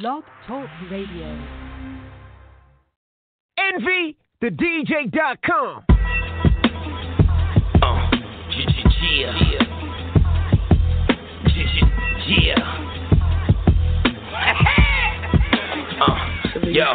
Blog 0.00 0.24
Talk 0.48 0.68
Radio. 0.90 1.38
Envy 3.58 4.16
the 4.40 4.48
DJ.com. 4.48 5.84
Uh, 7.80 8.10
yeah. 9.16 9.38
Yeah. 12.26 12.73
Yo, 16.74 16.90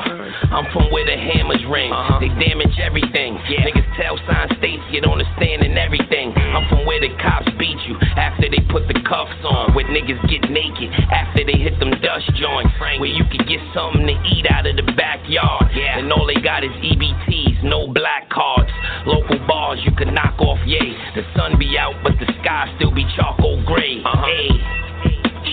I'm 0.52 0.68
from 0.75 0.91
where 0.91 1.07
the 1.07 1.16
hammers 1.16 1.64
ring. 1.71 1.88
Uh-huh. 1.88 2.20
They 2.20 2.27
damage 2.36 2.75
everything. 2.84 3.39
Yeah. 3.48 3.64
Niggas 3.64 3.88
tell 3.95 4.20
sign 4.27 4.52
states 4.59 4.84
get 4.91 5.07
on 5.07 5.23
the 5.23 5.27
stand 5.39 5.63
and 5.63 5.80
everything. 5.80 6.36
I'm 6.36 6.68
from 6.68 6.84
where 6.84 7.00
the 7.00 7.16
cops 7.23 7.48
beat 7.55 7.80
you 7.88 7.95
after 8.20 8.52
they 8.52 8.59
put 8.68 8.91
the 8.91 9.00
cuffs 9.07 9.39
on. 9.48 9.71
Where 9.73 9.88
niggas 9.88 10.20
get 10.27 10.52
naked 10.52 10.91
after 11.16 11.48
they 11.48 11.55
hit 11.55 11.80
them 11.80 11.95
dust 12.04 12.27
joints. 12.36 12.76
Where 13.00 13.07
you 13.07 13.23
can 13.31 13.48
get 13.48 13.63
something 13.71 14.04
to 14.04 14.16
eat 14.36 14.52
out 14.52 14.67
of 14.67 14.76
the 14.76 14.86
backyard. 15.00 15.72
Yeah. 15.72 16.03
And 16.03 16.11
all 16.11 16.27
they 16.27 16.44
got 16.44 16.67
is 16.67 16.75
EBTs, 16.84 17.64
no 17.64 17.88
black 17.88 18.27
cards. 18.27 18.70
Local 19.08 19.39
bars 19.48 19.80
you 19.88 19.95
can 19.95 20.14
knock 20.14 20.36
off, 20.44 20.59
yay. 20.67 20.91
The 21.16 21.23
sun 21.39 21.55
be 21.55 21.80
out, 21.80 21.95
but 22.03 22.20
the 22.20 22.27
sky 22.44 22.67
still 22.75 22.91
be 22.91 23.08
charcoal 23.16 23.64
gray. 23.64 24.03
Hey. 24.03 24.88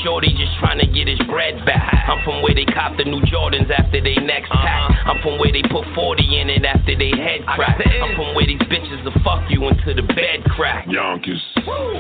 Shorty 0.06 0.30
just 0.38 0.54
trying 0.62 0.78
to 0.78 0.86
get 0.86 1.10
his 1.10 1.18
bread 1.26 1.66
back. 1.66 2.06
I'm 2.06 2.22
from 2.22 2.38
where 2.38 2.54
they 2.54 2.64
cop 2.64 2.94
the 2.96 3.02
new 3.02 3.18
Jordans 3.26 3.66
after 3.74 3.98
they 3.98 4.14
next 4.22 4.54
pack. 4.54 4.94
I'm 5.02 5.18
from 5.18 5.34
where 5.42 5.50
they 5.50 5.66
put 5.66 5.82
40 5.98 6.22
in 6.22 6.46
it 6.46 6.62
after 6.64 6.94
they 6.94 7.10
head 7.10 7.42
crack. 7.42 7.82
I'm 7.82 8.14
from 8.14 8.30
where 8.38 8.46
these 8.46 8.62
bitches 8.70 9.02
will 9.02 9.18
fuck 9.26 9.50
you 9.50 9.66
until 9.66 9.98
the 9.98 10.06
bed 10.06 10.46
crack. 10.54 10.86
Yonkers. 10.86 11.42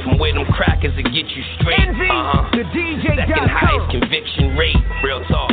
From 0.06 0.22
where 0.22 0.32
them 0.32 0.46
crackers 0.54 0.94
will 0.94 1.10
get 1.10 1.26
you 1.34 1.42
straight. 1.58 1.82
Envy 1.82 2.06
uh-huh. 2.06 2.54
the 2.54 2.62
DJ.com. 2.70 3.26
Second 3.26 3.50
highest 3.50 3.90
conviction 3.90 4.54
rate. 4.54 4.78
Real 5.02 5.26
talk. 5.26 5.50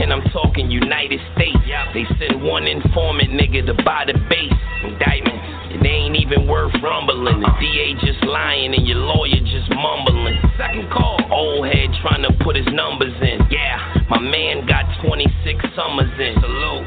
And 0.00 0.12
I'm 0.12 0.22
talking 0.32 0.70
United 0.70 1.20
States. 1.36 1.60
They 1.92 2.04
send 2.18 2.42
one 2.42 2.66
informant 2.66 3.30
nigga 3.36 3.66
to 3.66 3.74
buy 3.84 4.04
the 4.06 4.16
base. 4.32 4.52
Indictments. 4.84 5.44
And 5.76 5.84
they 5.84 6.08
ain't 6.08 6.16
even 6.16 6.48
worth 6.48 6.72
rumbling. 6.82 7.40
The 7.40 7.52
DA 7.60 7.94
just 8.00 8.24
lying 8.24 8.74
and 8.74 8.88
your 8.88 8.98
lawyer 8.98 9.38
just 9.44 9.68
mumbling. 9.68 10.40
Second 10.56 10.90
call. 10.90 11.20
Old 11.30 11.66
head 11.66 11.92
trying 12.00 12.22
to 12.22 12.32
put 12.42 12.56
his 12.56 12.66
numbers 12.72 13.14
in. 13.20 13.44
Yeah, 13.50 13.76
my 14.08 14.18
man 14.18 14.66
got 14.66 14.88
26 15.04 15.28
summers 15.76 16.10
in. 16.18 16.34
Salute. 16.40 16.86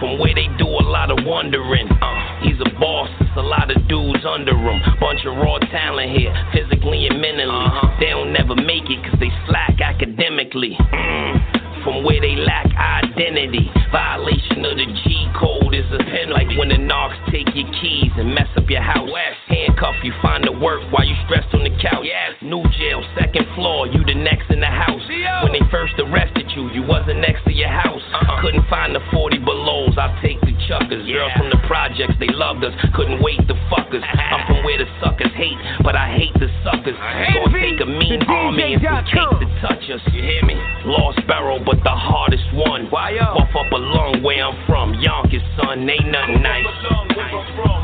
From 0.00 0.18
where 0.18 0.34
they 0.34 0.46
do 0.58 0.66
a 0.66 0.84
lot 0.86 1.10
of 1.10 1.18
wondering. 1.26 1.88
Uh, 1.88 2.42
he's 2.42 2.58
a 2.60 2.70
boss, 2.78 3.10
it's 3.20 3.36
a 3.36 3.42
lot 3.42 3.70
of 3.70 3.88
dudes 3.88 4.24
under 4.26 4.54
him. 4.54 4.78
Bunch 5.00 5.26
of 5.26 5.34
raw 5.38 5.58
talent 5.58 6.16
here, 6.16 6.30
physically 6.54 7.06
and 7.08 7.20
mentally. 7.20 7.66
They 7.98 8.10
don't 8.10 8.32
never 8.32 8.54
make 8.54 8.86
it 8.86 9.02
cause 9.02 9.18
they 9.18 9.30
slack 9.48 9.80
academically. 9.80 10.78
Mm. 10.78 11.67
From 11.84 12.04
where 12.04 12.20
they 12.20 12.36
lack 12.36 12.66
identity. 12.74 13.70
Violation 13.92 14.64
of 14.64 14.76
the 14.76 14.86
G 15.04 15.26
code 15.38 15.74
is 15.74 15.86
a 15.92 15.98
pen 15.98 16.30
like 16.30 16.48
when 16.58 16.68
the 16.68 16.78
knocks 16.78 17.16
take 17.30 17.48
your 17.54 17.70
keys 17.80 18.12
and 18.16 18.34
mess 18.34 18.48
up 18.56 18.68
your 18.68 18.82
house. 18.82 19.08
Handcuff 19.48 19.96
you, 20.02 20.12
find 20.20 20.44
the 20.44 20.52
work 20.52 20.82
while 20.92 21.04
you 21.06 21.14
stressed 21.24 21.54
on 21.54 21.64
the 21.64 21.72
couch. 21.80 22.04
New 22.42 22.62
jail, 22.78 23.02
second 23.18 23.46
floor, 23.54 23.86
you 23.86 24.04
the 24.04 24.14
next 24.14 24.50
in 24.50 24.60
the 24.60 24.70
house. 24.70 25.02
When 25.42 25.52
they 25.52 25.64
first 25.70 25.94
arrested 25.98 26.50
you, 26.54 26.70
you 26.70 26.82
wasn't 26.82 27.20
next 27.20 27.44
to 27.44 27.52
your 27.52 27.68
house. 27.70 28.02
Couldn't 28.42 28.66
find 28.68 28.94
the 28.94 29.00
40 29.12 29.38
belows, 29.38 29.94
I'll 29.96 30.14
take 30.22 30.40
the 30.42 30.54
chuckers. 30.68 31.06
Girls 31.06 31.32
from 31.36 31.50
the 31.50 31.60
projects, 31.66 32.14
they 32.20 32.28
loved 32.28 32.64
us, 32.64 32.74
couldn't 32.94 33.22
wait 33.22 33.40
to 33.48 33.54
fuck 33.70 33.88
us. 33.94 34.04
I'm 34.04 34.46
from 34.46 34.64
where 34.64 34.78
the 34.78 34.88
suckers 35.00 35.32
hate, 35.34 35.58
but 35.82 35.96
I 35.96 36.12
hate 36.12 36.34
the 36.38 36.50
suckers. 36.62 36.96
Gonna 36.98 37.54
take 37.54 37.80
a 37.80 37.88
mean 37.88 38.22
army 38.28 38.74
and 38.74 38.82
some 38.82 39.04
cake 39.08 39.40
to 39.40 39.48
touch 39.62 39.84
us. 39.90 40.02
You 40.12 40.22
hear 40.22 40.44
me? 40.44 40.56
Lost 40.84 41.20
barrel, 41.26 41.60
but 41.68 41.84
the 41.84 41.92
hardest 41.92 42.48
one. 42.56 42.88
Why 42.88 43.12
up? 43.20 43.36
Puff 43.36 43.52
up 43.52 43.72
a 43.72 43.76
lung 43.76 44.22
where 44.24 44.40
I'm 44.40 44.56
from. 44.64 44.94
Yonkers, 45.04 45.44
son, 45.60 45.84
ain't 45.84 46.08
nothing 46.08 46.40
nice. 46.40 46.64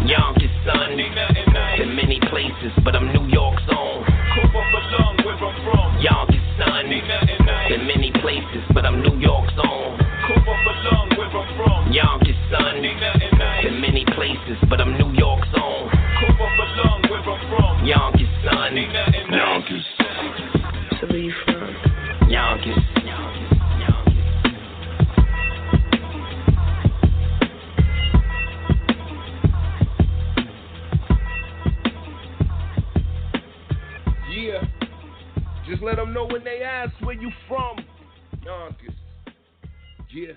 Yonkers, 0.09 0.49
son. 0.65 0.97
Been 1.77 1.93
many 1.95 2.19
places, 2.33 2.73
but 2.83 2.97
I'm 2.97 3.13
New 3.13 3.29
York's 3.29 3.63
own. 3.69 4.09
Yonkers, 6.01 6.47
son. 6.57 6.89
Been 7.69 7.85
many 7.87 8.11
places, 8.25 8.65
but 8.73 8.87
I'm 8.87 9.03
New 9.03 9.21
York's 9.21 9.53
own. 9.61 10.01
Yonkers, 11.93 12.41
son. 12.49 12.81
Been 12.81 13.81
many 13.85 14.07
places, 14.17 14.57
but 14.71 14.81
I'm 14.81 14.97
New 14.97 15.13
York's 15.13 15.49
own. 15.61 15.93
Yonkers, 17.85 18.33
son. 18.49 18.77
Yonkers. 19.29 19.85
So 21.01 21.07
where 21.07 21.19
you 21.19 21.35
from? 21.45 22.31
Yonkers. 22.31 22.84
Yeah. 34.45 34.63
Just 35.67 35.83
let 35.83 35.97
them 35.97 36.13
know 36.13 36.27
when 36.27 36.45
they 36.45 36.61
ask 36.63 36.93
where 37.01 37.15
you 37.15 37.31
from. 37.49 37.79
Yonkers. 38.45 38.95
Yeah. 40.13 40.33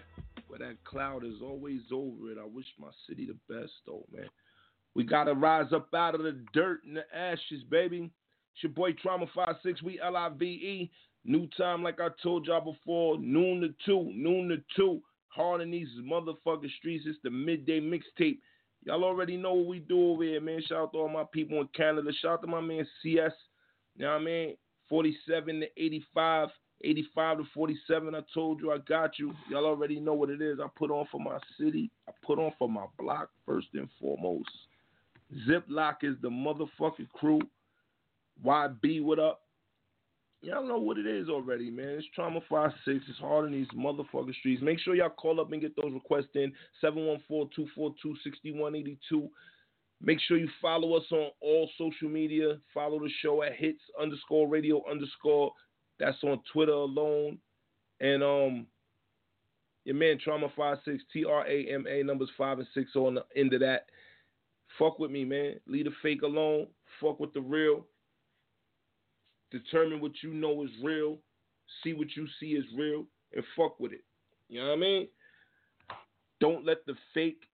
Where 0.47 0.59
that 0.59 0.81
cloud 0.85 1.25
is 1.25 1.41
always 1.44 1.81
over 1.91 2.31
it. 2.31 2.38
I 2.41 2.46
wish 2.46 2.67
my 2.79 2.88
city 3.06 3.28
the 3.28 3.53
best, 3.53 3.73
though, 3.85 4.06
man. 4.16 4.29
We 4.96 5.03
got 5.03 5.25
to 5.25 5.34
rise 5.34 5.73
up 5.73 5.94
out 5.94 6.16
of 6.16 6.23
the 6.23 6.41
dirt 6.53 6.85
and 6.85 6.96
the 6.96 7.03
ashes, 7.13 7.63
baby. 7.69 8.09
It's 8.53 8.63
your 8.63 8.72
boy 8.72 8.94
Trauma 8.94 9.25
56. 9.35 9.84
We 9.84 10.00
L 10.00 10.16
I 10.16 10.29
V 10.29 10.46
E. 10.46 10.91
New 11.25 11.46
time, 11.57 11.84
like 11.84 12.00
I 12.00 12.07
told 12.23 12.47
y'all 12.47 12.62
before, 12.62 13.19
noon 13.19 13.59
to 13.59 13.73
2. 13.85 14.13
Noon 14.16 14.47
to 14.47 14.63
2. 14.78 15.01
Hard 15.28 15.59
in 15.59 15.69
these 15.69 15.90
motherfucking 16.01 16.72
streets. 16.79 17.03
It's 17.06 17.19
the 17.25 17.29
midday 17.29 17.81
mixtape. 17.81 18.38
Y'all 18.85 19.03
already 19.03 19.35
know 19.35 19.53
what 19.53 19.67
we 19.67 19.79
do 19.79 20.12
over 20.12 20.23
here, 20.23 20.40
man. 20.40 20.62
Shout 20.66 20.78
out 20.78 20.91
to 20.94 21.00
all 21.00 21.09
my 21.09 21.25
people 21.34 21.59
in 21.59 21.67
Canada. 21.75 22.09
Shout 22.22 22.35
out 22.35 22.41
to 22.44 22.47
my 22.47 22.62
man 22.62 22.88
CS. 23.03 23.34
You 23.97 24.06
know 24.06 24.13
what 24.13 24.22
I 24.22 24.25
mean? 24.25 24.56
47 24.90 25.62
to 25.62 25.68
85, 25.75 26.50
85 26.84 27.38
to 27.38 27.44
47. 27.53 28.16
I 28.16 28.22
told 28.34 28.59
you 28.62 28.72
I 28.72 28.78
got 28.78 29.19
you. 29.19 29.34
Y'all 29.50 29.66
already 29.66 30.00
know 30.00 30.13
what 30.13 30.30
it 30.30 30.41
is. 30.41 30.59
I 30.63 30.68
put 30.78 30.91
on 30.91 31.08
for 31.12 31.19
my 31.19 31.38
city. 31.59 31.91
I 32.08 32.13
put 32.25 32.40
on 32.40 32.53
for 32.58 32.69
my 32.69 32.85
block 32.97 33.31
first 33.46 33.68
and 33.74 33.90
foremost. 34.00 34.50
Ziploc 35.47 35.96
is 36.03 36.16
the 36.22 36.30
motherfucking 36.30 37.09
crew. 37.13 37.41
YB, 38.46 39.03
what 39.03 39.19
up? 39.19 39.41
Y'all 40.41 40.66
know 40.66 40.78
what 40.78 40.97
it 41.00 41.08
is 41.08 41.29
already, 41.29 41.72
man. 41.72 41.97
It's 41.97 42.06
Trauma 42.14 42.41
56. 42.47 43.03
It's 43.09 43.19
hard 43.19 43.47
in 43.47 43.52
these 43.52 43.68
motherfucking 43.75 44.35
streets. 44.35 44.62
Make 44.62 44.79
sure 44.79 44.96
y'all 44.96 45.09
call 45.09 45.41
up 45.41 45.52
and 45.52 45.59
get 45.59 45.75
those 45.75 45.91
requests 45.91 46.35
in. 46.35 46.53
714-242-6182. 46.84 49.29
Make 50.02 50.19
sure 50.22 50.38
you 50.38 50.50
follow 50.62 50.94
us 50.96 51.06
on 51.12 51.31
all 51.41 51.69
social 51.78 52.09
media. 52.09 52.59
Follow 52.74 53.00
the 53.00 53.09
show 53.22 53.44
at 53.44 53.56
hits 53.56 53.81
underscore 54.00 54.47
radio 54.47 54.81
underscore. 54.90 55.52
That's 56.00 56.24
on 56.24 56.40
Twitter 56.53 56.72
alone. 56.72 57.40
And 58.00 58.24
um 58.24 58.68
your 59.85 59.96
man 59.96 60.19
Trauma 60.22 60.50
56, 60.50 61.02
T-R-A-M-A, 61.13 62.03
numbers 62.03 62.30
five 62.38 62.59
and 62.59 62.68
six 62.74 62.94
on 62.96 63.16
the 63.16 63.25
end 63.38 63.53
of 63.53 63.62
that. 63.62 63.85
Fuck 64.78 65.00
with 65.00 65.12
me, 65.12 65.24
man. 65.24 65.62
Leave 65.66 65.85
the 65.85 65.91
fake 66.02 66.24
alone. 66.24 66.68
Fuck 67.02 67.22
with 67.22 67.34
the 67.34 67.40
real. 67.40 67.85
Determine 69.50 70.02
what 70.02 70.12
you 70.22 70.34
know 70.34 70.64
is 70.64 70.72
real. 70.84 71.19
See 71.84 71.94
what 71.94 72.08
you 72.18 72.28
see 72.38 72.47
is 72.47 72.66
real. 72.78 73.06
And 73.34 73.46
fuck 73.56 73.79
with 73.79 73.94
it. 73.94 74.03
You 74.50 74.59
know 74.59 74.68
what 74.68 74.74
I 74.74 74.79
mean? 74.79 75.08
Don't 76.41 76.66
let 76.66 76.85
the 76.85 76.96
fake 77.14 77.47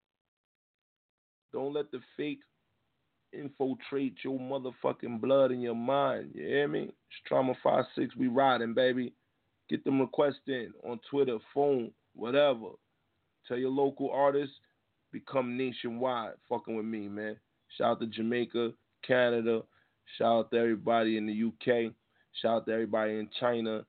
don't 1.52 1.72
let 1.72 1.90
the 1.90 2.00
fake 2.16 2.40
infiltrate 3.32 4.16
your 4.24 4.38
motherfucking 4.38 5.20
blood 5.20 5.52
in 5.52 5.60
your 5.60 5.74
mind. 5.74 6.32
You 6.34 6.46
hear 6.46 6.68
me? 6.68 6.82
It's 6.82 7.20
Trauma 7.26 7.54
56. 7.62 8.16
We 8.16 8.28
riding, 8.28 8.74
baby. 8.74 9.12
Get 9.68 9.84
them 9.84 10.00
requests 10.00 10.48
in 10.48 10.72
on 10.84 11.00
Twitter, 11.10 11.38
phone, 11.54 11.92
whatever. 12.14 12.70
Tell 13.46 13.56
your 13.56 13.70
local 13.70 14.10
artists, 14.10 14.54
become 15.12 15.56
nationwide. 15.56 16.34
Fucking 16.48 16.76
with 16.76 16.84
me, 16.84 17.08
man. 17.08 17.36
Shout 17.76 17.92
out 17.92 18.00
to 18.00 18.06
Jamaica, 18.06 18.72
Canada. 19.06 19.62
Shout 20.18 20.32
out 20.32 20.50
to 20.50 20.58
everybody 20.58 21.16
in 21.16 21.26
the 21.26 21.44
UK. 21.44 21.92
Shout 22.40 22.56
out 22.56 22.66
to 22.66 22.72
everybody 22.72 23.18
in 23.18 23.28
China. 23.40 23.84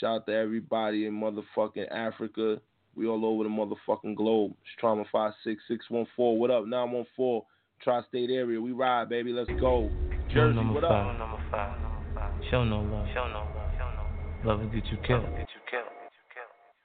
Shout 0.00 0.22
out 0.22 0.26
to 0.26 0.34
everybody 0.34 1.06
in 1.06 1.14
motherfucking 1.14 1.90
Africa. 1.90 2.60
We 2.96 3.06
all 3.06 3.24
over 3.24 3.44
the 3.44 3.50
motherfucking 3.50 4.16
globe. 4.16 4.52
It's 4.62 4.70
Trauma 4.78 5.04
56614. 5.12 6.38
What 6.38 6.50
up? 6.50 6.64
914. 6.66 7.42
Tri-state 7.82 8.30
area. 8.30 8.60
We 8.60 8.72
ride, 8.72 9.08
baby. 9.08 9.32
Let's 9.32 9.50
go. 9.60 9.88
Jersey, 10.34 10.56
number 10.56 10.74
what 10.74 10.84
up? 10.84 11.16
five. 11.50 12.32
Show 12.50 12.64
no 12.64 12.80
love. 12.80 13.06
Show 13.14 13.28
no 13.28 13.46
love. 13.54 13.70
Show 13.78 13.88
no 13.94 14.02
love. 14.02 14.58
Love 14.58 14.60
will 14.60 14.66
get 14.68 14.84
you 14.90 14.98
killed. 15.06 15.24
Get 15.24 15.48
you 15.54 15.62
killed. 15.70 15.88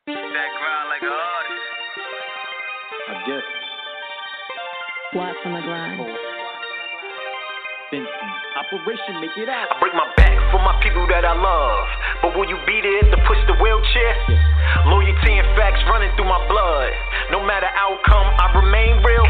Background 0.05 0.89
like 0.89 1.01
a 1.01 1.13
artist. 1.13 1.63
I 3.09 3.13
guess. 3.27 3.43
Watch 5.15 5.35
on 5.45 5.53
the 5.53 5.61
grind. 5.61 6.01
Oh. 6.01 6.32
Benson. 7.93 8.09
Operation 8.57 9.21
Make 9.21 9.37
It 9.37 9.49
Out. 9.49 9.69
I 9.69 9.77
break 9.77 9.93
my 9.93 10.09
back 10.17 10.33
for 10.49 10.57
my 10.61 10.73
people 10.81 11.05
that 11.13 11.25
I 11.25 11.33
love. 11.37 11.85
But 12.25 12.33
will 12.33 12.49
you 12.49 12.57
be 12.65 12.81
there 12.81 13.05
to 13.05 13.17
push 13.29 13.37
the 13.45 13.53
wheelchair? 13.61 14.13
Yes. 14.29 14.41
Loyalty 14.89 15.37
and 15.37 15.49
facts 15.53 15.81
running 15.85 16.09
through 16.17 16.29
my 16.29 16.41
blood. 16.49 16.89
No 17.29 17.45
matter 17.45 17.69
outcome, 17.69 18.29
I 18.33 18.49
remain 18.57 18.97
real. 19.05 19.25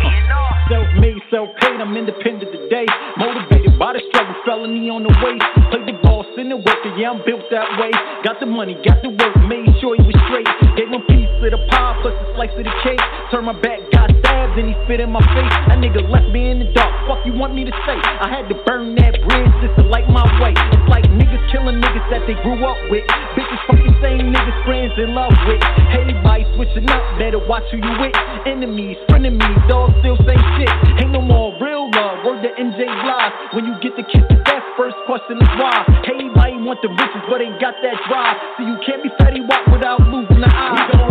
Self 0.71 0.87
made, 0.95 1.19
self 1.27 1.51
paid, 1.59 1.79
I'm 1.83 1.91
independent 1.95 2.51
today. 2.51 2.87
Motivated 3.19 3.75
by 3.75 3.99
the 3.99 4.01
struggle, 4.07 4.35
felony 4.47 4.87
on 4.87 5.03
the 5.03 5.11
way. 5.19 5.35
Played 5.71 5.87
the 5.91 5.99
boss 5.99 6.27
in 6.39 6.47
the 6.47 6.59
worker, 6.59 6.91
yeah, 6.95 7.11
I'm 7.11 7.19
built 7.27 7.43
that 7.51 7.67
way. 7.79 7.91
Got 8.23 8.39
the 8.39 8.47
money, 8.47 8.79
got 8.87 9.03
the 9.03 9.11
work, 9.11 9.35
made 9.43 9.67
sure 9.83 9.99
he 9.99 10.03
was 10.07 10.15
straight. 10.31 10.47
Gave 10.79 10.87
him 10.87 11.03
piece 11.11 11.27
of 11.43 11.51
the 11.51 11.59
pie, 11.67 11.99
plus 11.99 12.15
a 12.15 12.25
slice 12.39 12.55
of 12.55 12.63
the 12.63 12.75
cake. 12.83 13.03
Turn 13.27 13.43
my 13.43 13.55
back, 13.59 13.83
got 13.91 14.12
and 14.57 14.69
he 14.69 14.75
spit 14.85 15.01
in 15.01 15.09
my 15.09 15.23
face. 15.33 15.55
That 15.65 15.81
nigga 15.81 16.05
left 16.05 16.29
me 16.29 16.51
in 16.51 16.59
the 16.61 16.69
dark. 16.77 16.93
Fuck 17.09 17.25
you 17.25 17.33
want 17.33 17.57
me 17.57 17.65
to 17.65 17.73
say? 17.85 17.97
I 17.97 18.29
had 18.29 18.45
to 18.49 18.55
burn 18.65 18.93
that 19.01 19.17
bridge 19.25 19.53
just 19.65 19.75
to 19.81 19.83
light 19.83 20.05
my 20.09 20.23
way. 20.37 20.53
It's 20.53 20.87
like 20.89 21.05
niggas 21.09 21.41
killing 21.49 21.81
niggas 21.81 22.05
that 22.13 22.25
they 22.29 22.37
grew 22.45 22.61
up 22.61 22.77
with. 22.93 23.05
Bitches 23.33 23.61
fucking 23.65 23.97
same 24.01 24.29
niggas 24.29 24.59
friends 24.65 24.93
in 25.01 25.17
love 25.17 25.33
with. 25.49 25.61
Everybody 25.93 26.45
switching 26.53 26.85
up, 26.89 27.01
better 27.17 27.41
watch 27.41 27.65
who 27.73 27.81
you 27.81 27.93
with. 27.97 28.13
Enemies, 28.45 28.97
frenemies, 29.09 29.57
dogs 29.65 29.93
still 30.05 30.17
say 30.21 30.37
shit. 30.57 30.71
Ain't 31.01 31.11
no 31.11 31.21
more 31.21 31.57
real 31.57 31.89
love. 31.89 32.21
Word 32.21 32.45
to 32.45 32.51
MJ 32.53 32.85
Blige. 32.85 33.33
When 33.57 33.65
you 33.65 33.73
get 33.81 33.97
the 33.97 34.05
kiss 34.05 34.25
of 34.29 34.39
death, 34.45 34.65
first 34.77 34.97
question 35.09 35.41
is 35.41 35.51
why. 35.57 35.81
Everybody 36.05 36.61
want 36.61 36.79
the 36.85 36.93
riches, 36.93 37.23
but 37.25 37.41
ain't 37.41 37.57
got 37.57 37.73
that 37.81 37.97
drive. 38.05 38.37
So 38.57 38.69
you 38.69 38.77
can't 38.85 39.01
be 39.01 39.09
fatty 39.17 39.41
walk 39.41 39.65
without 39.73 40.01
losing 40.13 40.41
the 40.41 40.49
eye. 40.49 41.02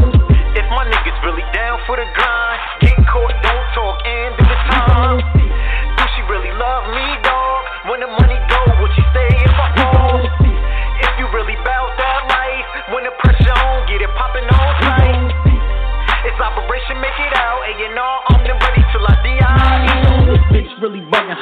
Really 1.23 1.47
down 1.55 1.79
for 1.87 1.97
the 1.97 2.05
grind, 2.19 2.61
get 2.81 2.97
caught, 3.07 3.31
don't 3.43 3.67
talk, 3.75 4.03
and 4.05 4.35
do 4.37 4.43
the 4.43 4.59
time. 4.75 5.23
Do 5.97 6.05
she 6.17 6.23
really 6.27 6.51
love 6.51 6.91
me, 6.91 7.32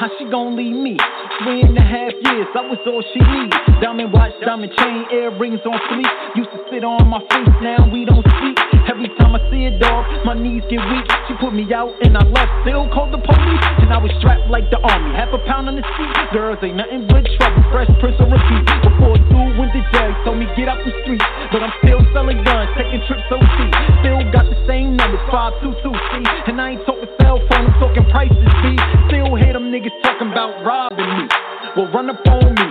how 0.01 0.09
she 0.17 0.25
gon' 0.25 0.57
leave 0.57 0.73
me? 0.73 0.97
Three 1.45 1.61
and 1.61 1.77
a 1.77 1.85
half 1.85 2.09
years, 2.25 2.49
I 2.57 2.65
was 2.65 2.81
all 2.89 3.05
she 3.13 3.21
needs. 3.21 3.53
Diamond 3.85 4.09
watch, 4.09 4.33
diamond 4.41 4.73
chain, 4.73 5.05
earrings 5.13 5.61
on 5.61 5.77
fleek. 5.93 6.09
Used 6.33 6.49
to 6.57 6.59
sit 6.73 6.81
on 6.81 7.05
my 7.05 7.21
face, 7.29 7.53
now 7.61 7.85
we 7.85 8.01
don't 8.09 8.25
speak. 8.25 8.57
Every 8.89 9.13
time 9.21 9.37
I 9.37 9.41
see 9.53 9.69
a 9.69 9.73
dog, 9.77 10.09
my 10.25 10.33
knees 10.33 10.65
get 10.73 10.81
weak. 10.89 11.05
She 11.29 11.37
put 11.37 11.53
me 11.53 11.69
out 11.69 11.93
and 12.01 12.17
I 12.17 12.25
left, 12.33 12.49
still 12.65 12.89
called 12.89 13.13
the 13.13 13.21
police. 13.21 13.63
And 13.77 13.93
I 13.93 14.01
was 14.01 14.09
strapped 14.17 14.49
like 14.49 14.73
the 14.73 14.81
army, 14.81 15.13
half 15.13 15.29
a 15.37 15.41
pound 15.45 15.69
on 15.69 15.77
the 15.77 15.85
seat. 15.85 16.13
Girls 16.33 16.57
ain't 16.65 16.81
nothing 16.81 17.05
but 17.05 17.21
trouble, 17.37 17.61
fresh 17.69 17.89
prince 18.01 18.17
on 18.17 18.33
repeat. 18.33 18.65
Before 18.81 19.21
dude 19.29 19.53
went 19.53 19.69
to 19.77 19.85
jail, 19.93 20.17
told 20.25 20.41
me 20.41 20.49
get 20.57 20.65
out 20.65 20.81
the 20.81 20.93
street. 21.05 21.21
But 21.53 21.61
I'm 21.61 21.73
still 21.85 22.01
selling 22.09 22.41
guns, 22.41 22.73
taking 22.73 23.05
trips 23.05 23.21
so 23.29 23.37
overseas. 23.37 23.73
Still 24.01 24.25
got 24.33 24.49
the 24.49 24.57
same 24.65 24.97
numbers, 24.97 25.21
522 25.29 25.93
C. 25.93 26.25
And 26.49 26.57
I 26.57 26.73
ain't 26.73 26.81
talking 26.89 27.09
cell 27.21 27.37
phone, 27.53 27.69
I'm 27.69 27.77
talking 27.77 28.05
prices 28.09 28.49
B. 28.65 28.81
Still 29.13 29.37
hear 29.37 29.53
them 29.53 29.69
niggas 29.69 29.90
talking 30.03 30.31
about 30.31 30.63
robbing 30.63 31.11
me. 31.17 31.27
Well, 31.75 31.91
run 31.91 32.09
up 32.09 32.19
on 32.27 32.55
me, 32.55 32.67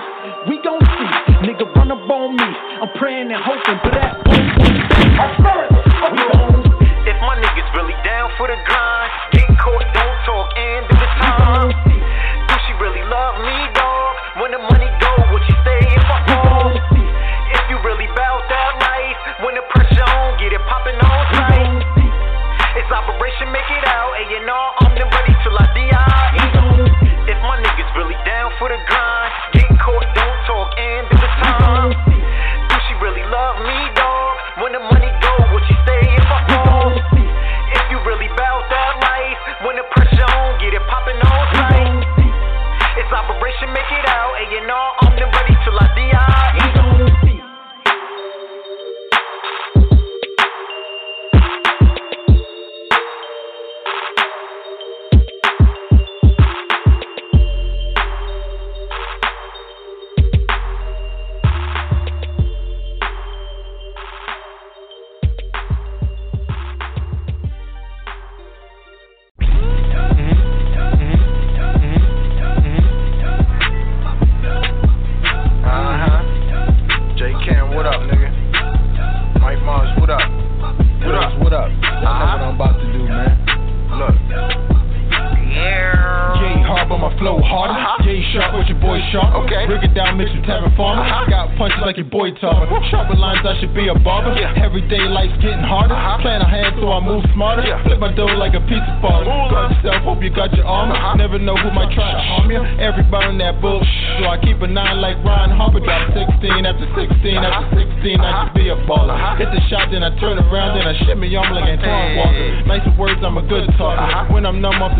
we 0.48 0.60
gon' 0.62 0.80
see. 0.80 1.10
Nigga, 1.44 1.68
run 1.74 1.90
up 1.92 2.08
on 2.08 2.36
me. 2.36 2.48
I'm 2.80 2.88
praying 2.98 3.32
and 3.32 3.42
hoping 3.42 3.78
for 3.84 3.90
that. 3.92 4.20
We 4.26 4.36
gon' 5.16 6.60
If 7.06 7.16
my 7.20 7.36
niggas 7.36 7.74
really 7.76 7.96
down 8.04 8.30
for 8.36 8.46
the 8.48 8.56
grind, 8.66 9.29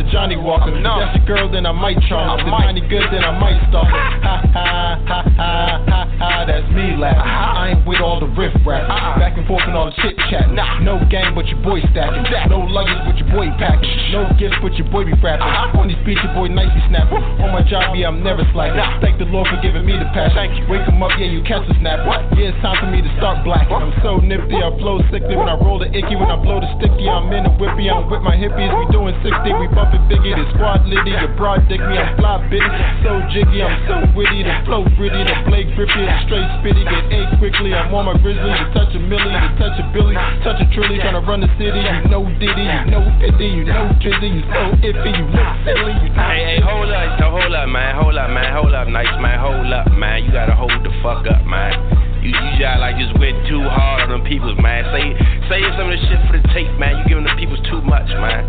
the 0.00 0.08
Johnnie 0.10 0.36
Walker. 0.36 0.72
If 0.72 0.80
that's 0.82 1.16
your 1.20 1.26
girl, 1.28 1.52
then 1.52 1.66
I 1.66 1.72
might 1.72 2.00
charm 2.08 2.40
her. 2.40 2.40
If 2.40 2.48
it's 2.48 2.56
Johnny 2.56 2.80
good, 2.88 3.04
then 3.12 3.20
I 3.20 3.36
might 3.36 3.60
her. 3.68 3.84
Ha 3.84 4.36
ha 4.48 4.96
ha 5.04 5.20
ha 5.36 5.84
ha 5.84 6.00
ha, 6.16 6.44
that's 6.48 6.68
me 6.72 6.96
laughing. 6.96 7.20
I 7.20 7.76
ain't 7.76 7.84
with 7.84 8.00
all 8.00 8.20
the 8.20 8.30
riff 8.32 8.54
rapping. 8.64 8.88
Back 9.20 9.36
and 9.36 9.44
forth 9.46 9.64
and 9.68 9.76
all 9.76 9.92
the 9.92 9.96
chit 10.00 10.16
chatting. 10.32 10.56
No 10.56 10.96
gang, 11.12 11.34
but 11.34 11.46
your 11.48 11.60
boy 11.60 11.80
stacking. 11.92 12.24
No 12.48 12.64
luggage, 12.64 13.02
but 13.04 13.16
your 13.20 13.28
boy 13.28 13.52
packing. 13.60 13.90
No 14.12 14.24
gifts, 14.40 14.56
but 14.62 14.72
your 14.80 14.88
boy 14.88 15.04
be 15.04 15.12
rapping. 15.20 15.44
On 15.76 15.88
these 15.88 16.00
beats, 16.06 16.24
your 16.24 16.32
boy 16.32 16.48
nice 16.48 16.72
be 16.72 16.80
snapping. 16.88 17.20
On 17.44 17.52
my 17.52 17.60
job, 17.66 17.92
yeah, 17.92 18.08
I'm 18.08 18.24
never 18.24 18.46
slacking. 18.56 18.80
Thank 19.04 19.09
the 19.20 19.28
Lord 19.28 19.44
for 19.52 19.60
giving 19.60 19.84
me 19.84 20.00
the 20.00 20.08
passion. 20.16 20.32
Thank 20.32 20.56
you. 20.56 20.64
Wake 20.64 20.88
'em 20.88 20.96
up, 21.04 21.12
yeah, 21.20 21.28
you 21.28 21.44
catch 21.44 21.68
a 21.68 21.74
snap. 21.76 22.00
Yeah, 22.32 22.48
it's 22.48 22.56
time 22.64 22.80
for 22.80 22.88
me 22.88 23.04
to 23.04 23.10
start 23.20 23.44
blacking. 23.44 23.76
I'm 23.76 23.92
so 24.00 24.16
nifty, 24.16 24.56
I 24.56 24.72
flow 24.80 24.96
sickly 25.12 25.36
when 25.36 25.44
I 25.44 25.60
roll 25.60 25.76
the 25.76 25.92
icky. 25.92 26.16
When 26.16 26.32
I 26.32 26.40
blow 26.40 26.56
the 26.56 26.72
sticky, 26.80 27.04
I'm 27.04 27.28
in 27.28 27.44
the 27.44 27.52
whippy. 27.60 27.92
I'm 27.92 28.08
with 28.08 28.24
my 28.24 28.32
hippies, 28.32 28.72
we 28.72 28.88
doing 28.88 29.12
60. 29.20 29.52
We 29.60 29.68
bumping 29.76 30.08
biggie, 30.08 30.32
the 30.32 30.48
squad 30.56 30.88
litty. 30.88 31.12
the 31.12 31.28
broad 31.36 31.68
dick 31.68 31.84
me, 31.84 32.00
I'm 32.00 32.16
fly 32.16 32.40
bitty. 32.48 32.64
So 33.04 33.20
jiggy, 33.28 33.60
I'm 33.60 33.76
so 33.84 34.08
witty. 34.16 34.40
The 34.40 34.56
flow 34.64 34.88
gritty, 34.96 35.20
the 35.20 35.36
blade 35.44 35.68
grippy, 35.76 36.00
the 36.00 36.16
straight 36.24 36.48
spitty. 36.64 36.80
Get 36.80 37.12
eight 37.12 37.28
quickly, 37.36 37.76
I'm 37.76 37.92
on 37.92 38.08
my 38.08 38.16
grizzly. 38.24 38.48
To 38.56 38.66
touch 38.72 38.96
a 38.96 39.00
millie, 39.04 39.36
to 39.36 39.48
touch 39.60 39.76
a 39.76 39.84
billy. 39.92 40.16
Touch 40.40 40.64
a 40.64 40.66
trilly, 40.72 40.96
tryna 40.96 41.20
run 41.28 41.44
the 41.44 41.50
city. 41.60 41.76
You 41.76 42.08
know 42.08 42.24
Diddy, 42.40 42.64
you 42.64 42.88
know 42.88 43.04
50, 43.20 43.44
you 43.44 43.64
know 43.68 43.84
Drizzy. 44.00 44.32
You 44.32 44.42
so 44.48 44.62
iffy, 44.80 45.12
you 45.12 45.28
look 45.28 45.50
silly. 45.68 45.92
You 45.92 46.08
know 46.08 46.24
Hey, 46.24 46.56
hey, 46.56 46.60
hold 46.64 46.88
up, 46.88 47.20
so 47.20 47.28
hold 47.28 47.52
up, 47.52 47.68
man, 47.68 48.00
hold 48.00 48.16
up, 48.16 48.30
man, 48.30 48.48
hold 48.52 48.72
up, 48.72 48.88
nice 49.10 49.22
man, 49.22 49.38
hold 49.40 49.72
up, 49.72 49.90
man. 49.98 50.24
You 50.24 50.32
gotta 50.32 50.54
hold 50.54 50.72
the 50.84 50.90
fuck 51.02 51.26
up, 51.26 51.44
man. 51.46 51.74
You, 52.22 52.30
you 52.30 52.60
got 52.60 52.80
like 52.80 52.96
just 52.96 53.18
went 53.18 53.46
too 53.48 53.62
hard 53.62 54.02
on 54.02 54.10
them 54.10 54.22
peoples, 54.24 54.58
man. 54.60 54.84
Say, 54.92 55.16
say 55.48 55.60
some 55.76 55.90
of 55.90 55.98
the 55.98 56.02
shit 56.06 56.20
for 56.28 56.36
the 56.38 56.46
tape, 56.54 56.70
man. 56.78 56.98
You 56.98 57.04
giving 57.08 57.24
the 57.24 57.34
peoples 57.38 57.60
too 57.68 57.82
much, 57.82 58.06
man. 58.20 58.46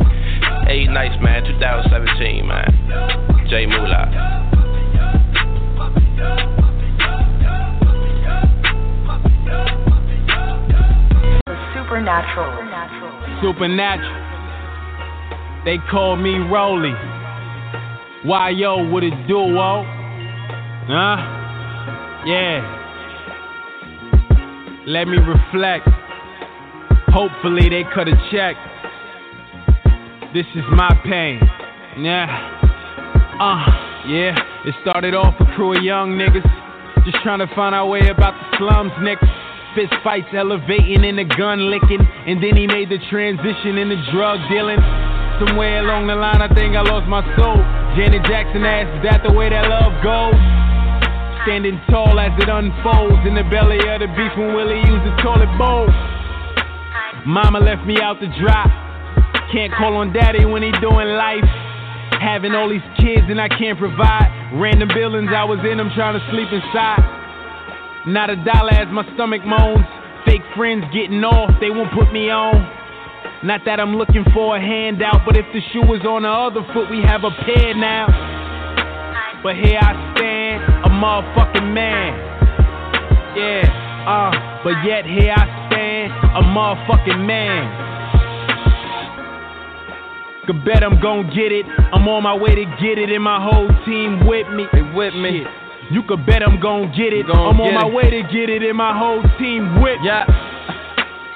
Hey, 0.68 0.86
nice 0.86 1.16
man, 1.22 1.44
2017, 1.44 2.46
man. 2.46 2.68
J 3.50 3.66
Moolah. 3.66 4.12
Supernatural. 11.74 12.52
Supernatural. 13.42 14.22
They 15.66 15.78
call 15.90 16.16
me 16.16 16.38
Roly. 16.38 16.94
Why 18.24 18.50
yo, 18.52 18.88
what 18.90 19.04
it 19.04 19.28
do, 19.28 19.38
oh? 19.38 20.01
Huh? 20.92 21.16
Yeah. 22.28 22.60
Let 24.88 25.08
me 25.08 25.20
reflect. 25.24 25.88
Hopefully 27.16 27.70
they 27.70 27.86
cut 27.96 28.10
a 28.10 28.16
check. 28.28 28.58
This 30.34 30.46
is 30.54 30.66
my 30.76 30.92
pain. 31.06 31.40
Yeah. 31.98 32.28
Uh, 33.40 33.64
yeah. 34.06 34.36
It 34.66 34.76
started 34.82 35.16
off 35.16 35.34
a 35.40 35.46
crew 35.56 35.78
of 35.78 35.82
young 35.82 36.20
niggas. 36.20 36.44
Just 37.06 37.24
trying 37.24 37.40
to 37.40 37.48
find 37.56 37.74
our 37.74 37.88
way 37.88 38.10
about 38.10 38.34
the 38.36 38.58
slums, 38.58 38.92
nigga. 39.00 39.24
Fist 39.74 39.94
fights 40.04 40.28
elevating 40.36 41.06
and 41.06 41.18
the 41.18 41.24
gun 41.24 41.72
licking. 41.72 42.06
And 42.28 42.44
then 42.44 42.58
he 42.58 42.68
made 42.68 42.90
the 42.90 43.00
transition 43.10 43.78
into 43.78 43.96
drug 44.12 44.40
dealing. 44.50 44.80
Somewhere 45.40 45.88
along 45.88 46.08
the 46.08 46.16
line, 46.16 46.42
I 46.42 46.54
think 46.54 46.76
I 46.76 46.82
lost 46.82 47.08
my 47.08 47.24
soul. 47.38 47.56
Janet 47.96 48.28
Jackson 48.28 48.66
asked, 48.66 48.92
Is 48.98 49.04
that 49.10 49.24
the 49.24 49.32
way 49.32 49.48
that 49.48 49.70
love 49.70 50.04
goes? 50.04 50.61
Standing 51.44 51.82
tall 51.90 52.20
as 52.20 52.32
it 52.38 52.50
unfolds 52.50 53.26
in 53.26 53.34
the 53.34 53.42
belly 53.50 53.82
of 53.90 54.00
the 54.00 54.08
beast 54.14 54.38
when 54.38 54.54
Willie 54.54 54.78
used 54.86 55.06
the 55.06 55.16
toilet 55.26 55.50
bowl. 55.58 55.90
Mama 57.26 57.60
left 57.60 57.86
me 57.86 57.98
out 57.98 58.22
to 58.22 58.28
dry. 58.38 58.70
Can't 59.52 59.74
call 59.74 59.98
on 59.98 60.14
daddy 60.14 60.46
when 60.46 60.62
he 60.62 60.72
doing 60.78 61.10
life. 61.18 61.50
Having 62.22 62.54
all 62.54 62.70
these 62.70 62.86
kids 63.02 63.26
and 63.30 63.42
I 63.42 63.50
can't 63.50 63.78
provide. 63.78 64.30
Random 64.54 64.90
buildings, 64.94 65.30
I 65.34 65.44
was 65.44 65.58
in 65.66 65.78
them 65.78 65.90
trying 65.96 66.14
to 66.14 66.24
sleep 66.30 66.50
inside. 66.54 67.02
Not 68.06 68.30
a 68.30 68.38
dollar 68.46 68.78
as 68.78 68.90
my 68.94 69.02
stomach 69.16 69.42
moans. 69.46 69.86
Fake 70.26 70.46
friends 70.56 70.86
getting 70.94 71.24
off, 71.24 71.50
they 71.60 71.70
won't 71.70 71.92
put 71.94 72.14
me 72.14 72.30
on. 72.30 72.62
Not 73.44 73.66
that 73.66 73.80
I'm 73.80 73.98
looking 73.98 74.26
for 74.34 74.58
a 74.58 74.62
handout, 74.62 75.26
but 75.26 75.36
if 75.36 75.46
the 75.54 75.62
shoe 75.74 75.82
was 75.82 76.06
on 76.06 76.22
the 76.22 76.30
other 76.30 76.62
foot, 76.74 76.90
we 76.90 77.02
have 77.02 77.24
a 77.24 77.34
pair 77.42 77.74
now. 77.74 78.06
But 79.42 79.56
here 79.58 79.82
I 79.82 80.14
stand, 80.14 80.41
a 80.86 80.90
motherfucking 80.90 81.74
man. 81.74 82.14
Yeah, 83.36 83.64
uh, 84.08 84.62
but 84.64 84.74
yet 84.86 85.06
here 85.06 85.34
I 85.36 85.70
stand, 85.70 86.12
a 86.36 86.42
motherfucking 86.42 87.26
man. 87.26 87.90
You 90.42 90.48
could 90.48 90.66
bet 90.66 90.84
I'm 90.84 91.00
gon' 91.00 91.28
get 91.30 91.52
it. 91.52 91.66
I'm 91.94 92.08
on 92.08 92.24
my 92.24 92.36
way 92.36 92.56
to 92.56 92.66
get 92.82 92.98
it, 92.98 93.12
and 93.12 93.24
my 93.24 93.40
whole 93.42 93.70
team 93.86 94.26
with 94.26 94.50
me. 94.50 94.66
They 94.74 94.82
with 94.82 95.14
me. 95.14 95.46
You 95.92 96.04
could 96.04 96.26
bet 96.26 96.42
I'm 96.42 96.60
gon' 96.60 96.92
get 96.98 97.14
it. 97.14 97.28
Gon' 97.28 97.38
I'm 97.38 97.62
on 97.62 97.74
my 97.74 97.88
it. 97.88 97.94
way 97.94 98.10
to 98.10 98.24
get 98.24 98.50
it, 98.50 98.64
and 98.64 98.78
my 98.78 98.98
whole 98.98 99.22
team 99.38 99.82
with 99.82 100.02
me. 100.02 100.08
Yeah. 100.08 100.26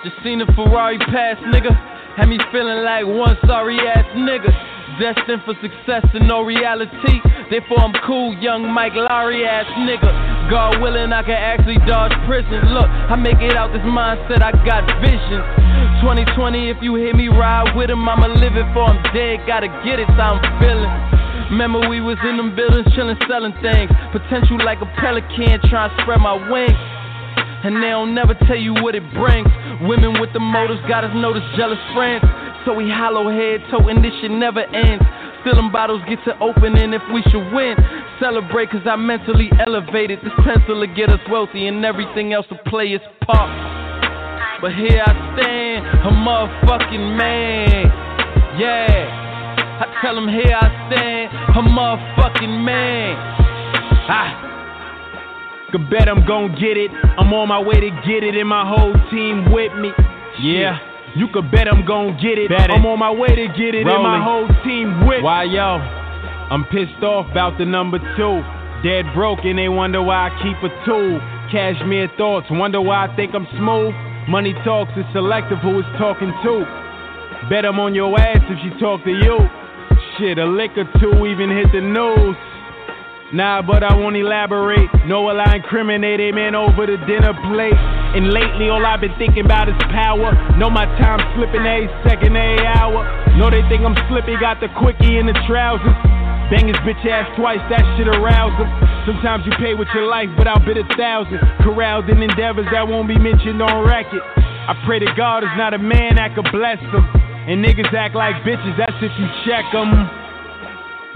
Just 0.04 0.22
seen 0.24 0.42
a 0.42 0.46
Ferrari 0.54 0.98
pass, 0.98 1.38
nigga. 1.54 1.74
Had 2.18 2.30
me 2.30 2.40
feeling 2.52 2.84
like 2.84 3.06
one 3.06 3.38
sorry 3.46 3.80
ass 3.80 4.06
nigga. 4.16 4.75
Destined 4.96 5.44
for 5.44 5.56
success 5.60 6.08
and 6.16 6.26
no 6.28 6.40
reality. 6.40 7.20
Therefore, 7.52 7.84
I'm 7.84 7.92
cool, 8.08 8.32
young 8.40 8.64
Mike 8.64 8.94
Lowrey 8.94 9.44
ass 9.44 9.68
nigga. 9.84 10.08
God 10.50 10.80
willing, 10.80 11.12
I 11.12 11.22
can 11.22 11.36
actually 11.36 11.84
dodge 11.84 12.16
prison. 12.24 12.72
Look, 12.72 12.88
I 12.88 13.16
make 13.20 13.44
it 13.44 13.60
out 13.60 13.76
this 13.76 13.84
mindset, 13.84 14.40
I 14.40 14.56
got 14.64 14.88
vision. 15.04 15.44
2020, 16.00 16.70
if 16.72 16.78
you 16.80 16.96
hear 16.96 17.12
me 17.12 17.28
ride 17.28 17.76
with 17.76 17.90
him, 17.90 18.08
I'ma 18.08 18.40
live 18.40 18.56
it 18.56 18.68
for 18.72 18.88
I'm 18.88 19.04
dead. 19.12 19.44
Gotta 19.44 19.68
get 19.84 20.00
it, 20.00 20.08
so 20.16 20.22
I'm 20.22 20.40
feeling. 20.64 20.88
Remember, 21.52 21.90
we 21.92 22.00
was 22.00 22.16
in 22.24 22.38
them 22.38 22.56
buildings 22.56 22.88
chillin', 22.96 23.20
selling 23.28 23.54
things. 23.60 23.92
Potential 24.16 24.64
like 24.64 24.80
a 24.80 24.90
pelican, 25.04 25.60
trying 25.68 25.92
to 25.92 25.96
spread 26.08 26.24
my 26.24 26.40
wings. 26.50 26.80
And 27.68 27.84
they 27.84 27.90
don't 27.90 28.16
never 28.16 28.34
tell 28.48 28.58
you 28.58 28.74
what 28.80 28.96
it 28.96 29.04
brings. 29.12 29.50
Women 29.84 30.22
with 30.22 30.32
the 30.32 30.40
motives 30.40 30.80
got 30.88 31.04
us 31.04 31.12
notice 31.18 31.44
jealous 31.58 31.82
friends. 31.92 32.24
So 32.66 32.74
we 32.74 32.90
hollow 32.90 33.30
head, 33.30 33.62
toting 33.70 34.02
this 34.02 34.12
shit 34.22 34.32
never 34.32 34.62
ends. 34.62 35.06
Filling 35.44 35.72
bottles 35.72 36.02
get 36.10 36.18
to 36.26 36.34
opening 36.42 36.94
if 36.94 37.02
we 37.14 37.22
should 37.30 37.54
win. 37.54 37.78
Celebrate 38.20 38.72
cause 38.72 38.82
I 38.90 38.96
mentally 38.96 39.52
elevated. 39.62 40.18
This 40.24 40.34
pencil 40.44 40.80
will 40.80 40.96
get 40.96 41.10
us 41.10 41.20
wealthy 41.30 41.68
and 41.68 41.86
everything 41.86 42.34
else 42.34 42.48
will 42.50 42.66
play 42.66 42.88
its 42.88 43.06
part. 43.22 43.54
But 44.62 44.74
here 44.74 45.04
I 45.06 45.14
stand, 45.38 45.86
a 45.86 46.10
motherfucking 46.10 47.18
man. 47.18 47.86
Yeah. 48.58 49.22
I 49.78 50.02
tell 50.02 50.18
him 50.18 50.28
here 50.28 50.58
I 50.58 50.90
stand, 50.90 51.30
a 51.54 51.62
motherfucking 51.62 52.66
man. 52.66 53.14
Ah. 54.10 54.42
Could 55.72 55.88
bet 55.92 56.10
I'm 56.10 56.26
gon' 56.26 56.54
get 56.54 56.78
it. 56.78 56.90
I'm 56.90 57.32
on 57.34 57.48
my 57.50 57.62
way 57.62 57.80
to 57.80 57.90
get 58.08 58.24
it, 58.24 58.36
and 58.36 58.50
my 58.50 58.66
whole 58.68 58.94
team 59.12 59.52
with 59.52 59.74
me. 59.76 59.92
Yeah. 60.40 60.95
You 61.16 61.28
could 61.32 61.50
bet 61.50 61.68
I'm 61.68 61.86
gon' 61.86 62.20
get 62.20 62.38
it. 62.38 62.50
Bet 62.50 62.70
it. 62.70 62.76
I'm 62.76 62.86
on 62.86 63.00
my 63.00 63.12
way 63.12 63.32
to 63.32 63.48
get 63.56 63.72
it, 63.72 63.88
and 63.88 64.04
my 64.04 64.20
whole 64.20 64.48
team 64.64 65.08
with. 65.08 65.24
Why 65.24 65.44
yo? 65.44 65.80
I'm 66.52 66.66
pissed 66.66 67.02
off 67.02 67.32
about 67.32 67.58
the 67.58 67.66
number 67.66 67.98
two. 68.20 68.44
Dead 68.84 69.06
broke 69.16 69.40
and 69.48 69.58
they 69.58 69.70
wonder 69.70 70.04
why 70.04 70.30
I 70.30 70.32
keep 70.44 70.60
a 70.62 70.70
tool. 70.86 71.18
Cashmere 71.52 72.12
thoughts, 72.18 72.48
wonder 72.52 72.82
why 72.82 73.08
I 73.08 73.16
think 73.16 73.34
I'm 73.34 73.48
smooth. 73.58 73.96
Money 74.28 74.54
talks, 74.66 74.92
it's 74.96 75.10
selective 75.14 75.58
who 75.60 75.80
it's 75.80 75.90
talking 75.98 76.30
to. 76.44 76.54
Bet 77.50 77.66
I'm 77.66 77.80
on 77.80 77.96
your 77.96 78.14
ass 78.20 78.44
if 78.46 78.60
she 78.62 78.70
talk 78.80 79.04
to 79.06 79.12
you. 79.12 79.40
Shit, 80.18 80.38
a 80.38 80.46
lick 80.46 80.78
or 80.78 80.86
two 81.00 81.26
even 81.26 81.50
hit 81.50 81.72
the 81.72 81.82
news. 81.82 82.36
Nah, 83.34 83.66
but 83.66 83.82
I 83.82 83.98
won't 83.98 84.16
elaborate. 84.16 84.86
Know 85.10 85.26
will 85.26 85.42
I 85.42 85.58
incriminate 85.58 86.22
a 86.22 86.30
man 86.30 86.54
over 86.54 86.86
the 86.86 87.02
dinner 87.10 87.34
plate? 87.50 87.74
And 88.14 88.30
lately, 88.30 88.70
all 88.70 88.86
I've 88.86 89.02
been 89.02 89.18
thinking 89.18 89.44
about 89.44 89.66
is 89.68 89.74
power. 89.90 90.30
Know 90.62 90.70
my 90.70 90.86
time 91.02 91.18
slipping 91.34 91.66
a 91.66 91.90
second, 92.06 92.38
a 92.38 92.62
hour. 92.78 93.02
Know 93.34 93.50
they 93.50 93.66
think 93.66 93.82
I'm 93.82 93.98
slippy, 94.14 94.38
got 94.38 94.62
the 94.62 94.70
quickie 94.78 95.18
in 95.18 95.26
the 95.26 95.34
trousers. 95.50 95.98
Bang 96.54 96.70
his 96.70 96.78
bitch 96.86 97.02
ass 97.10 97.26
twice, 97.34 97.58
that 97.74 97.82
shit 97.98 98.06
arouse 98.06 98.54
him. 98.62 98.70
Sometimes 99.10 99.42
you 99.50 99.52
pay 99.58 99.74
with 99.74 99.90
your 99.98 100.06
life, 100.06 100.30
but 100.38 100.46
I'll 100.46 100.62
bet 100.62 100.78
a 100.78 100.86
thousand. 100.94 101.42
Corralled 101.66 102.06
in 102.06 102.22
endeavors 102.22 102.70
that 102.70 102.86
won't 102.86 103.10
be 103.10 103.18
mentioned 103.18 103.58
on 103.58 103.90
record. 103.90 104.22
I 104.22 104.78
pray 104.86 105.02
to 105.02 105.10
God 105.18 105.42
is 105.42 105.50
not 105.58 105.74
a 105.74 105.82
man 105.82 106.22
that 106.22 106.38
could 106.38 106.46
bless 106.54 106.78
them. 106.94 107.02
And 107.50 107.66
niggas 107.66 107.90
act 107.90 108.14
like 108.14 108.46
bitches, 108.46 108.78
that's 108.78 108.94
if 109.02 109.12
you 109.18 109.26
check 109.50 109.66
them. 109.74 109.92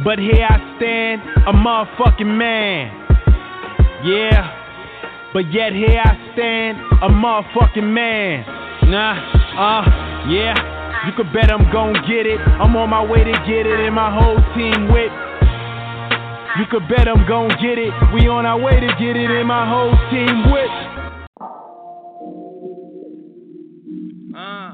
But 0.03 0.17
here 0.17 0.47
I 0.47 0.77
stand, 0.77 1.21
a 1.45 1.51
motherfucking 1.51 2.25
man. 2.25 2.87
Yeah. 4.03 4.55
But 5.33 5.51
yet 5.51 5.73
here 5.73 6.01
I 6.01 6.31
stand, 6.33 6.77
a 7.03 7.09
motherfucking 7.09 7.83
man. 7.83 8.45
Nah, 8.89 9.11
uh, 9.59 9.83
yeah. 10.31 11.05
You 11.05 11.11
could 11.17 11.33
bet 11.33 11.51
I'm 11.51 11.69
gon' 11.71 11.93
get 12.07 12.25
it. 12.25 12.39
I'm 12.39 12.75
on 12.77 12.89
my 12.89 13.03
way 13.03 13.25
to 13.25 13.31
get 13.45 13.67
it, 13.67 13.79
and 13.79 13.93
my 13.93 14.09
whole 14.09 14.39
team 14.55 14.87
with. 14.87 15.11
You 16.57 16.65
could 16.71 16.87
bet 16.87 17.07
I'm 17.07 17.27
gon' 17.27 17.49
get 17.61 17.77
it. 17.77 17.91
We 18.13 18.27
on 18.29 18.45
our 18.45 18.59
way 18.59 18.79
to 18.79 18.87
get 18.99 19.15
it, 19.15 19.29
and 19.29 19.47
my 19.47 19.67
whole 19.67 19.91
team 20.11 20.51
with. 20.51 20.71
Uh, 24.33 24.73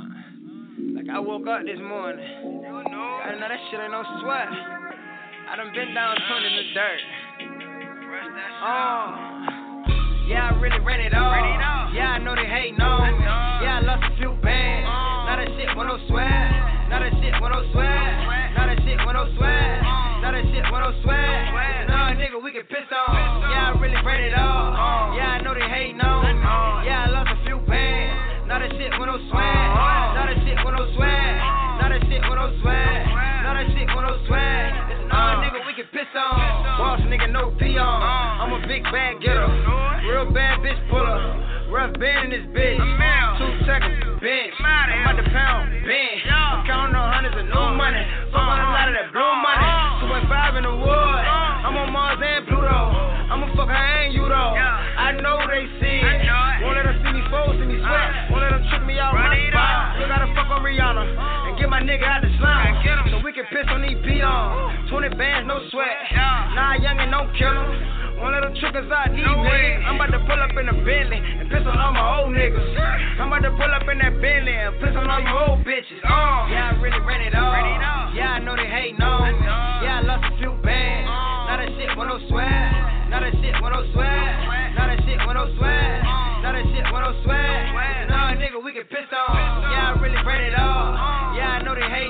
like 0.96 1.10
I 1.10 1.20
woke 1.20 1.48
up 1.48 1.66
this 1.66 1.80
morning. 1.82 2.62
I 3.26 3.34
know 3.34 3.48
that 3.50 3.60
shit 3.72 3.80
ain't 3.80 3.92
no 3.92 4.04
sweat. 4.22 4.85
I 5.46 5.56
done 5.58 5.70
been 5.78 5.94
down 5.94 6.18
turned 6.26 6.46
in 6.46 6.58
the 6.58 6.74
dirt. 6.74 7.02
Oh. 8.66 9.14
Yeah, 10.26 10.50
I 10.50 10.58
really 10.58 10.82
ran 10.82 11.00
it 11.00 11.14
off. 11.14 11.94
Yeah, 11.94 12.18
I 12.18 12.20
know 12.20 12.34
they 12.34 12.50
hate 12.50 12.74
no. 12.74 12.98
Yeah, 13.62 13.78
I 13.78 13.82
lost 13.86 14.10
a 14.10 14.18
few 14.18 14.34
bands. 14.42 14.90
Now 14.90 15.38
that 15.38 15.46
shit 15.54 15.70
with 15.78 15.86
no 15.86 16.02
sweat. 16.10 16.90
Now 16.90 16.98
that 16.98 17.14
shit 17.22 17.38
with 17.38 17.54
no 17.54 17.62
sweat. 17.78 18.58
Now 18.58 18.66
that 18.66 18.82
shit 18.82 18.98
with 19.06 19.14
no 19.14 19.30
sweat. 19.38 19.86
Now 20.26 20.34
that 20.34 20.50
shit 20.50 20.66
with 20.66 20.82
no 20.82 20.92
sweat. 21.06 21.94
Nah, 21.94 22.18
nigga, 22.18 22.42
we 22.42 22.50
can 22.50 22.66
piss 22.66 22.90
on. 22.90 23.46
Yeah, 23.46 23.70
I 23.70 23.78
really 23.78 24.02
ran 24.02 24.26
it 24.26 24.34
off. 24.34 25.14
Yeah, 25.14 25.38
I 25.38 25.46
know 25.46 25.54
they 25.54 25.70
hate 25.70 25.94
no. 25.94 26.26
Yeah, 26.90 27.06
I 27.06 27.14
lost 27.14 27.30
a 27.30 27.38
few 27.46 27.62
bands. 27.70 28.50
Now 28.50 28.58
that 28.58 28.74
shit 28.74 28.90
with 28.98 29.10
no 29.14 29.22
sweat. 29.30 29.62
Now 30.18 30.26
that 30.26 30.42
shit 30.42 30.58
with 30.58 30.74
no 30.74 30.90
sweat. 30.98 31.38
Now 31.78 31.94
that 31.94 32.02
shit 32.10 32.22
with 32.26 32.34
no 32.34 32.50
sweat. 32.66 33.06
Now 33.46 33.54
that 33.54 33.70
shit 33.78 33.86
with 33.94 34.02
no 34.10 34.18
sweat. 34.26 34.65
Piss 36.06 36.22
on. 36.22 36.78
Boss 36.78 37.00
nigga, 37.10 37.32
no 37.32 37.52
peon. 37.58 37.82
I'm 37.82 38.54
a 38.54 38.68
big 38.68 38.84
bad 38.84 39.22
getter. 39.22 39.48
Real 40.06 40.30
bad 40.32 40.62
bitch 40.62 40.80
puller. 40.90 41.18
Rough 41.72 41.98
band 42.00 42.32
in 42.32 42.42
this 42.42 42.46
bitch. 42.54 42.78
Two 42.78 43.66
seconds, 43.66 43.98
bitch. 44.22 44.54
I'm 44.62 45.02
about 45.02 45.18
to 45.18 45.30
pound, 45.30 45.72
bitch. 45.82 46.22
I'm 46.30 46.66
counting 46.68 46.96
on 46.96 47.14
hundreds 47.14 47.38
of 47.38 47.46
new 47.46 47.68
money. 47.74 48.04
Fuck 48.32 48.46
on 48.46 48.60
a 48.62 48.70
lot 48.70 48.88
of 48.90 48.96
that 48.96 49.10
blue 49.12 49.36
money. 49.42 50.30
2.5 50.30 50.58
in 50.58 50.64
the 50.64 50.76
wood. 50.78 51.22
I'm 51.66 51.76
on 51.78 51.92
Mars 51.92 52.22
and 52.22 52.46
Pluto. 52.46 52.82
I'ma 53.26 53.50
fuck 53.58 53.70
her 53.70 53.74
and 53.74 54.14
you 54.14 54.22
though. 54.30 54.54
I 54.54 55.18
know 55.18 55.42
they 55.50 55.66
see 55.82 55.98
it. 56.06 56.22
Won't 56.62 56.78
let 56.78 56.86
them 56.86 57.02
see 57.02 57.14
me 57.18 57.24
fold, 57.34 57.58
see 57.58 57.66
me 57.66 57.82
sweat. 57.82 58.30
Won't 58.30 58.46
let 58.46 58.54
them 58.54 58.64
trick 58.70 58.86
me 58.86 59.02
out 59.02 59.18
my 59.18 59.34
spot. 59.50 59.98
Still 59.98 60.08
gotta 60.08 60.30
fuck 60.38 60.50
on 60.54 60.62
Rihanna 60.62 61.45
get 61.66 61.74
my 61.74 61.82
nigga 61.82 62.06
out 62.06 62.22
the 62.22 62.30
slum. 62.38 63.10
So 63.10 63.26
we 63.26 63.34
can 63.34 63.50
piss 63.50 63.66
on 63.74 63.82
these 63.82 63.98
peons. 64.06 64.86
20 64.86 65.18
bands, 65.18 65.50
no 65.50 65.58
sweat. 65.74 65.98
Nah, 66.14 66.78
young 66.78 67.02
and 67.02 67.10
don't 67.10 67.34
kill 67.34 67.50
'em. 67.50 68.22
Won't 68.22 68.32
let 68.38 68.42
them 68.46 68.54
trick 68.56 68.76
I 68.78 69.10
these 69.10 69.26
niggas. 69.26 69.82
I'm 69.90 69.98
about 69.98 70.14
to 70.14 70.22
pull 70.30 70.40
up 70.40 70.54
in 70.56 70.70
a 70.70 70.74
Bentley 70.86 71.18
and 71.18 71.50
piss 71.50 71.66
on 71.66 71.76
all 71.76 71.92
my 71.92 72.06
old 72.22 72.32
niggas. 72.38 72.70
I'm 73.20 73.34
about 73.34 73.42
to 73.44 73.52
pull 73.58 73.72
up 73.74 73.88
in 73.90 73.98
that 73.98 74.22
Bentley 74.22 74.54
and 74.54 74.78
piss 74.80 74.96
on 74.96 75.10
all 75.10 75.22
you 75.22 75.36
old 75.50 75.66
bitches. 75.66 76.00
Uh, 76.06 76.54
yeah, 76.54 76.70
I 76.70 76.82
really 76.82 77.02
ran 77.02 77.22
it 77.22 77.34
off. 77.34 78.14
Yeah, 78.14 78.38
I 78.38 78.40
know 78.40 78.56
they 78.56 78.70
hate 78.70 78.98
no. 79.00 79.26
Yeah, 79.82 80.00
I 80.00 80.02
lost 80.06 80.24
a 80.32 80.38
few 80.38 80.54
bands. 80.62 81.10
Now 81.10 81.58
that 81.58 81.70
shit 81.76 81.98
with 81.98 82.08
no 82.08 82.20
sweat. 82.30 83.10
Now 83.10 83.20
that 83.20 83.34
shit 83.42 83.56
with 83.58 83.74
no 83.74 83.82
sweat. 83.92 84.32
Now 84.78 84.86
that 84.86 85.02
shit 85.02 85.20
with 85.26 85.36
no 85.36 85.46
sweat. 85.58 86.04
Now 86.46 86.52
that 86.54 86.66
shit 86.72 86.86
with 86.94 87.02
no 87.02 87.12
sweat. 87.26 88.10
Nah, 88.10 88.38
nigga, 88.38 88.64
we 88.64 88.72
can 88.72 88.86
piss 88.86 89.10
on. 89.12 89.34
Yeah, 89.74 89.94
I 89.98 90.00
really 90.00 90.22
ran 90.24 90.44
it 90.46 90.56
off. 90.58 91.15
They. 91.76 92.08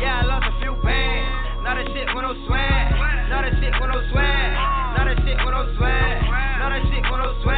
Yeah, 0.00 0.22
I 0.22 0.24
lost 0.24 0.46
a 0.46 0.54
few 0.62 0.74
bands. 0.82 1.66
Now 1.66 1.74
that 1.74 1.86
shit 1.90 2.06
with 2.14 2.22
no 2.22 2.32
sweat. 2.46 2.86
Now 3.28 3.42
that 3.42 3.52
shit 3.58 3.74
with 3.74 3.90
no 3.90 3.98
sweat. 4.14 4.50
Now 4.94 5.04
that 5.04 5.18
shit 5.26 5.38
with 5.42 5.54
no 5.54 5.62
sweat. 5.76 6.16
Now 6.62 6.70
that 6.70 6.82
shit 6.86 7.02
with 7.02 7.20
no 7.20 7.30
sweat. 7.42 7.50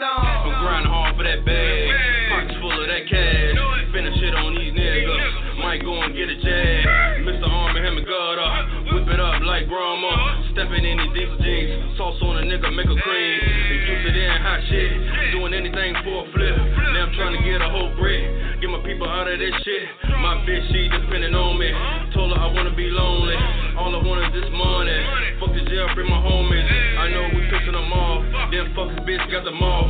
on. 0.00 0.24
I'm 0.48 0.64
grinding 0.64 0.92
hard 0.92 1.16
for 1.16 1.24
that 1.24 1.44
bag. 1.44 1.88
Pockets 2.32 2.56
full 2.60 2.72
of 2.72 2.88
that 2.88 3.04
cash. 3.08 3.56
Finish 3.92 4.16
shit 4.20 4.34
on 4.34 4.54
these 4.54 4.72
niggas. 4.72 5.60
Might 5.60 5.82
go 5.84 6.00
and 6.02 6.14
get 6.14 6.28
a 6.28 6.36
jag. 6.40 7.26
Mr. 7.28 7.44
Arm 7.44 7.76
and 7.76 7.84
him 7.84 7.96
and 7.96 8.06
God 8.06 8.38
up. 8.40 8.92
Whip 8.92 9.08
it 9.08 9.20
up 9.20 9.42
like 9.42 9.68
grandma. 9.68 10.29
Stepping 10.52 10.82
in 10.82 10.98
these 10.98 11.14
diesel 11.14 11.38
jeans. 11.38 11.94
Sauce 11.94 12.18
on 12.26 12.38
a 12.38 12.44
nigga, 12.44 12.74
make 12.74 12.90
a 12.90 12.98
cream. 12.98 13.38
Used 13.86 14.02
to 14.02 14.10
then 14.10 14.34
hot 14.42 14.58
shit. 14.66 14.90
Doing 15.30 15.54
anything 15.54 15.94
for 16.02 16.26
a 16.26 16.32
flip. 16.34 16.56
Now 16.90 17.06
I'm 17.06 17.14
trying 17.14 17.38
to 17.38 17.42
get 17.46 17.62
a 17.62 17.70
whole 17.70 17.94
brick. 17.94 18.58
Get 18.58 18.66
my 18.66 18.82
people 18.82 19.06
out 19.06 19.30
of 19.30 19.38
this 19.38 19.54
shit. 19.62 19.86
My 20.18 20.42
bitch, 20.42 20.66
she 20.74 20.90
depending 20.90 21.38
on 21.38 21.54
me. 21.54 21.70
Told 22.10 22.34
her 22.34 22.40
I 22.42 22.50
wanna 22.50 22.74
be 22.74 22.90
lonely. 22.90 23.38
All 23.78 23.94
I 23.94 24.02
want 24.02 24.26
is 24.26 24.42
this 24.42 24.50
money. 24.50 24.98
Fuck 25.38 25.54
the 25.54 25.62
jail, 25.70 25.86
bring 25.94 26.10
my 26.10 26.18
homies. 26.18 26.66
I 26.98 27.14
know 27.14 27.30
we 27.30 27.46
pissing 27.46 27.78
them 27.78 27.94
off. 27.94 28.26
Then 28.50 28.74
fuck 28.74 28.90
this 28.90 29.06
bitch, 29.06 29.22
got 29.30 29.46
them 29.46 29.62
off. 29.62 29.86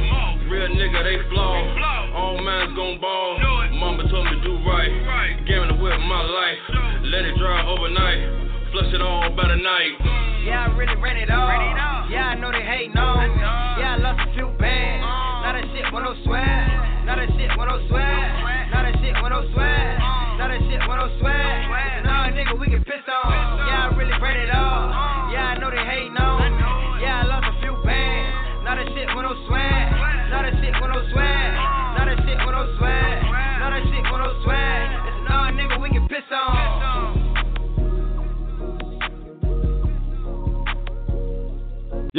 Real 0.52 0.68
nigga, 0.76 1.00
they 1.08 1.18
flaw. 1.32 1.56
All 2.20 2.36
minds 2.36 2.76
gon' 2.76 3.00
ball. 3.00 3.40
Mama 3.80 4.04
told 4.12 4.28
me 4.28 4.36
to 4.36 4.42
do 4.44 4.54
right. 4.68 4.92
The 5.48 5.76
whip 5.76 5.98
my 6.04 6.22
life. 6.22 6.62
Let 7.04 7.24
it 7.24 7.36
dry 7.38 7.64
overnight. 7.66 8.72
Flush 8.72 8.92
it 8.94 9.02
all 9.02 9.30
by 9.34 9.48
the 9.48 9.56
night. 9.56 10.29
Yeah, 10.44 10.66
I 10.66 10.76
really 10.76 10.96
ran 10.96 11.16
it 11.16 11.30
all. 11.30 11.48
Yeah, 12.10 12.28
I 12.28 12.34
know 12.34 12.50
they 12.50 12.64
hate 12.64 12.94
no. 12.94 13.14
Yeah, 13.14 13.69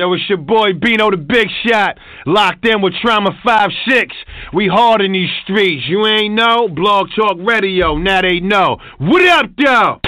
Yo, 0.01 0.11
it's 0.13 0.27
your 0.29 0.39
boy 0.39 0.73
Bino 0.73 1.11
the 1.11 1.17
Big 1.17 1.45
Shot, 1.61 1.99
locked 2.25 2.65
in 2.65 2.81
with 2.81 2.91
Trauma 3.05 3.37
5-6. 3.45 4.09
We 4.51 4.65
hard 4.65 4.99
in 4.99 5.11
these 5.11 5.29
streets. 5.43 5.85
You 5.85 6.07
ain't 6.07 6.33
know? 6.33 6.67
Blog 6.67 7.09
Talk 7.15 7.37
Radio, 7.37 7.93
now 8.01 8.23
they 8.23 8.39
know. 8.39 8.81
What 8.97 9.21
up, 9.29 9.53
though? 9.61 10.01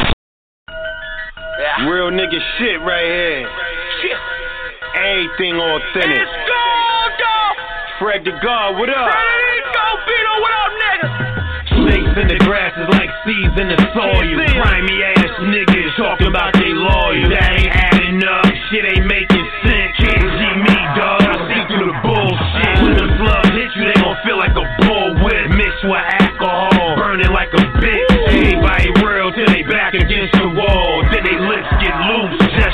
Real 1.85 2.09
nigga 2.09 2.41
shit 2.57 2.81
right 2.81 3.05
here. 3.05 3.45
Everything 4.97 5.61
authentic. 5.61 6.25
It's 6.25 6.41
Fred 8.01 8.25
the 8.25 8.33
God, 8.41 8.73
what 8.79 8.89
up? 8.89 9.13
Snakes 11.85 12.17
in 12.17 12.27
the 12.33 12.39
grass 12.41 12.73
is 12.81 12.89
like 12.97 13.13
seeds 13.29 13.61
in 13.61 13.69
the 13.69 13.77
soil. 13.93 14.25
Grimy 14.57 15.03
ass 15.05 15.37
niggas 15.53 15.95
talking 16.01 16.25
about 16.25 16.51
they 16.53 16.73
loyal. 16.73 17.29
That 17.29 17.61
ain't 17.61 17.69
adding 17.69 18.23
up. 18.25 18.49
Shit 18.71 18.85
ain't 18.89 19.05
making 19.05 19.42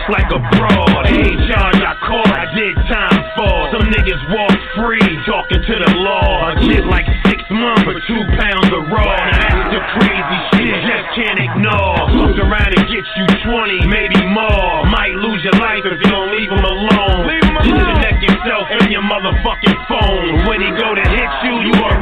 like 0.10 0.30
a 0.34 0.42
broad. 0.58 1.06
Ain't 1.06 1.40
charge 1.46 1.82
I 1.82 1.94
caught, 2.02 2.34
I 2.34 2.50
did 2.58 2.76
time 2.90 3.22
for. 3.38 3.56
Some 3.78 3.86
niggas 3.94 4.22
walk 4.34 4.58
free, 4.78 5.06
talking 5.26 5.62
to 5.62 5.76
the 5.86 5.92
law. 6.02 6.50
A 6.50 6.58
kid 6.66 6.86
like 6.90 7.06
six 7.30 7.40
months 7.54 7.86
for 7.86 7.94
two 8.10 8.22
pounds 8.38 8.70
of 8.74 8.90
raw. 8.90 9.06
Now 9.06 9.38
that's 9.38 9.70
the 9.78 9.82
crazy 9.98 10.40
shit, 10.58 10.76
just 10.82 11.08
can't 11.14 11.40
ignore. 11.40 12.10
Fuck 12.10 12.38
around 12.42 12.72
and 12.74 12.86
get 12.90 13.06
you 13.06 13.26
20, 13.46 13.86
maybe 13.86 14.20
more. 14.34 14.86
Might 14.90 15.14
lose 15.14 15.46
your 15.46 15.58
life 15.62 15.86
if 15.86 16.02
you 16.02 16.10
don't 16.10 16.34
leave 16.34 16.50
him 16.50 16.66
alone. 16.66 17.30
Disconnect 17.30 18.20
yourself 18.26 18.66
from 18.74 18.90
your 18.90 19.06
motherfucking 19.06 19.78
phone. 19.86 20.50
When 20.50 20.60
he 20.62 20.70
go 20.74 20.98
to 20.98 21.06
hit 21.06 21.32
you, 21.46 21.54
you 21.70 21.74
already 21.86 21.99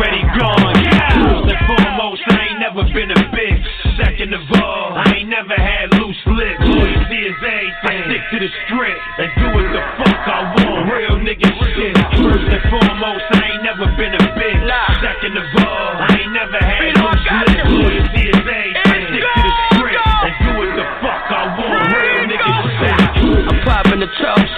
to 8.32 8.40
the 8.44 8.52
script 8.68 9.00
and 9.24 9.30
do 9.40 9.46
what 9.56 9.68
the 9.72 9.84
fuck 9.96 10.20
I 10.28 10.40
want. 10.60 10.92
Real 10.92 11.16
nigga 11.24 11.48
shit. 11.48 11.96
First 12.20 12.44
and 12.44 12.63
foremost, 12.68 13.24
I 13.32 13.56
ain't 13.56 13.63
never 13.63 13.88
been 13.96 14.12
a 14.20 14.24
bitch. 14.36 14.60
Second 15.00 15.40
of 15.40 15.48
all, 15.63 15.96
I 15.96 16.12
ain't 16.12 16.34
never 16.36 16.60
had 16.60 16.92
loose 17.00 17.24
lips. 17.24 17.72
Loyalty 17.72 18.24
is 18.28 18.36
everything. 18.36 18.72
Stick 18.84 19.24
to 19.24 19.42
the 19.48 19.54
script 19.72 20.04
and 20.28 20.34
do 20.44 20.50
what 20.60 20.72
the 20.76 20.86
fuck 21.00 21.24
I 21.32 21.44
want. 21.56 21.84
Real 21.88 22.24
nigga 22.28 22.52
shit. 22.76 23.00
I'm 23.48 23.60
popping 23.63 24.02
the 24.04 24.12
toast. 24.20 24.52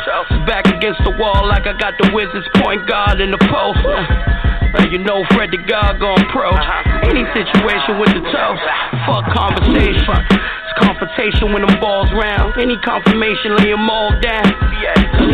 Back 0.49 0.65
against 0.65 1.05
the 1.05 1.13
wall 1.21 1.45
like 1.45 1.69
I 1.69 1.77
got 1.77 1.93
the 2.01 2.09
Wizards 2.09 2.49
point 2.57 2.89
guard 2.89 3.21
in 3.21 3.29
the 3.29 3.41
post. 3.53 3.85
Uh, 3.85 4.85
you 4.89 4.97
know 4.97 5.21
Fred 5.37 5.53
the 5.53 5.61
God 5.69 6.01
gon' 6.01 6.17
approach 6.25 6.57
any 7.05 7.21
situation 7.37 8.01
with 8.01 8.17
the 8.17 8.23
toast. 8.33 8.65
Fuck 9.05 9.29
conversation. 9.29 10.58
Confrontation 10.79 11.51
when 11.51 11.67
them 11.67 11.75
balls 11.79 12.09
round. 12.15 12.55
Any 12.55 12.79
confirmation, 12.79 13.59
lay 13.59 13.71
them 13.71 13.89
all 13.89 14.15
down. 14.19 14.47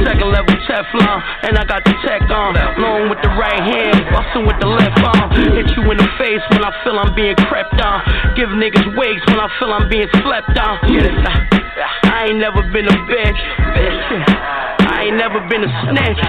Second 0.04 0.30
level 0.34 0.56
Teflon, 0.66 1.22
and 1.46 1.58
I 1.58 1.64
got 1.64 1.86
the 1.86 1.94
tech 2.02 2.26
on. 2.34 2.58
Long 2.82 3.10
with 3.10 3.22
the 3.22 3.30
right 3.38 3.62
hand, 3.62 4.02
bustin' 4.10 4.46
with 4.50 4.58
the 4.60 4.68
left 4.68 4.98
arm. 5.06 5.30
Hit 5.54 5.70
you 5.78 5.86
in 5.92 5.98
the 5.98 6.10
face 6.18 6.42
when 6.50 6.66
I 6.66 6.74
feel 6.84 6.98
I'm 6.98 7.14
being 7.14 7.38
crept 7.48 7.78
on. 7.80 8.02
Give 8.36 8.50
niggas 8.50 8.98
wigs 8.98 9.22
when 9.30 9.40
I 9.40 9.48
feel 9.60 9.72
I'm 9.72 9.88
being 9.88 10.10
slept 10.26 10.58
on. 10.58 10.82
I 12.10 12.28
ain't 12.30 12.40
never 12.40 12.62
been 12.74 12.88
a 12.88 12.98
bitch. 13.06 13.42
I 14.90 15.06
ain't 15.06 15.18
never 15.18 15.40
been 15.48 15.64
a 15.64 15.72
snitch. 15.86 16.22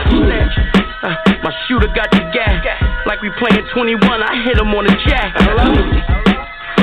Uh, 1.03 1.15
my 1.43 1.53
shooter 1.69 1.89
got 1.95 2.11
the 2.11 2.21
gas. 2.33 2.65
Like 3.07 3.21
we 3.23 3.31
playing 3.39 3.67
21, 3.73 4.23
I 4.23 4.45
hit 4.45 4.59
him 4.59 4.75
on 4.75 4.85
the 4.85 4.97
jack. 5.07 6.36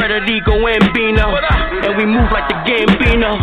And. 0.04 1.88
And 1.88 1.96
we 1.96 2.04
move 2.04 2.28
like 2.36 2.52
the 2.52 2.60
Gambino. 2.68 3.40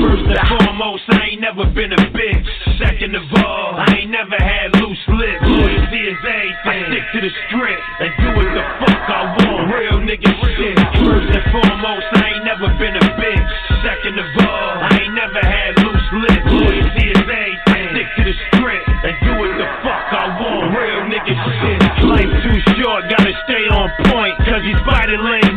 First 0.00 0.24
and 0.24 0.40
foremost, 0.48 1.04
I 1.12 1.28
ain't 1.28 1.44
never 1.44 1.68
been 1.76 1.92
a 1.92 2.00
bitch. 2.08 2.48
Second 2.80 3.12
of 3.12 3.24
all, 3.44 3.76
I 3.76 4.00
ain't 4.00 4.10
never 4.10 4.36
had 4.40 4.72
loose 4.80 5.04
lips. 5.12 5.44
Loyalty 5.44 6.08
is 6.08 6.16
everything. 6.24 6.56
I 6.64 6.88
stick 6.88 7.04
to 7.12 7.18
the 7.20 7.32
script 7.44 7.84
and 8.00 8.10
do 8.16 8.28
what 8.32 8.48
the 8.48 8.64
fuck 8.80 9.02
I 9.12 9.20
want. 9.44 9.62
Real 9.68 9.98
nigga 10.08 10.32
shit. 10.56 10.76
First 11.04 11.36
and 11.36 11.44
foremost, 11.52 12.08
I 12.16 12.32
ain't 12.32 12.44
never 12.48 12.68
been 12.80 12.96
a 12.96 13.04
bitch. 13.20 13.48
Second 13.84 14.16
of 14.24 14.28
all, 14.48 14.72
I 14.88 15.04
ain't 15.04 15.14
never 15.20 15.42
had 15.44 15.76
loose 15.84 16.08
lips. 16.16 16.48
Loyalty 16.48 17.04
is 17.12 17.22
everything. 17.28 17.86
Stick 17.92 18.08
to 18.16 18.22
the 18.24 18.34
script 18.48 18.88
and 19.04 19.14
do 19.20 19.30
what 19.36 19.52
the 19.52 19.68
fuck 19.84 20.06
I 20.16 20.24
want. 20.32 20.72
Real 20.72 21.02
nigga 21.12 21.34
shit. 21.36 21.80
Life 22.08 22.32
too 22.40 22.58
short, 22.80 23.04
gotta 23.12 23.36
stay 23.44 23.68
on 23.68 23.92
point. 24.08 24.36
Cause 24.48 24.64
these 24.64 24.80
remind 24.88 25.44
me 25.44 25.47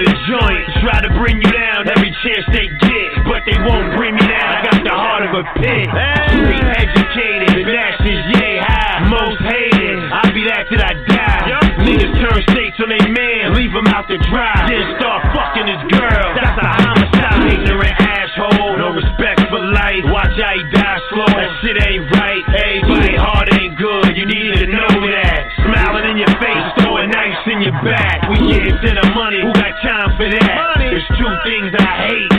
of 0.00 0.06
the 0.06 0.16
joint. 0.26 0.64
Try 0.82 0.98
to 1.06 1.10
bring 1.14 1.38
you 1.38 1.50
down 1.50 1.86
every 1.86 2.10
chance 2.26 2.44
they 2.50 2.66
get, 2.66 3.08
but 3.28 3.46
they 3.46 3.58
won't 3.62 3.94
bring 3.94 4.14
me 4.14 4.24
down. 4.24 4.48
I 4.50 4.58
got 4.66 4.80
the 4.82 4.94
heart 4.94 5.22
of 5.28 5.32
a 5.38 5.44
pit. 5.60 5.86
Street 5.86 6.66
educated, 6.66 7.68
that's 7.68 7.98
just 8.02 8.24
yay 8.38 8.58
high. 8.58 9.06
Most 9.06 9.40
hated, 9.44 9.98
I'll 10.10 10.34
be 10.34 10.44
that 10.50 10.66
till 10.68 10.82
I 10.82 10.92
die. 11.06 11.44
Niggas 11.84 12.14
turn 12.16 12.40
states 12.50 12.78
on 12.80 12.88
they 12.88 13.04
man, 13.12 13.54
leave 13.54 13.72
them 13.72 13.86
out 13.92 14.08
to 14.08 14.16
dry. 14.30 14.56
Then 14.66 14.82
start 14.98 15.20
fucking 15.36 15.68
his 15.68 15.82
girl. 15.94 16.26
That's 16.32 16.56
a 16.56 16.64
homicide. 16.64 17.52
Ignorant 17.52 17.96
asshole, 18.00 18.78
no 18.80 18.88
respect 18.96 19.46
for 19.52 19.60
life. 19.60 20.04
Watch 20.08 20.34
how 20.40 20.56
he 20.56 20.64
die 20.72 21.00
slow. 21.12 21.28
That 21.28 21.50
shit 21.60 21.76
ain't 21.84 22.08
things 31.44 31.74
I 31.78 32.08
hate: 32.08 32.33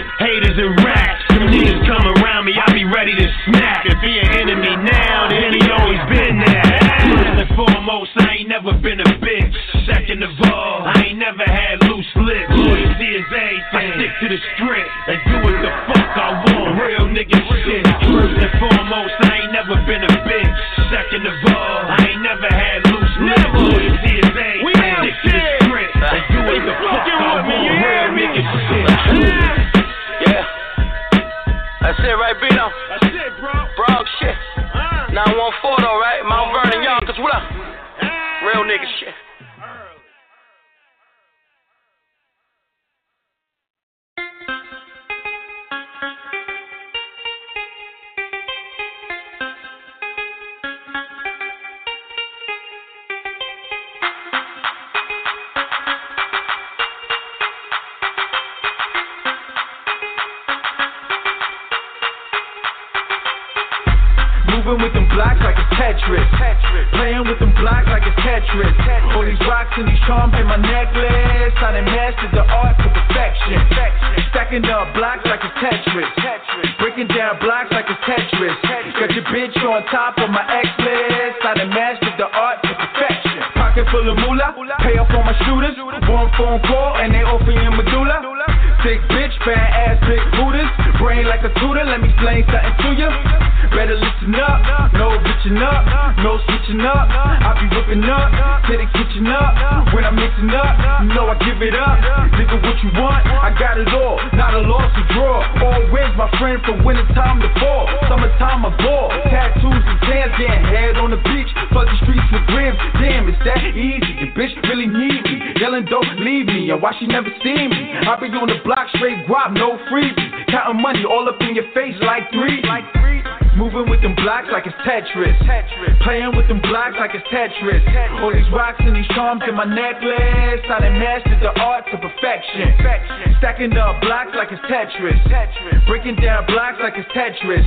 Tetris. 134.70 135.22
Tetris 135.28 135.88
Breaking 135.88 136.16
down 136.16 136.46
blocks 136.48 136.78
like 136.82 136.94
it's 136.98 137.10
Tetris. 137.12 137.66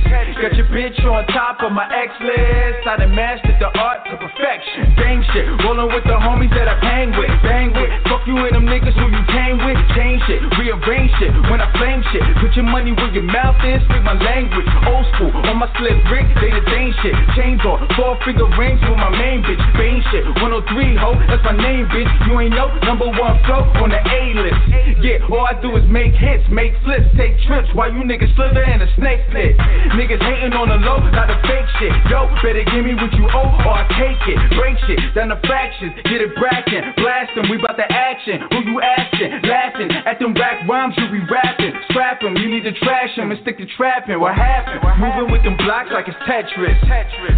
All 25.27 25.45
I 25.45 25.53
do 25.61 25.75
is 25.75 25.83
make 25.89 26.15
hits, 26.15 26.47
make 26.49 26.73
flips, 26.83 27.05
take 27.17 27.35
trips 27.45 27.69
while 27.75 27.91
you 27.91 28.01
niggas 28.07 28.33
slither 28.35 28.63
in 28.63 28.81
a 28.81 28.89
snake 28.95 29.21
pit. 29.31 29.57
Niggas 29.99 30.21
hating 30.23 30.53
on 30.53 30.69
the 30.69 30.79
low, 30.79 31.03
not 31.11 31.29
a 31.29 31.37
fake 31.43 31.69
shit. 31.79 31.93
Yo, 32.09 32.25
better 32.41 32.63
give 32.63 32.83
me 32.85 32.95
what 32.95 33.13
you 33.13 33.25
owe 33.29 33.51
or 33.65 33.75
I 33.75 33.85
take 33.99 34.21
it. 34.29 34.39
Break 34.55 34.77
shit, 34.87 34.99
down 35.13 35.29
the 35.29 35.39
fractions, 35.45 35.93
get 36.07 36.21
it 36.21 36.33
brackin', 36.35 36.95
blasting, 36.97 37.49
we 37.49 37.57
bout 37.57 37.77
the 37.77 37.85
action. 37.85 38.41
Who 38.49 38.57
you 38.65 38.81
asking? 38.81 39.43
Laughing 39.45 39.91
at 40.05 40.19
them 40.19 40.33
rap 40.33 40.67
rhymes 40.67 40.95
you 40.97 41.07
be 41.11 41.21
rapping. 41.29 41.73
Scrap 41.89 42.23
'em, 42.23 42.37
you 42.37 42.49
need 42.49 42.63
to 42.63 42.73
trash 42.83 43.17
'em 43.17 43.31
and 43.31 43.39
stick 43.41 43.57
to 43.57 43.65
trapping. 43.77 44.19
What 44.19 44.35
happened? 44.35 44.81
Moving 44.99 45.31
with 45.31 45.43
them 45.43 45.57
blocks 45.57 45.91
like 45.91 46.07
it's 46.07 46.17
Tetris. 46.25 46.77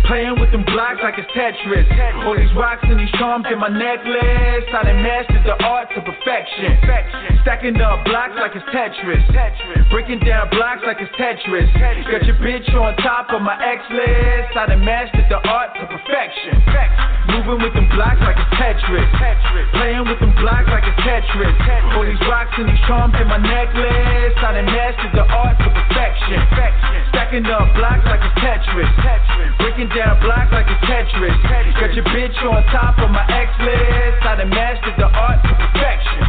Playing 0.06 0.40
with 0.40 0.52
them 0.52 0.64
blocks 0.64 1.00
like 1.04 1.18
it's 1.18 1.30
Tetris. 1.32 1.86
All 2.26 2.36
these 2.36 2.52
rocks 2.54 2.84
and 2.84 3.00
these 3.00 3.12
charms 3.20 3.46
in 3.52 3.60
my 3.60 3.70
necklace. 3.70 4.66
I 4.74 4.84
done 4.84 5.04
mastered 5.04 5.44
the 5.44 5.56
art 5.64 5.90
to 5.96 6.02
perfection. 6.02 6.78
Stacking 7.42 7.71
up 7.80 8.04
blocks 8.04 8.34
like 8.42 8.58
it's 8.58 8.66
Tetris. 8.74 9.22
Breaking 9.94 10.20
down 10.20 10.50
blocks 10.50 10.82
like 10.82 10.98
it's 10.98 11.14
Tetris. 11.14 11.70
Got 11.78 12.26
your 12.26 12.36
bitch 12.42 12.68
on 12.74 12.98
top 13.00 13.30
of 13.30 13.40
my 13.46 13.54
X 13.54 13.86
list. 13.94 14.58
I 14.58 14.66
done 14.66 14.84
mastered 14.84 15.30
the 15.30 15.38
art 15.46 15.72
to 15.78 15.86
perfection. 15.86 16.58
Moving 17.30 17.62
with 17.62 17.74
them 17.78 17.88
blocks 17.94 18.18
like 18.26 18.36
it's 18.36 18.54
Tetris. 18.58 19.06
Playing 19.78 20.10
with 20.10 20.20
them 20.20 20.34
blocks 20.42 20.68
like 20.74 20.84
it's 20.90 21.00
Tetris. 21.06 21.54
All 21.94 22.04
these 22.04 22.20
rocks 22.26 22.52
and 22.58 22.66
these 22.66 22.82
charms 22.90 23.14
in 23.22 23.28
my 23.30 23.38
necklace. 23.38 24.34
I 24.42 24.58
done 24.58 24.66
mastered 24.66 25.14
the 25.14 25.26
art 25.30 25.56
to 25.62 25.70
perfection. 25.70 26.42
Stacking 27.14 27.46
up 27.46 27.68
blocks 27.78 28.04
like 28.10 28.26
it's 28.26 28.38
Tetris. 28.42 28.90
Breaking 29.62 29.90
down 29.94 30.18
blocks 30.20 30.50
like 30.50 30.66
it's 30.66 30.82
Tetris. 30.90 31.36
Got 31.78 31.94
your 31.94 32.08
bitch 32.10 32.36
on 32.42 32.66
top 32.74 32.98
of 32.98 33.14
my 33.14 33.22
X 33.30 33.54
list. 33.62 34.24
I 34.26 34.36
done 34.42 34.50
mastered 34.50 34.98
the 34.98 35.08
art 35.08 35.40
to 35.46 35.54
perfection. 35.54 36.26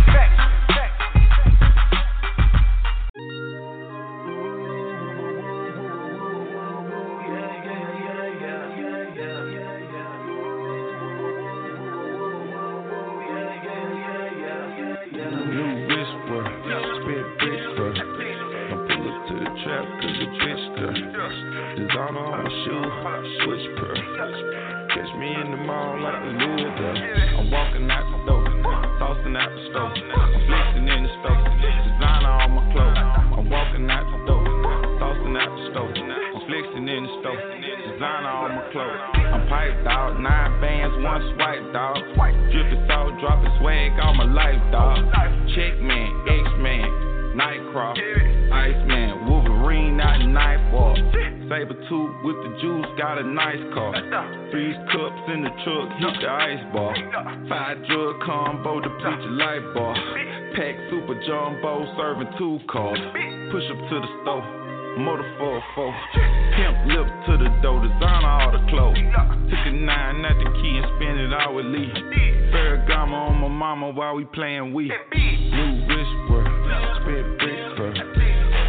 The 56.22 56.30
ice 56.30 56.62
bar. 56.72 56.94
Five 57.48 57.84
drug 57.86 58.22
combo, 58.22 58.80
to 58.80 58.88
deplete 58.88 59.20
your 59.26 59.34
light 59.34 59.66
bar. 59.74 59.94
Pack 60.54 60.74
super 60.88 61.18
jumbo, 61.26 61.84
serving 61.98 62.30
two 62.38 62.60
cars. 62.70 62.98
Push 63.50 63.66
up 63.66 63.80
to 63.90 63.96
the 63.98 64.10
stove. 64.22 64.46
Motor 65.02 65.26
404. 65.38 65.94
Pimp 66.54 66.76
lip 66.94 67.08
to 67.26 67.32
the 67.42 67.50
door, 67.62 67.82
designer 67.82 68.28
all 68.28 68.52
the 68.52 68.62
clothes. 68.70 68.98
Took 69.50 69.66
a 69.66 69.72
nine 69.72 70.24
at 70.24 70.36
the 70.38 70.48
key 70.62 70.78
and 70.78 70.86
spent 70.94 71.18
it 71.18 71.32
all 71.32 71.56
with 71.56 71.66
Lee. 71.66 71.90
Ferragamo 72.54 73.32
on 73.32 73.40
my 73.40 73.48
mama 73.48 73.90
while 73.90 74.14
we 74.14 74.24
playing 74.26 74.72
we. 74.72 74.86
New 74.86 75.72
whisper, 75.88 76.44
spit 77.02 77.26
fur. 77.74 77.92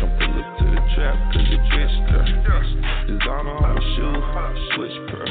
Don't 0.02 0.14
pull 0.18 0.34
up 0.42 0.58
to 0.58 0.66
the 0.74 0.82
trap 0.96 1.18
cause 1.34 1.50
it 1.54 1.62
twister. 1.70 2.24
Designer 3.06 3.54
on 3.54 3.76
my 3.76 3.82
shoe, 3.94 4.18
switch 4.74 4.98
per. 5.12 5.23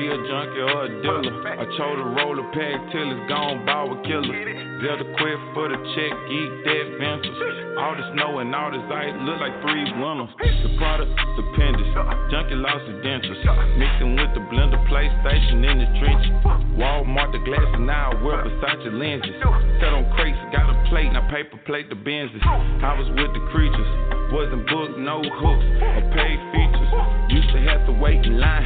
Be 0.00 0.08
a 0.08 0.16
junkie 0.16 0.64
or 0.64 0.88
a 0.88 0.90
dealer. 1.04 1.60
I 1.60 1.68
chose 1.76 2.00
to 2.00 2.06
roll 2.16 2.32
a 2.40 2.46
pack 2.56 2.80
till 2.88 3.04
it's 3.12 3.24
gone, 3.28 3.68
ball 3.68 3.92
with 3.92 4.00
killers. 4.08 4.32
Zelda 4.80 5.04
quit 5.20 5.36
for 5.52 5.68
the 5.68 5.76
check, 5.92 6.12
geek 6.24 6.50
dead 6.64 6.96
ventures. 6.96 7.36
All 7.76 7.92
the 7.92 8.04
snow 8.16 8.40
and 8.40 8.48
all 8.56 8.72
this 8.72 8.80
ice 8.88 9.12
look 9.28 9.36
like 9.44 9.52
three 9.60 9.84
winters. 10.00 10.32
The 10.40 10.72
product, 10.80 11.12
the 11.12 11.24
stupendous. 11.36 11.92
Junkie 12.32 12.56
lost 12.56 12.88
the 12.88 12.96
dentures. 13.04 13.44
Mixing 13.76 14.16
with 14.16 14.32
the 14.32 14.40
blender, 14.48 14.80
PlayStation 14.88 15.68
in 15.68 15.84
the 15.84 15.88
trenches. 16.00 16.32
Walmart 16.80 17.36
the 17.36 17.44
glasses, 17.44 17.84
now 17.84 18.16
I 18.16 18.22
wear 18.24 18.40
Versace 18.40 18.88
lenses. 18.96 19.36
Set 19.84 19.92
on 19.92 20.08
crates, 20.16 20.40
got 20.48 20.64
a 20.64 20.76
plate, 20.88 21.12
now 21.12 21.28
paper 21.28 21.60
plate 21.68 21.92
the 21.92 22.00
Benzes. 22.00 22.40
I 22.40 22.96
was 22.96 23.08
with 23.20 23.36
the 23.36 23.44
creatures, 23.52 23.90
wasn't 24.32 24.64
booked, 24.64 24.96
no 24.96 25.20
hooks 25.20 25.66
or 25.84 26.00
paid 26.16 26.40
features. 26.56 27.19
To 27.50 27.58
have 27.66 27.86
to 27.86 27.92
wait 27.92 28.24
in 28.24 28.38
line. 28.38 28.62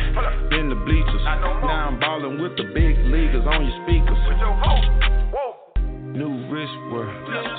In 0.52 0.68
the 0.68 0.76
bleachers. 0.76 1.24
Now 1.24 1.88
I'm 1.88 1.98
ballin' 1.98 2.40
with 2.40 2.56
the 2.56 2.64
big 2.74 2.98
leaguers 3.08 3.46
on 3.46 3.64
your 3.64 3.76
speakers. 3.84 4.18
New 6.14 6.46
wrist 6.46 6.78
work, 6.94 7.10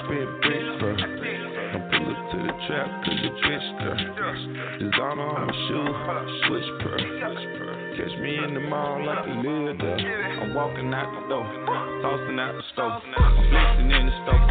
spit 0.07 0.29
brick 0.39 0.63
fur. 0.79 0.95
I 0.95 1.77
pull 1.91 2.07
up 2.07 2.21
to 2.31 2.37
the 2.39 2.55
trap 2.71 2.87
cause 3.03 3.19
the 3.19 3.31
girl. 4.15 4.37
Designer 4.79 5.27
on 5.27 5.43
my 5.43 5.55
shoe, 5.67 5.91
switch 6.47 6.69
per. 6.79 6.95
Catch 7.99 8.15
me 8.21 8.39
in 8.39 8.53
the 8.53 8.61
mall 8.61 9.03
like 9.03 9.27
a 9.27 9.35
there. 9.81 9.99
I'm 10.39 10.53
walking 10.53 10.93
out 10.93 11.11
the 11.11 11.27
door, 11.27 11.43
tossing 11.99 12.39
out 12.39 12.55
the 12.55 12.63
stove. 12.71 13.01
I'm 13.17 13.49
flexing 13.51 13.91
in 13.91 14.05
the 14.07 14.15
stove, 14.23 14.44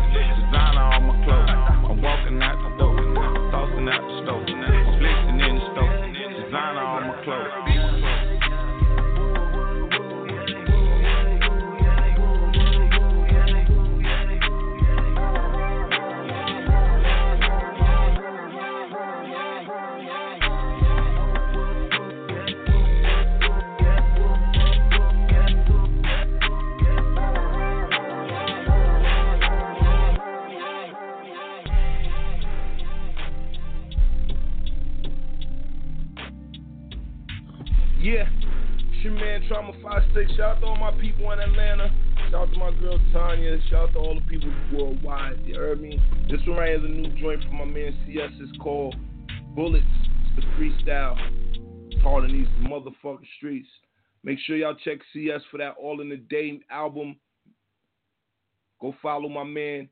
Bullets. 49.55 49.85
The 50.37 50.43
freestyle. 50.59 51.17
Hard 52.03 52.25
in 52.25 52.33
these 52.33 52.49
motherfucking 52.61 53.27
streets. 53.37 53.69
Make 54.25 54.38
sure 54.40 54.57
y'all 54.57 54.75
check 54.85 54.99
CS 55.12 55.43
for 55.51 55.59
that 55.59 55.75
All 55.81 56.01
in 56.01 56.09
the 56.09 56.17
Day 56.17 56.61
album. 56.71 57.17
Go 58.81 58.95
follow 59.01 59.29
my 59.29 59.45
man. 59.45 59.88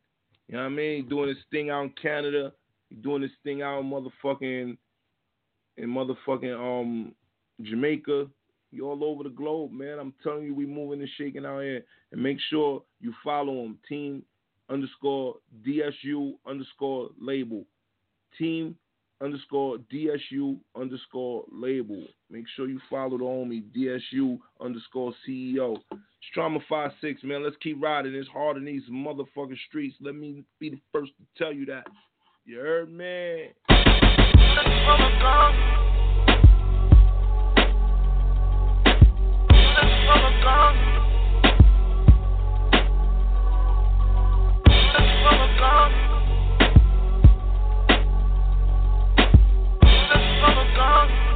You 0.49 0.57
know 0.57 0.63
what 0.63 0.67
I 0.67 0.71
mean? 0.71 1.09
Doing 1.09 1.29
this 1.29 1.45
thing 1.51 1.71
out 1.71 1.85
in 1.85 1.93
Canada. 2.01 2.53
He 2.91 2.97
doing 2.97 3.23
this 3.23 3.31
thing 3.45 3.63
out 3.63 3.81
in 3.81 3.87
motherfucking 3.91 4.77
in 5.77 5.89
motherfucking 5.89 6.59
um 6.59 7.15
Jamaica. 7.63 8.27
You 8.73 8.89
all 8.89 9.05
over 9.05 9.23
the 9.23 9.31
globe, 9.31 9.71
man. 9.71 9.99
I'm 9.99 10.15
telling 10.23 10.45
you, 10.45 10.55
we 10.55 10.67
moving 10.67 11.01
and 11.01 11.09
shaking 11.17 11.47
out 11.47 11.61
here. 11.61 11.85
And 12.11 12.23
make 12.23 12.39
sure 12.51 12.83
you 13.01 13.15
follow 13.23 13.65
him. 13.65 13.79
Team 13.89 14.25
underscore 14.69 15.37
DSU 15.65 16.33
underscore 16.47 17.11
label. 17.21 17.65
Team 18.39 18.77
underscore 19.23 19.79
DSU 19.93 20.59
underscore 20.77 21.45
label. 21.51 22.05
Make 22.31 22.45
sure 22.57 22.69
you 22.69 22.81
follow 22.91 23.19
the 23.19 23.25
homie 23.25 23.63
DSU 23.77 24.39
underscore 24.61 25.13
CEO. 25.27 25.77
It's 25.91 26.31
Trauma 26.35 26.59
56, 26.69 27.23
man. 27.25 27.45
Let's 27.45 27.57
keep 27.63 27.83
riding. 27.83 28.15
It's 28.15 28.29
hard 28.29 28.57
in 28.57 28.65
these 28.65 28.83
motherfucking 28.91 29.59
streets. 29.69 29.97
Let 30.01 30.15
me 30.15 30.45
be 30.59 30.71
the 30.71 30.81
first 30.93 31.13
to 31.19 31.43
tell 31.43 31.53
you 31.53 31.67
that. 31.67 31.87
You 32.45 32.59
heard 32.59 32.91
me? 32.93 33.51
Ask 50.75 51.32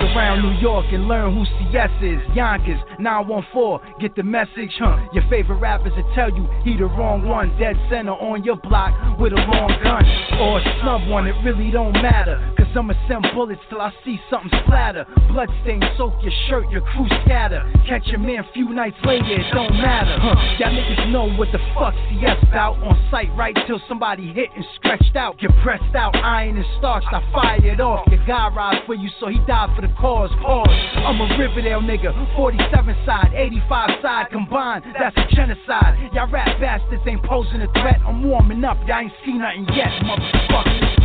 around 0.00 0.42
New 0.42 0.58
York 0.60 0.86
and 0.92 1.08
learn 1.08 1.34
who 1.34 1.44
CS 1.44 1.90
is. 2.02 2.20
Yonkers, 2.34 2.80
914, 2.98 4.00
get 4.00 4.14
the 4.16 4.22
message, 4.22 4.72
huh? 4.78 4.96
Your 5.12 5.24
favorite 5.28 5.58
rappers 5.58 5.92
will 5.96 6.14
tell 6.14 6.30
you 6.30 6.48
he 6.64 6.76
the 6.76 6.86
wrong 6.86 7.26
one. 7.26 7.56
Dead 7.58 7.76
center 7.90 8.12
on 8.12 8.44
your 8.44 8.56
block 8.56 8.92
with 9.18 9.32
a 9.32 9.36
long 9.36 9.72
gun. 9.82 10.04
Or 10.40 10.58
a 10.58 10.62
snub 10.80 11.08
one, 11.08 11.26
it 11.26 11.36
really 11.44 11.70
don't 11.70 11.92
matter. 11.92 12.40
Cause 12.56 12.66
I'ma 12.74 12.94
send 13.08 13.26
bullets 13.34 13.60
till 13.68 13.80
I 13.80 13.92
see 14.04 14.18
something 14.30 14.50
splatter. 14.64 15.04
Bloodstain 15.28 15.82
soak 15.96 16.14
your 16.22 16.32
shirt, 16.48 16.70
your 16.70 16.80
crew 16.80 17.06
scatter. 17.24 17.62
Catch 17.86 18.06
your 18.08 18.18
man 18.18 18.44
few 18.54 18.72
nights 18.72 18.96
later, 19.04 19.28
it 19.28 19.46
don't 19.52 19.76
matter. 19.76 20.16
Huh? 20.18 20.34
Y'all 20.58 20.72
niggas 20.72 21.10
know 21.12 21.28
what 21.36 21.48
the 21.52 21.58
fuck 21.74 21.94
CS 22.08 22.42
bout. 22.50 22.80
On 22.82 22.96
sight 23.10 23.28
right 23.36 23.56
till 23.66 23.80
somebody 23.88 24.32
hit 24.32 24.48
and 24.56 24.64
stretched 24.76 25.16
out. 25.16 25.38
Get 25.38 25.50
pressed 25.62 25.94
out, 25.94 26.16
iron 26.16 26.56
and 26.56 26.66
starched, 26.78 27.08
I 27.12 27.20
fire 27.32 27.64
it 27.64 27.80
off. 27.80 28.06
Your 28.08 28.24
guy 28.26 28.48
rides 28.48 28.80
for 28.86 28.94
you, 28.94 29.10
so 29.20 29.28
he 29.28 29.38
died 29.46 29.70
for 29.76 29.81
the 29.82 29.88
cause. 30.00 30.30
Pause. 30.40 30.70
I'm 31.04 31.20
a 31.20 31.36
Riverdale 31.36 31.80
nigga, 31.82 32.14
47 32.36 32.96
side, 33.04 33.32
85 33.34 33.90
side 34.00 34.26
combined. 34.30 34.84
That's 34.98 35.16
a 35.16 35.26
genocide. 35.34 35.98
Y'all 36.14 36.30
rap 36.30 36.48
bastards 36.60 37.02
ain't 37.06 37.22
posing 37.24 37.60
a 37.60 37.66
threat. 37.72 37.98
I'm 38.06 38.22
warming 38.22 38.64
up, 38.64 38.78
y'all 38.86 39.00
ain't 39.00 39.12
seen 39.26 39.38
nothing 39.38 39.66
yet, 39.74 39.90
motherfuckers. 40.06 41.02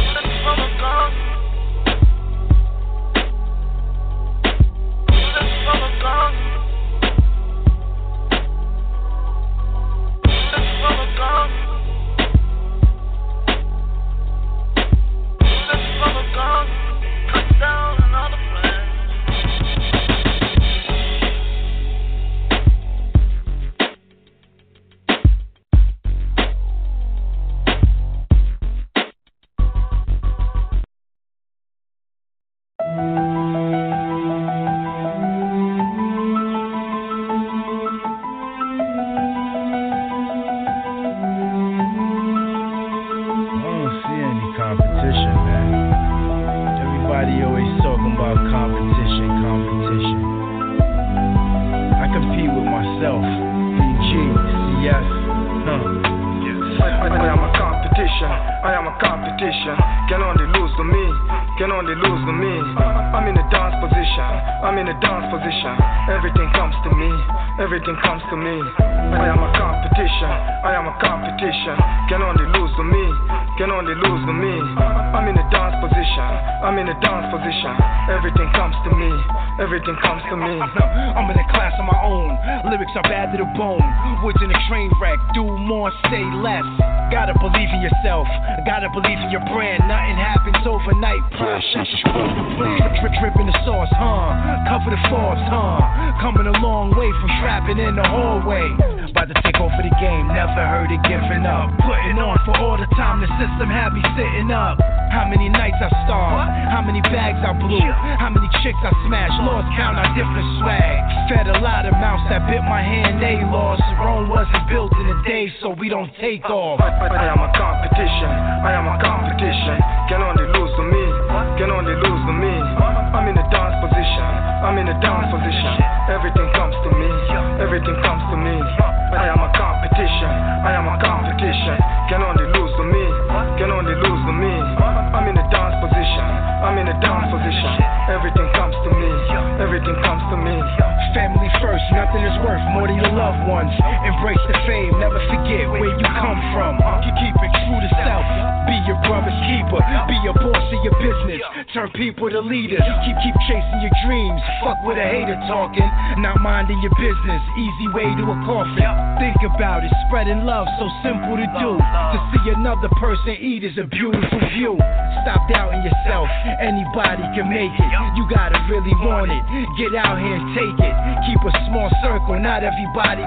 I 16.40 16.57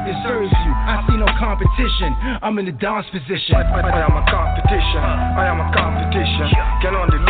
deserves 0.04 0.52
you. 0.52 0.72
I 0.88 1.04
see 1.08 1.16
no 1.16 1.28
competition. 1.38 2.16
I'm 2.42 2.58
in 2.58 2.66
the 2.66 2.76
dance 2.76 3.06
position. 3.12 3.56
I, 3.56 3.62
I, 3.62 3.80
I 3.80 4.00
am 4.04 4.14
a 4.16 4.24
competition. 4.28 5.02
I 5.36 5.44
am 5.46 5.58
a 5.60 5.68
competition. 5.72 6.46
Get 6.82 6.94
on 6.94 7.08
the 7.10 7.29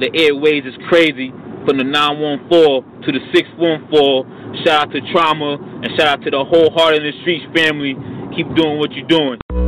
The 0.00 0.08
airways 0.14 0.64
is 0.64 0.72
crazy 0.88 1.30
from 1.66 1.76
the 1.76 1.84
914 1.84 3.02
to 3.04 3.12
the 3.12 3.20
614. 3.36 4.64
Shout 4.64 4.88
out 4.88 4.92
to 4.92 5.00
Trauma 5.12 5.60
and 5.60 5.92
shout 5.94 6.08
out 6.08 6.22
to 6.24 6.30
the 6.30 6.42
whole 6.42 6.70
Heart 6.72 6.96
in 6.96 7.02
the 7.02 7.12
Streets 7.20 7.44
family. 7.54 7.92
Keep 8.34 8.56
doing 8.56 8.78
what 8.78 8.92
you're 8.92 9.06
doing. 9.06 9.59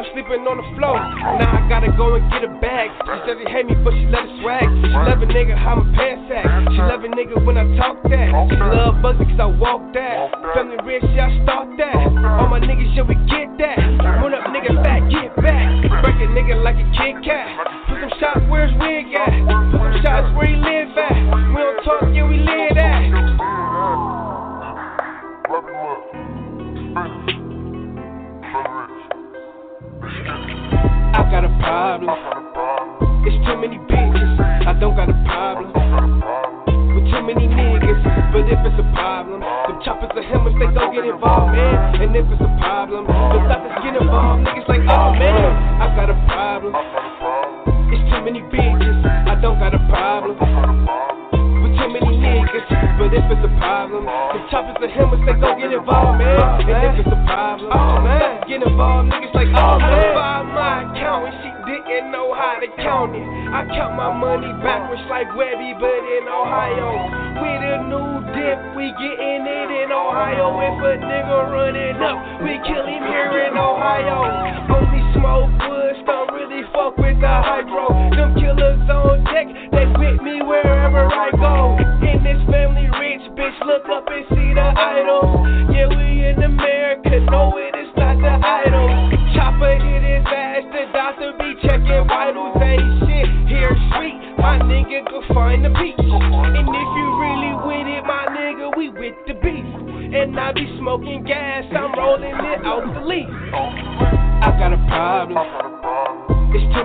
Time 0.00 0.12
sleeping 0.16 0.48
on 0.48 0.56
the 0.56 0.64
floor. 0.80 0.96
Now 0.96 1.60
I 1.60 1.68
gotta 1.68 1.92
go 1.92 2.16
and 2.16 2.24
get 2.32 2.40
a 2.40 2.48
bag. 2.56 2.88
She 3.04 3.20
said 3.28 3.36
she 3.36 3.44
hate 3.52 3.68
me, 3.68 3.76
but 3.84 3.92
she 3.92 4.08
let 4.08 4.24
it 4.24 4.32
swag. 4.40 4.64
She 4.64 4.96
love 4.96 5.20
a 5.20 5.28
nigga, 5.28 5.52
how 5.52 5.76
my 5.76 5.84
pants 5.92 6.24
at. 6.32 6.48
She 6.72 6.80
love 6.80 7.04
a 7.04 7.10
nigga 7.12 7.36
when 7.44 7.60
I 7.60 7.68
talk 7.76 8.00
that. 8.08 8.32
She 8.32 8.56
love 8.56 8.96
Bugsy 9.04 9.28
cause 9.28 9.40
I 9.44 9.48
walk 9.60 9.92
that. 9.92 10.32
Family 10.56 10.80
rich, 10.88 11.04
yeah, 11.12 11.28
I 11.28 11.44
start 11.44 11.59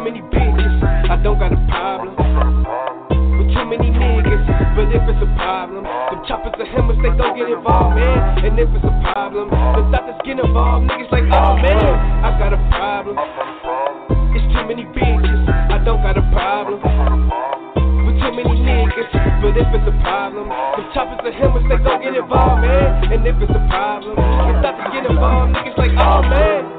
many 0.06 0.22
bitches. 0.22 1.10
I 1.10 1.18
don't 1.18 1.42
got 1.42 1.50
a 1.50 1.58
problem. 1.66 2.14
With 2.14 3.50
too 3.50 3.66
many 3.66 3.90
niggas. 3.90 4.46
But 4.78 4.94
if 4.94 5.02
it's 5.02 5.18
a 5.18 5.30
problem, 5.34 5.82
the 5.82 6.22
choppers 6.30 6.54
are 6.62 6.70
hammers, 6.70 7.02
they 7.02 7.10
don't 7.18 7.34
get 7.34 7.50
involved, 7.50 7.98
man. 7.98 8.46
And 8.46 8.54
if 8.54 8.70
it's 8.70 8.86
a 8.86 8.94
problem, 9.10 9.50
the 9.50 9.82
doctors 9.90 10.22
get 10.22 10.38
involved. 10.38 10.86
Niggas 10.86 11.10
like, 11.10 11.26
oh 11.34 11.58
man, 11.58 11.90
I 12.22 12.38
got 12.38 12.54
a 12.54 12.62
problem. 12.70 13.18
It's 14.38 14.46
too 14.54 14.64
many 14.70 14.86
bitches. 14.94 15.42
I 15.74 15.82
don't 15.82 16.06
got 16.06 16.22
a 16.22 16.26
problem. 16.30 16.78
With 18.06 18.22
too 18.22 18.30
many 18.30 18.62
niggas. 18.62 19.10
But 19.42 19.58
if 19.58 19.70
it's 19.74 19.90
a 19.90 19.96
problem, 20.06 20.54
the 20.54 20.86
choppers 20.94 21.18
are 21.26 21.34
hammers, 21.34 21.66
they 21.66 21.82
don't 21.82 22.02
get 22.06 22.14
involved, 22.14 22.62
man. 22.62 23.10
And 23.10 23.26
if 23.26 23.42
it's 23.42 23.50
a 23.50 23.64
problem, 23.74 24.22
the 24.22 24.54
doctors 24.62 24.90
get 24.94 25.10
involved. 25.10 25.58
Niggas 25.58 25.78
like, 25.82 25.98
oh 25.98 26.22
man. 26.30 26.75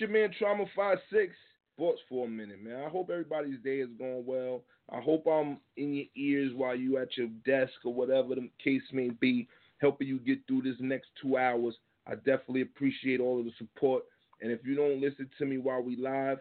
Your 0.00 0.08
man 0.08 0.30
Trauma 0.38 0.64
Five 0.74 0.98
Six. 1.10 1.34
Sports 1.74 2.00
for 2.08 2.24
a 2.24 2.28
minute, 2.28 2.62
man. 2.64 2.84
I 2.86 2.88
hope 2.88 3.10
everybody's 3.10 3.60
day 3.62 3.80
is 3.80 3.90
going 3.98 4.24
well. 4.24 4.62
I 4.90 4.98
hope 4.98 5.26
I'm 5.26 5.58
in 5.76 5.92
your 5.92 6.06
ears 6.16 6.52
while 6.54 6.74
you 6.74 6.96
at 6.96 7.14
your 7.18 7.28
desk 7.44 7.74
or 7.84 7.92
whatever 7.92 8.34
the 8.34 8.48
case 8.64 8.80
may 8.92 9.10
be, 9.10 9.46
helping 9.78 10.08
you 10.08 10.18
get 10.18 10.38
through 10.48 10.62
this 10.62 10.76
next 10.80 11.08
two 11.20 11.36
hours. 11.36 11.74
I 12.06 12.14
definitely 12.14 12.62
appreciate 12.62 13.20
all 13.20 13.38
of 13.38 13.44
the 13.44 13.52
support. 13.58 14.04
And 14.40 14.50
if 14.50 14.60
you 14.64 14.74
don't 14.74 15.02
listen 15.02 15.28
to 15.38 15.44
me 15.44 15.58
while 15.58 15.82
we 15.82 15.96
live, 15.96 16.38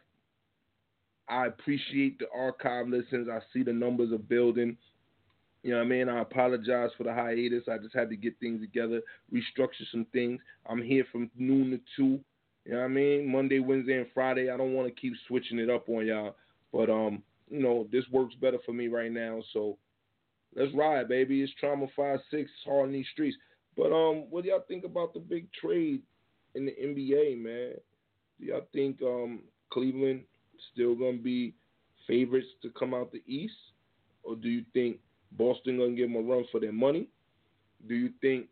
I 1.27 1.47
appreciate 1.47 2.19
the 2.19 2.27
archive 2.33 2.87
listens. 2.87 3.27
I 3.27 3.39
see 3.51 3.63
the 3.63 3.73
numbers 3.73 4.13
are 4.13 4.17
building. 4.17 4.77
You 5.63 5.71
know 5.71 5.77
what 5.79 5.85
I 5.85 5.89
mean? 5.89 6.07
I 6.07 6.21
apologize 6.21 6.91
for 6.97 7.03
the 7.03 7.13
hiatus. 7.13 7.63
I 7.69 7.77
just 7.79 7.95
had 7.95 8.09
to 8.09 8.15
get 8.15 8.39
things 8.39 8.61
together, 8.61 9.01
restructure 9.33 9.89
some 9.91 10.05
things. 10.13 10.39
I'm 10.69 10.81
here 10.81 11.05
from 11.11 11.29
noon 11.35 11.71
to 11.71 11.79
2. 11.97 12.19
You 12.65 12.73
know 12.73 12.79
what 12.79 12.85
I 12.85 12.89
mean? 12.89 13.31
Monday, 13.31 13.59
Wednesday, 13.59 13.97
and 13.97 14.07
Friday. 14.13 14.49
I 14.49 14.57
don't 14.57 14.73
want 14.73 14.87
to 14.87 15.01
keep 15.01 15.13
switching 15.27 15.59
it 15.59 15.69
up 15.69 15.87
on 15.87 16.05
y'all. 16.05 16.35
But, 16.73 16.89
um, 16.89 17.21
you 17.49 17.61
know, 17.61 17.87
this 17.91 18.03
works 18.11 18.33
better 18.41 18.57
for 18.65 18.73
me 18.73 18.87
right 18.87 19.11
now. 19.11 19.41
So 19.53 19.77
let's 20.55 20.73
ride, 20.73 21.07
baby. 21.07 21.41
It's 21.41 21.53
Trauma 21.59 21.85
5 21.95 22.19
6 22.31 22.51
hard 22.65 22.87
in 22.87 22.93
these 22.93 23.05
streets. 23.13 23.37
But 23.77 23.91
um, 23.91 24.25
what 24.29 24.43
do 24.43 24.49
y'all 24.49 24.65
think 24.67 24.83
about 24.83 25.13
the 25.13 25.19
big 25.19 25.47
trade 25.53 26.01
in 26.55 26.65
the 26.65 26.71
NBA, 26.71 27.37
man? 27.41 27.73
Do 28.39 28.45
y'all 28.47 28.67
think 28.73 29.01
um, 29.01 29.41
Cleveland 29.71 30.23
still 30.73 30.95
gonna 30.95 31.17
be 31.17 31.53
favorites 32.07 32.47
to 32.61 32.69
come 32.71 32.93
out 32.93 33.11
the 33.11 33.21
East, 33.27 33.53
or 34.23 34.35
do 34.35 34.49
you 34.49 34.63
think 34.73 34.99
Boston 35.33 35.77
gonna 35.77 35.91
give 35.91 36.11
them 36.11 36.15
a 36.15 36.21
run 36.21 36.45
for 36.51 36.59
their 36.59 36.71
money? 36.71 37.07
Do 37.87 37.95
you 37.95 38.11
think 38.21 38.47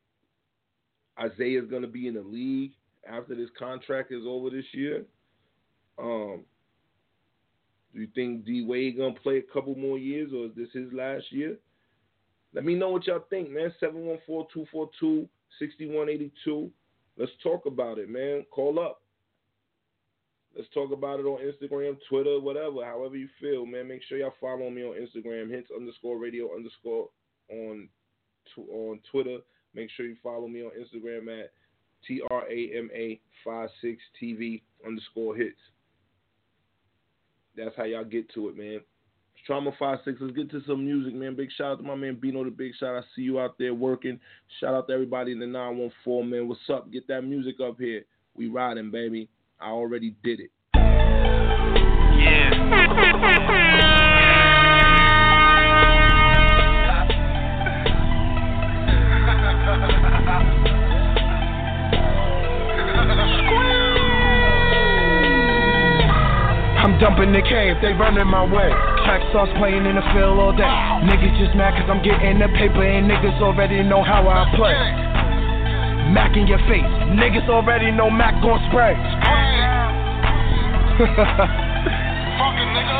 Isaiah's 1.19 1.69
gonna 1.69 1.87
be 1.87 2.07
in 2.07 2.15
the 2.15 2.21
league 2.21 2.71
after 3.07 3.35
this 3.35 3.49
contract 3.57 4.11
is 4.11 4.23
over 4.27 4.49
this 4.49 4.65
year? 4.71 5.05
Um, 5.99 6.43
do 7.93 8.01
you 8.01 8.07
think 8.15 8.45
D 8.45 8.65
Wade 8.65 8.97
gonna 8.97 9.13
play 9.13 9.37
a 9.37 9.53
couple 9.53 9.75
more 9.75 9.97
years, 9.97 10.31
or 10.33 10.45
is 10.45 10.51
this 10.55 10.69
his 10.73 10.91
last 10.93 11.31
year? 11.31 11.57
Let 12.53 12.65
me 12.65 12.75
know 12.75 12.89
what 12.89 13.07
y'all 13.07 13.25
think, 13.29 13.49
man. 13.49 13.73
714-242-6182. 13.81 16.69
Let's 17.17 17.31
talk 17.41 17.65
about 17.65 17.97
it, 17.97 18.09
man. 18.09 18.45
Call 18.51 18.79
up. 18.79 19.01
Let's 20.55 20.69
talk 20.71 20.91
about 20.91 21.19
it 21.19 21.23
on 21.23 21.39
Instagram, 21.39 21.97
Twitter, 22.07 22.39
whatever, 22.39 22.85
however 22.85 23.15
you 23.15 23.27
feel, 23.41 23.65
man. 23.65 23.87
Make 23.87 24.03
sure 24.03 24.19
y'all 24.19 24.35
follow 24.39 24.69
me 24.69 24.83
on 24.83 24.95
Instagram, 24.95 25.49
hits 25.49 25.71
underscore 25.75 26.19
radio 26.19 26.55
underscore 26.55 27.09
on 27.49 27.89
on 28.71 28.99
Twitter. 29.11 29.39
Make 29.73 29.89
sure 29.95 30.05
you 30.05 30.15
follow 30.21 30.47
me 30.47 30.63
on 30.63 30.69
Instagram 30.71 31.41
at 31.41 31.51
T 32.07 32.21
R 32.29 32.43
A 32.49 32.77
M 32.77 32.89
A 32.93 33.19
56 33.43 34.01
TV 34.21 34.61
underscore 34.85 35.35
hits. 35.35 35.57
That's 37.55 37.75
how 37.75 37.83
y'all 37.83 38.03
get 38.03 38.33
to 38.33 38.49
it, 38.49 38.57
man. 38.57 38.79
Trauma 39.45 39.71
56. 39.71 40.17
Let's 40.21 40.35
get 40.35 40.51
to 40.51 40.61
some 40.65 40.85
music, 40.85 41.13
man. 41.13 41.35
Big 41.35 41.49
shout 41.57 41.73
out 41.73 41.77
to 41.77 41.83
my 41.83 41.95
man 41.95 42.17
Bino 42.19 42.43
the 42.43 42.49
Big 42.49 42.71
Shot. 42.79 42.97
I 42.97 43.01
see 43.15 43.23
you 43.23 43.39
out 43.39 43.55
there 43.59 43.73
working. 43.73 44.19
Shout 44.59 44.73
out 44.73 44.87
to 44.87 44.93
everybody 44.93 45.33
in 45.33 45.39
the 45.39 45.47
914, 45.47 46.29
man. 46.29 46.47
What's 46.47 46.61
up? 46.69 46.91
Get 46.91 47.07
that 47.07 47.23
music 47.23 47.55
up 47.61 47.77
here. 47.77 48.05
We 48.35 48.47
riding, 48.47 48.89
baby. 48.89 49.29
I 49.59 49.69
already 49.69 50.15
did 50.23 50.39
it. 50.39 50.51
I'm 67.03 67.19
dumping 67.19 67.35
the 67.35 67.43
cave, 67.43 67.75
they 67.83 67.91
running 67.91 68.27
my 68.31 68.47
way. 68.47 68.71
Track 69.03 69.19
starts 69.35 69.51
playing 69.59 69.83
in 69.83 69.99
the 69.99 70.05
field 70.15 70.39
all 70.39 70.55
day. 70.55 70.63
Niggas 71.03 71.35
just 71.35 71.51
mad 71.51 71.75
cause 71.75 71.91
I'm 71.91 71.99
getting 71.99 72.39
the 72.39 72.47
paper 72.55 72.79
and 72.79 73.11
niggas 73.11 73.43
already 73.43 73.83
know 73.83 73.99
how 74.03 74.23
I 74.23 74.47
play. 74.55 74.71
Mac 76.15 76.31
in 76.39 76.47
your 76.47 76.63
face, 76.63 76.87
niggas 77.11 77.43
already 77.51 77.91
know 77.91 78.07
Mac 78.07 78.39
gon' 78.39 78.55
spray. 78.71 78.95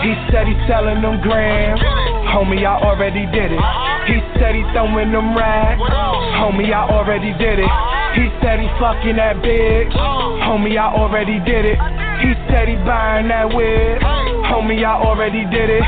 he 0.04 0.12
said 0.36 0.52
he 0.52 0.56
selling 0.68 1.00
them 1.00 1.24
grams. 1.24 1.80
Homie, 2.28 2.68
I 2.68 2.76
already 2.84 3.24
did 3.32 3.56
it. 3.56 3.64
He 4.12 4.20
said 4.36 4.52
he 4.52 4.68
throwing 4.76 5.16
them 5.16 5.32
racks. 5.32 5.80
Homie, 5.80 6.76
I 6.76 6.92
already 6.92 7.32
did 7.40 7.56
it. 7.56 7.72
He 8.20 8.28
said 8.44 8.60
he 8.60 8.68
fucking 8.84 9.16
that 9.16 9.40
bitch. 9.40 9.96
Homie, 10.44 10.76
I 10.76 10.92
already 10.92 11.40
did 11.48 11.64
it. 11.64 11.80
He 12.24 12.32
said 12.48 12.72
he 12.72 12.80
buying 12.88 13.28
that 13.28 13.52
whip. 13.52 14.00
Homie, 14.48 14.80
I 14.80 14.96
already 14.96 15.44
did 15.52 15.68
it. 15.68 15.84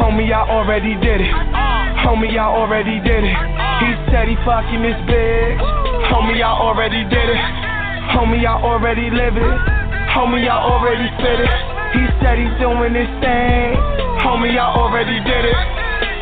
Homie, 0.00 0.32
I 0.32 0.48
already 0.48 0.96
did 0.96 1.20
it. 1.20 1.28
Homie, 2.08 2.40
I 2.40 2.48
already 2.48 2.96
did 3.04 3.20
it. 3.20 3.36
He 3.84 3.90
said 4.08 4.32
he 4.32 4.36
fucking 4.48 4.80
this 4.80 4.96
bitch. 5.04 5.60
Homie, 6.08 6.40
I 6.40 6.56
already 6.56 7.04
did 7.04 7.28
it. 7.28 7.42
Homie, 8.16 8.48
I 8.48 8.56
already 8.56 9.12
live 9.12 9.36
it. 9.36 9.54
Homie, 10.16 10.48
I 10.48 10.56
already 10.56 11.04
fit 11.20 11.36
it. 11.44 11.52
He 11.92 12.04
said 12.24 12.40
he's 12.40 12.56
doing 12.56 12.96
this 12.96 13.12
thing. 13.20 13.76
Homie, 14.24 14.56
I 14.56 14.72
already 14.72 15.20
did 15.20 15.44
it. 15.52 15.58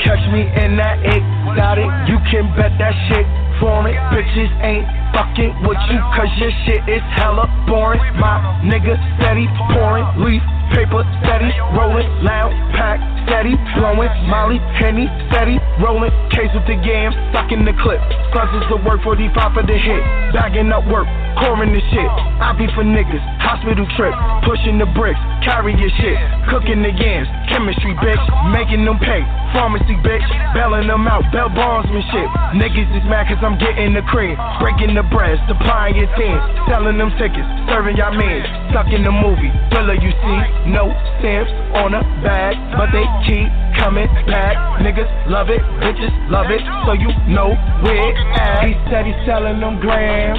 Catch 0.03 0.27
me 0.35 0.43
in 0.59 0.75
that 0.75 0.99
exotic. 1.07 1.87
You 2.11 2.19
can 2.35 2.51
bet 2.59 2.75
that 2.83 2.95
shit 3.07 3.27
for 3.63 3.87
it. 3.87 3.95
Bitches 4.11 4.51
ain't 4.67 4.87
fucking 5.17 5.57
with 5.65 5.81
you 5.89 5.99
cause 6.13 6.29
your 6.37 6.53
shit 6.69 6.85
is 6.85 7.01
hella 7.17 7.49
boring. 7.67 8.05
My 8.21 8.37
nigga 8.61 9.01
steady 9.17 9.49
pouring 9.73 10.05
leaf 10.21 10.45
paper 10.75 11.03
steady 11.23 11.53
rolling 11.77 12.09
loud 12.23 12.53
pack 12.75 12.99
steady 13.27 13.55
blowing 13.75 14.11
Molly 14.31 14.59
Henny 14.79 15.07
steady 15.29 15.59
rolling 15.83 16.15
case 16.37 16.53
with 16.53 16.67
the 16.69 16.77
game 16.85 17.11
stuck 17.33 17.49
in 17.51 17.65
the 17.65 17.73
clip. 17.81 17.99
Causes 18.37 18.63
the 18.69 18.77
work 18.85 19.01
45 19.01 19.33
for 19.57 19.65
the 19.65 19.73
hit. 19.73 20.03
Bagging 20.37 20.69
up 20.69 20.85
work, 20.93 21.09
pouring 21.41 21.73
the 21.73 21.81
shit. 21.93 22.11
I 22.45 22.53
be 22.53 22.69
for 22.77 22.85
niggas, 22.85 23.25
hospital 23.41 23.89
trip, 23.97 24.13
pushing 24.45 24.77
the 24.77 24.85
bricks, 24.93 25.19
carry 25.41 25.73
your 25.73 25.89
shit, 25.97 26.19
cooking 26.53 26.85
the 26.85 26.93
yams, 26.93 27.29
chemistry 27.49 27.97
bitch, 28.05 28.21
making 28.53 28.85
them 28.85 29.01
pay. 29.01 29.25
Pharmacy 29.57 29.97
bitch, 30.05 30.27
bailing 30.53 30.89
them 30.89 31.09
out, 31.09 31.25
bell 31.33 31.49
bondsman 31.49 32.05
shit. 32.13 32.29
Niggas 32.61 32.91
is 32.93 33.05
mad 33.09 33.33
cause 33.33 33.41
I'm 33.41 33.57
getting 33.57 33.97
the 33.97 34.05
cream, 34.13 34.37
breaking 34.61 34.93
the 34.93 35.05
bread, 35.09 35.41
supplying 35.49 35.97
your 35.97 36.11
team, 36.21 36.37
selling 36.69 37.01
them 37.01 37.09
tickets, 37.17 37.49
serving 37.73 37.97
y'all 37.97 38.13
men, 38.13 38.45
stuck 38.69 38.93
in 38.93 39.01
the 39.01 39.15
movie. 39.15 39.49
Thriller 39.73 39.97
you 39.97 40.13
see, 40.13 40.39
no 40.67 40.91
stamps 41.19 41.53
on 41.79 41.95
a 41.95 42.03
bag, 42.23 42.59
but 42.75 42.91
they 42.91 43.07
keep 43.27 43.49
coming 43.79 44.09
back. 44.27 44.57
Niggas 44.83 45.09
love 45.31 45.51
it, 45.51 45.63
bitches 45.79 46.13
love 46.31 46.51
it, 46.51 46.61
so 46.87 46.93
you 46.93 47.11
know 47.31 47.55
where 47.87 48.13
at. 48.35 48.67
He 48.67 48.75
said 48.91 49.07
he's 49.07 49.19
selling 49.27 49.61
them 49.61 49.79
grams, 49.81 50.39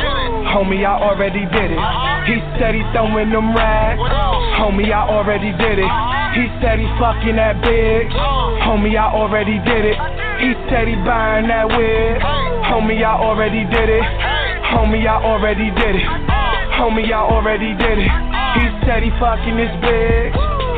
homie, 0.52 0.84
I 0.86 1.00
already 1.00 1.46
did 1.52 1.72
it. 1.72 1.82
He 2.28 2.38
said 2.60 2.76
he's 2.76 2.88
throwing 2.92 3.32
them 3.32 3.56
racks, 3.56 4.02
homie, 4.60 4.92
I 4.92 5.08
already 5.08 5.52
did 5.56 5.80
it. 5.80 5.92
He 6.36 6.46
said 6.62 6.80
he's 6.80 6.92
fucking 7.00 7.36
that 7.40 7.64
bitch, 7.64 8.12
homie, 8.68 8.98
I 9.00 9.12
already 9.14 9.60
did 9.64 9.86
it. 9.86 9.98
He 10.44 10.54
said 10.70 10.88
he 10.88 10.96
buying 11.08 11.48
that 11.48 11.68
whip, 11.72 12.20
homie, 12.68 13.04
I 13.04 13.16
already 13.16 13.64
did 13.72 13.90
it. 13.90 14.04
Homie, 14.68 15.08
I 15.08 15.24
already 15.24 15.72
did 15.72 15.96
it. 15.96 16.04
Homie, 16.78 17.10
I 17.10 17.26
already 17.26 17.74
did 17.74 17.98
it. 17.98 18.14
He 18.62 18.66
said 18.86 19.02
he 19.02 19.10
fucking 19.18 19.58
this 19.58 19.74
bitch. 19.82 20.34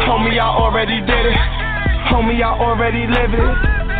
Homie, 0.07 0.39
I 0.39 0.47
already 0.47 1.03
did 1.03 1.25
it. 1.27 1.39
Homie, 2.07 2.39
I 2.39 2.55
already 2.55 3.03
live 3.03 3.35
it. 3.35 3.51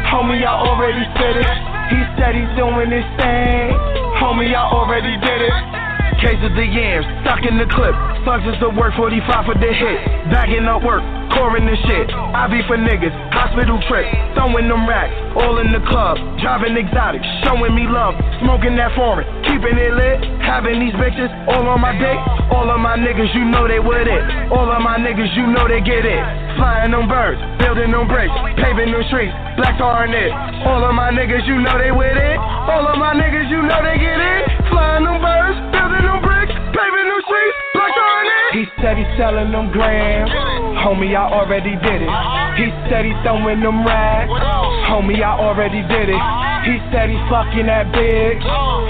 Homie, 0.08 0.40
I 0.40 0.56
already 0.64 1.04
fit 1.20 1.36
it. 1.44 1.56
He 1.92 2.00
said 2.16 2.40
he's 2.40 2.50
doing 2.56 2.88
this 2.88 3.04
thing. 3.20 3.76
Homie, 4.16 4.56
I 4.56 4.64
already 4.72 5.20
did 5.20 5.42
it. 5.44 5.56
Case 6.24 6.40
of 6.40 6.56
the 6.56 6.64
yams, 6.64 7.04
stuck 7.24 7.44
in 7.44 7.60
the 7.60 7.68
clip. 7.68 7.96
Slugs 8.24 8.46
is 8.48 8.60
the 8.60 8.70
work 8.76 8.94
45 8.96 9.46
for 9.46 9.56
the 9.56 9.72
hit. 9.72 10.00
Bagging 10.32 10.68
up 10.68 10.84
work, 10.84 11.02
pouring 11.36 11.66
the 11.66 11.76
shit. 11.88 12.08
I 12.12 12.48
be 12.48 12.62
for 12.68 12.78
niggas, 12.78 13.14
hospital 13.32 13.80
trip. 13.88 14.06
Throwing 14.36 14.68
them 14.68 14.88
racks, 14.88 15.12
all 15.36 15.60
in 15.60 15.72
the 15.72 15.84
club. 15.88 16.18
Driving 16.40 16.78
exotic, 16.78 17.24
showing 17.44 17.74
me 17.76 17.88
love. 17.90 18.16
Smoking 18.40 18.76
that 18.80 18.96
foreign, 18.96 19.28
keeping 19.44 19.76
it 19.76 19.94
lit. 19.96 20.20
Having 20.40 20.80
these 20.80 20.96
bitches 20.96 21.32
all 21.52 21.68
on 21.68 21.82
my 21.82 21.92
dick. 21.98 22.20
All 22.56 22.70
of 22.70 22.80
my 22.80 22.96
niggas, 22.96 23.34
you 23.36 23.44
know 23.46 23.68
they 23.68 23.80
with 23.84 24.08
it. 24.08 24.24
All 24.54 24.70
of 24.70 24.82
my 24.82 24.96
niggas, 24.96 25.36
you 25.36 25.48
know 25.50 25.68
they 25.68 25.82
get 25.82 26.06
it. 26.06 26.22
Flying 26.56 26.92
them 26.92 27.08
birds, 27.10 27.40
building 27.60 27.92
them 27.92 28.08
bricks, 28.08 28.34
paving 28.56 28.92
them 28.92 29.04
streets. 29.12 29.36
Black 29.60 29.76
tar 29.76 30.06
in 30.08 30.14
it. 30.16 30.32
All 30.64 30.80
of 30.84 30.96
my 30.96 31.12
niggas, 31.12 31.44
you 31.44 31.60
know 31.60 31.76
they 31.76 31.92
with 31.92 32.16
it. 32.16 32.38
All 32.40 32.88
of 32.88 32.96
my 32.96 33.12
niggas, 33.12 33.52
you 33.52 33.60
know 33.64 33.80
they 33.84 34.00
get 34.00 34.20
it. 34.22 34.44
Flying 34.72 35.04
them 35.04 35.20
birds, 35.20 35.60
building 35.76 36.08
them 36.08 36.24
bricks, 36.24 36.39
streets. 36.84 37.58
Black 37.74 37.94
it. 37.96 38.50
He 38.56 38.64
said 38.82 38.98
he's 38.98 39.12
selling 39.18 39.52
them 39.52 39.72
grams. 39.72 40.32
Homie, 40.80 41.16
I 41.16 41.28
already 41.28 41.76
did 41.84 42.02
it. 42.02 42.12
He 42.58 42.68
said 42.90 43.06
he's 43.06 43.20
throwing 43.24 43.62
them 43.62 43.86
racks. 43.86 44.32
Homie, 44.88 45.22
I 45.22 45.38
already 45.38 45.82
did 45.86 46.10
it. 46.10 46.22
He 46.66 46.76
said 46.92 47.10
he's 47.10 47.22
fucking 47.30 47.68
that 47.68 47.92
bitch. 47.92 48.42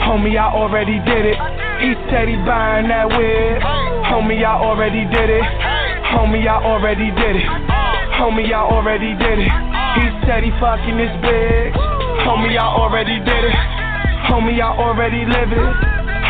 Homie, 0.06 0.38
I 0.38 0.54
already 0.54 1.00
did 1.06 1.26
it. 1.26 1.38
He 1.82 1.94
said 2.10 2.28
he 2.28 2.38
buying 2.46 2.88
that 2.90 3.10
whip. 3.10 3.62
Homie, 4.10 4.44
I 4.44 4.56
already 4.58 5.06
did 5.10 5.30
it. 5.30 5.44
Homie, 6.14 6.48
I 6.48 6.58
already 6.64 7.12
did 7.12 7.36
it. 7.38 7.50
Homie, 8.18 8.52
I 8.54 8.64
already 8.64 9.14
did 9.18 9.40
it. 9.40 9.52
He 10.00 10.06
said 10.26 10.44
he 10.44 10.52
fucking 10.60 10.98
this 10.98 11.14
bitch. 11.24 11.74
Homie, 12.26 12.58
I 12.58 12.68
already 12.68 13.20
did 13.20 13.44
it. 13.46 13.89
Homie, 14.30 14.62
I 14.62 14.70
already 14.78 15.26
live 15.26 15.52
it. 15.52 15.58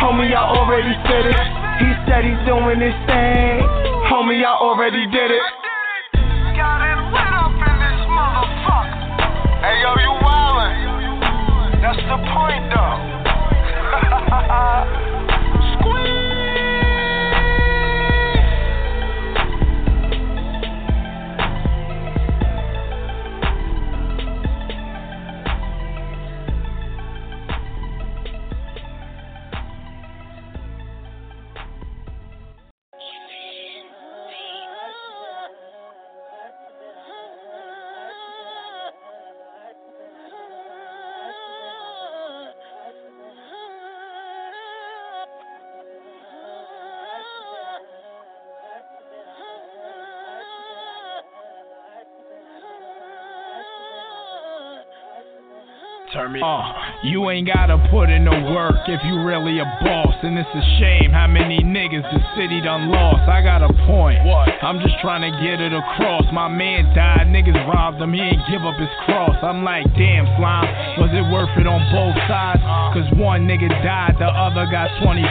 Homie, 0.00 0.32
I 0.34 0.40
already 0.40 0.94
said 1.06 1.26
it. 1.26 1.36
He 1.80 1.92
said 2.08 2.24
he's 2.24 2.40
doing 2.46 2.78
this 2.80 2.94
thing. 3.06 3.60
Homie, 4.08 4.42
I 4.44 4.56
already 4.58 5.06
did 5.06 5.30
it. 5.30 5.42
Got 6.56 6.80
it 6.84 6.98
lit 7.12 7.32
up 7.36 7.52
in 7.54 7.78
this 7.80 8.00
motherfucker. 8.08 8.98
Hey 9.62 9.80
yo, 9.84 9.94
you 10.00 10.12
wildin'. 10.24 11.80
That's 11.80 12.02
the 12.08 12.18
point 12.32 12.64
though. 12.72 12.98
Turn 56.12 56.34
me 56.34 56.42
uh, 56.42 56.74
You 57.06 57.30
ain't 57.30 57.46
gotta 57.46 57.78
put 57.86 58.10
in 58.10 58.26
no 58.26 58.34
work 58.50 58.82
if 58.90 58.98
you 59.06 59.22
really 59.22 59.62
a 59.62 59.68
boss. 59.78 60.14
And 60.26 60.34
it's 60.34 60.50
a 60.50 60.64
shame 60.82 61.14
how 61.14 61.30
many 61.30 61.62
niggas 61.62 62.02
the 62.02 62.18
city 62.34 62.58
done 62.60 62.90
lost. 62.90 63.30
I 63.30 63.38
got 63.46 63.62
a 63.62 63.70
point. 63.86 64.18
What? 64.26 64.50
I'm 64.58 64.82
just 64.82 64.98
trying 64.98 65.22
to 65.22 65.30
get 65.38 65.62
it 65.62 65.70
across. 65.70 66.26
My 66.34 66.50
man 66.50 66.90
died, 66.98 67.30
niggas 67.30 67.54
robbed 67.70 68.02
him, 68.02 68.10
he 68.12 68.20
ain't 68.20 68.42
give 68.50 68.66
up 68.66 68.74
his 68.74 68.90
cross. 69.06 69.38
I'm 69.38 69.62
like, 69.62 69.86
damn, 69.94 70.26
slime, 70.34 70.66
was 70.98 71.14
it 71.14 71.22
worth 71.30 71.54
it 71.54 71.70
on 71.70 71.78
both 71.94 72.18
sides? 72.26 72.58
Cause 72.90 73.06
one 73.14 73.46
nigga 73.46 73.70
died, 73.86 74.18
the 74.18 74.26
other 74.26 74.66
got 74.66 74.90
25. 74.98 75.22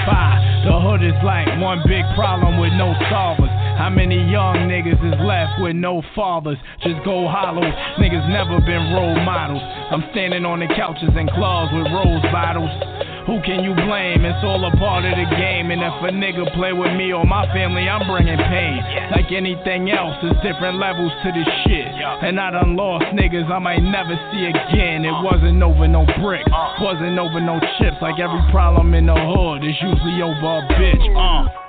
The 0.64 0.76
hood 0.80 1.04
is 1.04 1.20
like 1.28 1.48
one 1.60 1.84
big 1.84 2.08
problem 2.16 2.56
with 2.56 2.72
no 2.80 2.96
solvers. 3.12 3.52
How 3.80 3.88
many 3.88 4.20
young 4.28 4.68
niggas 4.68 5.00
is 5.00 5.16
left 5.24 5.64
with 5.64 5.72
no 5.72 6.04
fathers? 6.12 6.60
Just 6.84 7.00
go 7.08 7.32
hollow. 7.32 7.64
Niggas 7.96 8.28
never 8.28 8.60
been 8.60 8.92
role 8.92 9.16
models. 9.24 9.64
I'm 9.64 10.04
standing 10.12 10.44
on 10.44 10.60
the 10.60 10.68
couches 10.76 11.16
and 11.16 11.32
clubs 11.32 11.72
with 11.72 11.88
rose 11.88 12.20
bottles. 12.28 12.68
Who 13.24 13.40
can 13.40 13.64
you 13.64 13.72
blame? 13.88 14.28
It's 14.28 14.44
all 14.44 14.60
a 14.68 14.76
part 14.76 15.08
of 15.08 15.16
the 15.16 15.24
game. 15.32 15.72
And 15.72 15.80
if 15.80 15.96
a 16.04 16.12
nigga 16.12 16.52
play 16.60 16.76
with 16.76 16.92
me 17.00 17.16
or 17.16 17.24
my 17.24 17.48
family, 17.56 17.88
I'm 17.88 18.04
bringing 18.04 18.36
pain. 18.52 18.84
Like 19.16 19.32
anything 19.32 19.88
else, 19.96 20.20
there's 20.20 20.36
different 20.44 20.76
levels 20.76 21.16
to 21.24 21.32
this 21.32 21.48
shit. 21.64 21.88
And 22.20 22.36
I 22.36 22.52
done 22.52 22.76
lost 22.76 23.08
niggas 23.16 23.48
I 23.48 23.64
might 23.64 23.80
never 23.80 24.20
see 24.36 24.44
again. 24.44 25.08
It 25.08 25.16
wasn't 25.24 25.64
over 25.64 25.88
no 25.88 26.04
brick, 26.20 26.44
wasn't 26.84 27.16
over 27.16 27.40
no 27.40 27.64
chips. 27.80 28.04
Like 28.04 28.20
every 28.20 28.44
problem 28.52 28.92
in 28.92 29.08
the 29.08 29.16
hood 29.16 29.64
is 29.64 29.80
usually 29.80 30.20
over 30.20 30.60
a 30.60 30.68
bitch. 30.76 31.00
Uh. 31.16 31.69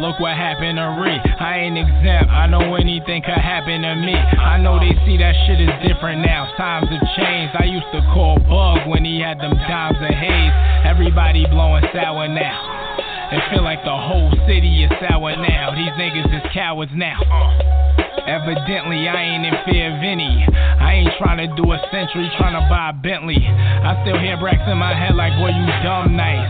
Look 0.00 0.20
what 0.20 0.36
happened 0.36 0.76
to 0.78 0.96
Ree. 1.00 1.20
I 1.40 1.66
ain't 1.66 1.78
exempt, 1.78 2.30
I 2.30 2.46
know 2.46 2.76
anything 2.76 3.22
could 3.22 3.40
happen 3.40 3.82
to 3.82 3.94
me. 3.96 4.14
I 4.14 4.58
know 4.58 4.78
they 4.78 4.92
see 5.04 5.16
that 5.18 5.34
shit 5.46 5.60
is 5.60 5.72
different 5.86 6.24
now, 6.24 6.52
times 6.56 6.88
have 6.88 7.06
changed. 7.16 7.56
I 7.56 7.64
used 7.64 7.88
to 7.92 8.00
call 8.12 8.38
Bug 8.44 8.88
when 8.88 9.04
he 9.04 9.20
had 9.20 9.40
them 9.40 9.56
dimes 9.66 9.98
of 10.00 10.12
haze. 10.12 10.54
Everybody 10.84 11.46
blowing 11.48 11.84
sour 11.92 12.28
now. 12.28 12.76
It 13.32 13.42
feel 13.50 13.64
like 13.64 13.82
the 13.82 13.96
whole 13.96 14.30
city 14.46 14.84
is 14.84 14.90
sour 15.02 15.34
now. 15.34 15.74
These 15.74 15.94
niggas 15.98 16.30
is 16.30 16.44
cowards 16.54 16.92
now. 16.94 17.18
Evidently, 18.26 19.08
I 19.08 19.18
ain't 19.22 19.46
in 19.46 19.54
fear 19.66 19.90
of 19.90 20.02
any. 20.02 20.46
I 20.78 20.94
ain't 20.94 21.14
trying 21.18 21.42
to 21.42 21.48
do 21.54 21.72
a 21.72 21.78
century, 21.90 22.30
trying 22.38 22.54
to 22.54 22.62
buy 22.70 22.90
a 22.90 22.92
Bentley. 22.92 23.38
I 23.38 23.98
still 24.02 24.18
hear 24.18 24.36
Brax 24.36 24.62
in 24.70 24.78
my 24.78 24.94
head 24.94 25.14
like, 25.14 25.34
boy, 25.38 25.50
you 25.50 25.66
dumb 25.82 26.14
nice. 26.16 26.46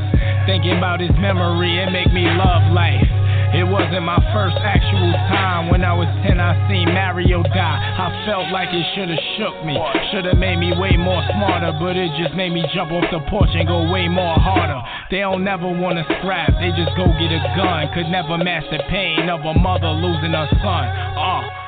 Thinking 0.46 0.76
about 0.76 1.00
his 1.00 1.12
memory, 1.16 1.80
it 1.80 1.90
make 1.92 2.12
me 2.12 2.28
love 2.28 2.72
life. 2.72 3.05
It 3.54 3.62
wasn't 3.62 4.02
my 4.02 4.18
first 4.34 4.56
actual 4.58 5.12
time. 5.30 5.70
When 5.70 5.84
I 5.84 5.92
was 5.92 6.08
10, 6.26 6.40
I 6.40 6.56
seen 6.68 6.90
Mario 6.90 7.42
die. 7.42 7.78
I 7.78 8.26
felt 8.26 8.50
like 8.50 8.72
it 8.72 8.86
should've 8.94 9.22
shook 9.38 9.56
me. 9.64 9.78
Should've 10.10 10.38
made 10.38 10.58
me 10.58 10.72
way 10.74 10.96
more 10.96 11.22
smarter, 11.36 11.70
but 11.78 11.96
it 11.96 12.10
just 12.18 12.34
made 12.34 12.50
me 12.50 12.64
jump 12.74 12.90
off 12.90 13.06
the 13.12 13.20
porch 13.30 13.50
and 13.54 13.68
go 13.68 13.90
way 13.90 14.08
more 14.08 14.34
harder. 14.34 14.82
They 15.10 15.20
don't 15.20 15.44
never 15.44 15.68
wanna 15.68 16.04
scrap, 16.18 16.58
they 16.58 16.74
just 16.74 16.96
go 16.96 17.06
get 17.18 17.30
a 17.30 17.42
gun. 17.54 17.92
Could 17.94 18.10
never 18.10 18.36
the 18.36 18.82
pain 18.88 19.28
of 19.30 19.40
a 19.44 19.54
mother 19.54 19.88
losing 19.88 20.32
her 20.32 20.48
son. 20.62 20.86
Uh. 21.16 21.65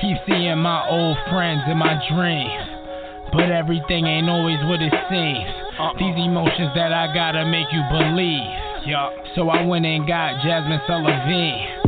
Keep 0.00 0.16
seeing 0.26 0.58
my 0.58 0.88
old 0.88 1.16
friends 1.28 1.62
in 1.68 1.76
my 1.76 2.00
dreams. 2.08 2.80
But 3.32 3.52
everything 3.52 4.06
ain't 4.06 4.28
always 4.28 4.58
what 4.64 4.80
it 4.82 4.92
seems. 5.08 5.50
Uh-uh. 5.78 5.92
These 5.98 6.16
emotions 6.16 6.72
that 6.74 6.92
I 6.92 7.12
gotta 7.14 7.44
make 7.44 7.66
you 7.70 7.82
believe. 7.92 8.48
Yup. 8.86 9.12
So 9.36 9.50
I 9.50 9.62
went 9.62 9.84
and 9.84 10.06
got 10.08 10.40
Jazmine 10.40 10.80
Sullivan. 10.86 11.80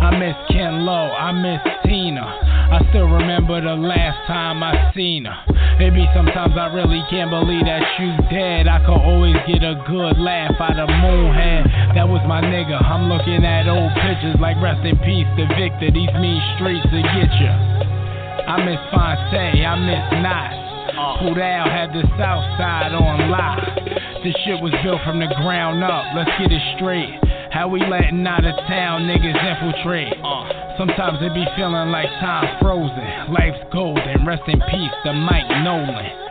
I 0.00 0.16
miss 0.16 0.36
Ken 0.48 0.86
Lo, 0.86 1.10
I 1.12 1.32
miss 1.32 1.60
Tina. 1.84 2.22
I 2.22 2.86
still 2.90 3.06
remember 3.06 3.60
the 3.60 3.74
last 3.74 4.26
time 4.26 4.62
I 4.62 4.92
seen 4.94 5.26
her. 5.26 5.59
Maybe 5.80 6.04
sometimes 6.12 6.52
I 6.60 6.68
really 6.76 7.00
can't 7.08 7.32
believe 7.32 7.64
that 7.64 7.80
you 7.96 8.12
dead. 8.28 8.68
I 8.68 8.84
could 8.84 9.00
always 9.00 9.32
get 9.48 9.64
a 9.64 9.80
good 9.88 10.20
laugh 10.20 10.52
out 10.60 10.76
of 10.76 10.92
Moonhead. 10.92 11.96
That 11.96 12.04
was 12.04 12.20
my 12.28 12.44
nigga. 12.44 12.76
I'm 12.76 13.08
looking 13.08 13.40
at 13.48 13.64
old 13.64 13.88
pictures 14.04 14.36
like 14.44 14.60
rest 14.60 14.84
in 14.84 15.00
peace 15.00 15.24
to 15.40 15.48
Victor. 15.56 15.88
These 15.88 16.12
mean 16.20 16.36
streets 16.60 16.84
to 16.84 17.00
get 17.00 17.32
ya. 17.32 17.56
I 18.44 18.60
miss 18.60 18.76
Fonte, 18.92 19.40
I 19.40 19.72
miss 19.80 20.04
Knots. 20.20 20.60
Pudal 21.24 21.64
had 21.64 21.96
the 21.96 22.04
south 22.20 22.44
side 22.60 22.92
on 22.92 23.32
lock. 23.32 23.64
This 24.20 24.36
shit 24.44 24.60
was 24.60 24.76
built 24.84 25.00
from 25.08 25.16
the 25.16 25.32
ground 25.40 25.80
up. 25.80 26.04
Let's 26.12 26.28
get 26.36 26.52
it 26.52 26.60
straight. 26.76 27.29
How 27.52 27.66
we 27.68 27.80
letting 27.80 28.24
out 28.26 28.44
of 28.44 28.54
town 28.68 29.02
niggas 29.02 29.34
infiltrate? 29.34 30.14
Uh. 30.22 30.78
Sometimes 30.78 31.18
it 31.20 31.34
be 31.34 31.44
feeling 31.56 31.90
like 31.90 32.06
time 32.20 32.58
frozen. 32.60 33.34
Life's 33.34 33.58
golden. 33.72 34.24
Rest 34.24 34.42
in 34.46 34.60
peace 34.70 34.94
the 35.04 35.12
Mike 35.12 35.48
Nolan. 35.64 36.29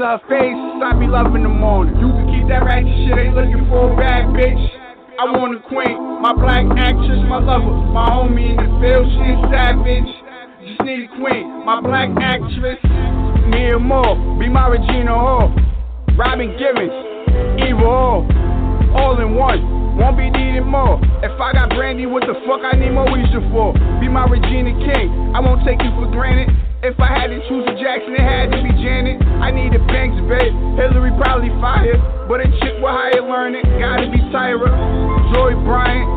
To 0.00 0.16
her 0.16 0.22
face, 0.32 0.56
I 0.80 0.96
be 0.96 1.04
loving 1.04 1.44
the 1.44 1.52
morning. 1.52 1.92
You 2.00 2.08
can 2.08 2.24
keep 2.32 2.48
that 2.48 2.64
ratchet 2.64 2.88
shit, 2.88 3.20
ain't 3.20 3.36
looking 3.36 3.68
for 3.68 3.92
a 3.92 3.96
bad 4.00 4.32
bitch. 4.32 4.56
I 5.20 5.28
want 5.28 5.52
a 5.52 5.60
queen, 5.68 5.92
my 6.24 6.32
black 6.32 6.64
actress, 6.80 7.20
my 7.28 7.36
lover, 7.36 7.68
my 7.92 8.08
homie 8.08 8.48
in 8.48 8.56
the 8.56 8.70
field, 8.80 9.04
she 9.12 9.28
a 9.28 9.36
savage. 9.52 10.08
Just 10.64 10.80
need 10.88 11.04
a 11.04 11.10
queen, 11.20 11.44
my 11.68 11.84
black 11.84 12.08
actress. 12.16 12.80
Mia 13.52 13.76
Moore, 13.76 14.16
be 14.40 14.48
my 14.48 14.72
Regina 14.72 15.12
Hall. 15.12 15.52
Robin 16.16 16.56
Givens, 16.56 16.96
Eva 17.60 17.84
Hall, 17.84 18.24
all 18.96 19.20
in 19.20 19.36
one. 19.36 20.00
Won't 20.00 20.16
be 20.16 20.32
needing 20.32 20.64
more. 20.64 20.96
If 21.20 21.36
I 21.36 21.52
got 21.52 21.76
brandy, 21.76 22.08
what 22.08 22.24
the 22.24 22.40
fuck 22.48 22.64
I 22.64 22.72
need 22.72 22.96
Moesha 22.96 23.44
for? 23.52 23.76
Be 24.00 24.08
my 24.08 24.24
Regina 24.24 24.72
King. 24.80 25.36
I 25.36 25.44
won't 25.44 25.60
take 25.68 25.76
you 25.84 25.92
for 25.92 26.08
granted. 26.08 26.48
If 26.80 26.96
I 26.96 27.12
had 27.12 27.28
to 27.28 27.36
choose 27.44 27.68
a 27.68 27.76
Jackson, 27.76 28.16
it 28.16 28.24
had 28.24 28.48
to 28.56 28.58
be 28.64 28.72
Janet. 28.80 29.20
I 29.44 29.52
need 29.52 29.76
a 29.76 29.82
Banks, 29.92 30.16
babe. 30.24 30.48
Hillary 30.80 31.12
probably 31.20 31.52
fired. 31.60 32.00
But 32.24 32.40
a 32.40 32.48
chick 32.56 32.80
with 32.80 32.88
higher 32.88 33.20
learning, 33.20 33.68
gotta 33.76 34.08
be 34.08 34.16
Tyra. 34.32 34.72
Joy 35.28 35.60
Bryant, 35.68 36.08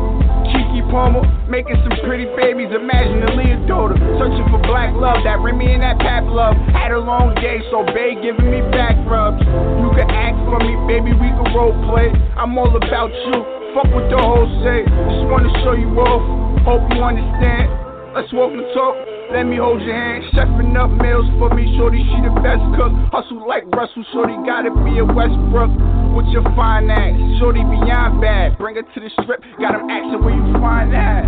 Keke 0.48 0.80
Palmer, 0.88 1.20
making 1.52 1.76
some 1.84 1.92
pretty 2.08 2.24
babies. 2.32 2.72
Imagine 2.72 3.28
a 3.28 3.68
daughter, 3.68 4.00
searching 4.16 4.48
for 4.48 4.56
black 4.64 4.96
love. 4.96 5.20
That 5.28 5.44
Remy 5.44 5.68
and 5.68 5.84
that 5.84 6.00
Pap 6.00 6.24
love. 6.32 6.56
Had 6.72 6.96
a 6.96 6.98
long 6.98 7.36
day, 7.44 7.60
so 7.68 7.84
Bay 7.92 8.16
giving 8.24 8.48
me 8.48 8.64
back 8.72 8.96
rubs. 9.04 9.44
You 9.44 9.92
can 9.92 10.08
act 10.08 10.40
for 10.48 10.64
me, 10.64 10.80
baby, 10.88 11.12
we 11.12 11.28
can 11.28 11.44
role 11.52 11.76
play. 11.92 12.08
I'm 12.40 12.56
all 12.56 12.72
about 12.72 13.12
you. 13.12 13.36
Fuck 13.76 13.92
what 13.92 14.08
the 14.08 14.16
whole 14.16 14.48
say. 14.64 14.88
Just 14.88 15.28
wanna 15.28 15.52
show 15.60 15.76
you 15.76 15.92
off. 16.00 16.24
Hope 16.64 16.88
you 16.88 17.04
understand. 17.04 17.83
Let's 18.14 18.30
walk 18.30 18.54
and 18.54 18.62
talk. 18.70 18.94
Let 19.34 19.42
me 19.42 19.58
hold 19.58 19.82
your 19.82 19.90
hand. 19.90 20.22
Chefing 20.38 20.78
up 20.78 20.86
meals 21.02 21.26
for 21.34 21.50
me. 21.50 21.66
Shorty, 21.74 21.98
she 21.98 22.22
the 22.22 22.30
best 22.46 22.62
cook. 22.78 22.94
Hustle 23.10 23.42
like 23.42 23.66
Russell. 23.74 24.06
Shorty 24.14 24.38
gotta 24.46 24.70
be 24.86 25.02
a 25.02 25.04
Westbrook. 25.04 25.74
With 26.14 26.30
your 26.30 26.46
fine 26.54 26.86
ass. 26.94 27.10
Shorty 27.42 27.66
beyond 27.66 28.22
bad. 28.22 28.54
Bring 28.56 28.78
her 28.78 28.86
to 28.86 28.98
the 29.02 29.10
strip. 29.18 29.42
Got 29.58 29.74
them 29.74 29.90
asking 29.90 30.22
where 30.22 30.30
you 30.30 30.46
find 30.62 30.94
that. 30.94 31.26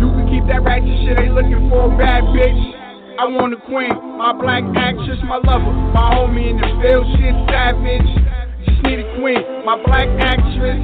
You 0.00 0.08
can 0.16 0.24
keep 0.32 0.48
that 0.48 0.64
ratchet 0.64 0.96
shit. 1.04 1.20
Ain't 1.20 1.36
looking 1.36 1.68
for 1.68 1.92
a 1.92 1.98
bad 2.00 2.24
bitch. 2.32 2.56
I 3.20 3.28
want 3.28 3.52
a 3.52 3.60
queen, 3.68 3.92
my 4.16 4.32
black 4.32 4.64
actress, 4.74 5.20
my 5.28 5.36
lover, 5.44 5.70
my 5.92 6.18
homie 6.18 6.50
in 6.50 6.56
the 6.56 6.66
field, 6.82 7.06
she 7.14 7.28
a 7.28 7.36
savage. 7.46 8.10
Just 8.66 8.82
need 8.82 8.98
a 8.98 9.06
queen, 9.20 9.38
my 9.62 9.78
black 9.84 10.08
actress. 10.18 10.82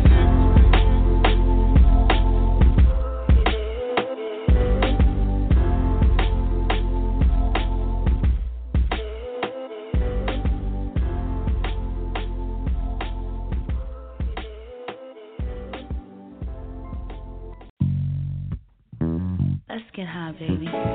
Baby. 20.32 20.89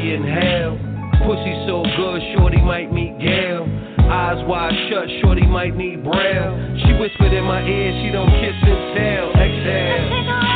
While 0.00 0.08
I 0.08 0.14
inhale. 0.14 0.78
Pussy 1.26 1.66
so 1.66 1.82
good, 1.96 2.22
shorty 2.36 2.60
might 2.62 2.92
meet 2.92 3.18
Gail. 3.18 3.66
Eyes 4.10 4.44
wide 4.48 4.72
shut, 4.90 5.06
shorty 5.22 5.46
might 5.46 5.76
need 5.76 6.02
brown. 6.02 6.80
She 6.84 6.92
whispered 6.94 7.32
in 7.32 7.44
my 7.44 7.62
ear, 7.62 7.92
she 8.04 8.10
don't 8.10 8.30
kiss 8.40 8.56
and 8.62 8.96
tell. 8.96 9.30
Exhale. 9.32 10.49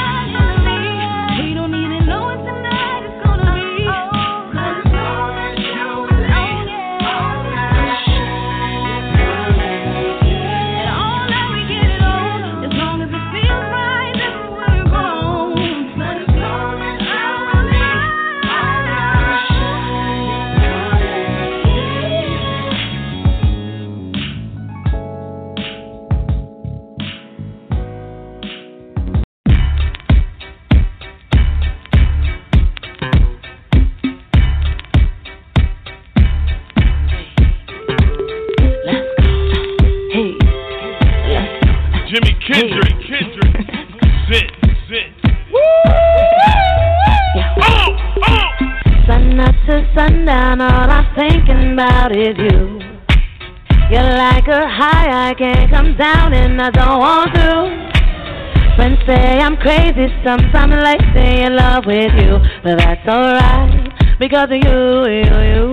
And 56.55 56.63
I 56.63 56.71
don't 56.71 57.01
want 57.01 57.35
to. 57.35 58.77
Friends 58.77 59.01
say 59.07 59.41
I'm 59.41 59.57
crazy, 59.57 60.07
sometimes 60.23 60.75
like 60.87 61.01
say 61.13 61.43
in 61.43 61.57
love 61.57 61.85
with 61.85 62.15
you, 62.15 62.39
but 62.63 62.79
that's 62.79 63.03
alright 63.09 63.91
because 64.21 64.51
of 64.55 64.63
you, 64.63 64.79
you, 65.11 65.35
you. 65.51 65.67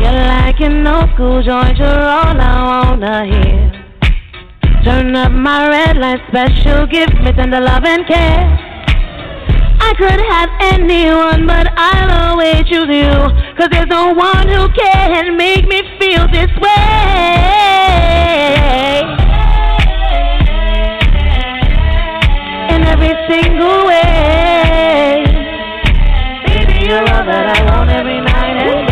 You're 0.00 0.20
like 0.24 0.60
an 0.60 0.86
old 0.86 1.10
school 1.12 1.42
joint, 1.42 1.76
you're 1.76 2.00
all 2.16 2.40
I 2.40 2.94
wanna 2.96 3.26
hear. 3.26 3.60
Turn 4.84 5.14
up 5.14 5.32
my 5.32 5.68
red 5.68 5.98
light 5.98 6.20
special, 6.28 6.86
give 6.86 7.12
me 7.12 7.32
tender 7.32 7.60
love 7.60 7.84
and 7.84 8.06
care. 8.06 8.48
I 9.80 9.92
could 9.98 10.20
have 10.32 10.50
anyone, 10.72 11.46
but 11.46 11.66
I'll 11.76 12.30
always 12.30 12.64
choose 12.64 12.88
you. 12.88 13.12
Cause 13.58 13.68
there's 13.70 13.86
no 13.88 14.14
one 14.14 14.48
who 14.48 14.68
can 14.72 15.36
make 15.36 15.68
me 15.68 15.82
feel 16.00 16.26
this 16.32 16.50
way. 16.58 17.37
Single 23.28 23.84
way. 23.86 25.24
Baby, 26.46 26.88
you're 26.88 27.04
all 27.04 27.24
that 27.28 27.46
I 27.52 27.58
want 27.68 27.90
every 27.90 28.20
night 28.20 28.56
and 28.56 28.88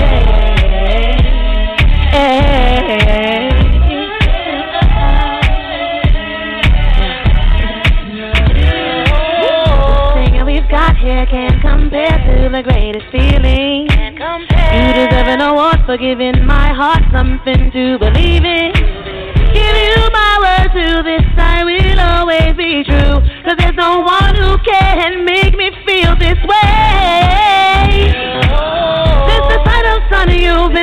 Thing 10.14 10.44
we've 10.44 10.68
got 10.68 10.96
here 10.98 11.24
can't 11.26 11.60
compare 11.62 12.18
to 12.28 12.48
the 12.50 12.62
greatest 12.62 13.06
feeling. 13.10 13.88
You 13.88 14.92
deserve 14.92 15.28
an 15.32 15.40
award 15.40 15.80
for 15.86 15.96
giving 15.96 16.44
my 16.44 16.74
heart 16.74 17.02
something 17.10 17.70
to 17.72 17.98
believe 17.98 18.44
in. 18.44 18.72
Give 19.54 19.76
you 19.88 19.96
my 20.12 20.36
word 20.44 20.72
to 20.76 21.02
this, 21.02 21.24
I 21.38 21.64
will 21.64 21.75
always 22.26 22.56
be 22.56 22.82
true. 22.82 23.22
Cause 23.44 23.54
there's 23.58 23.76
no 23.76 24.00
one 24.00 24.34
who 24.34 24.58
can 24.58 25.24
make 25.24 25.56
me 25.56 25.70
feel 25.86 26.16
this 26.18 26.38
way. 26.42 28.10
Since 29.30 29.46
the 29.46 29.62
sight 29.64 29.86
of 29.94 30.02
sun, 30.10 30.30
you've 30.34 30.75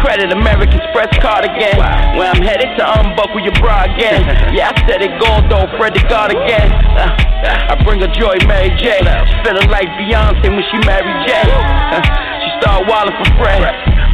credit, 0.00 0.32
American 0.32 0.80
Express 0.80 1.12
card 1.20 1.44
again. 1.44 1.76
When 2.16 2.26
I'm 2.26 2.42
headed 2.42 2.72
to 2.80 2.84
unbuckle 3.00 3.40
your 3.40 3.54
bra 3.60 3.84
again. 3.84 4.24
Yeah, 4.50 4.72
I 4.74 4.88
said 4.88 5.00
it 5.00 5.14
gold 5.22 5.46
though, 5.46 5.70
Fred 5.78 5.94
the 5.94 6.02
God 6.08 6.32
again. 6.34 6.72
Uh, 6.72 7.70
I 7.70 7.78
bring 7.84 8.00
her 8.00 8.10
joy, 8.10 8.34
Mary 8.48 8.70
J. 8.76 8.98
Feeling 9.44 9.70
like 9.70 9.86
Beyonce 9.94 10.42
when 10.50 10.64
she 10.72 10.78
married 10.84 11.14
Jay. 11.28 11.46
Uh, 11.46 12.02
she 12.42 12.50
start 12.58 12.88
wildin' 12.88 13.14
for 13.14 13.30
Fred. 13.38 13.62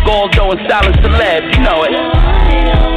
Gold 0.04 0.34
though 0.36 0.52
and 0.52 0.60
silent 0.68 0.96
celeb, 1.00 1.54
you 1.56 1.62
know 1.64 1.84
it. 1.84 2.95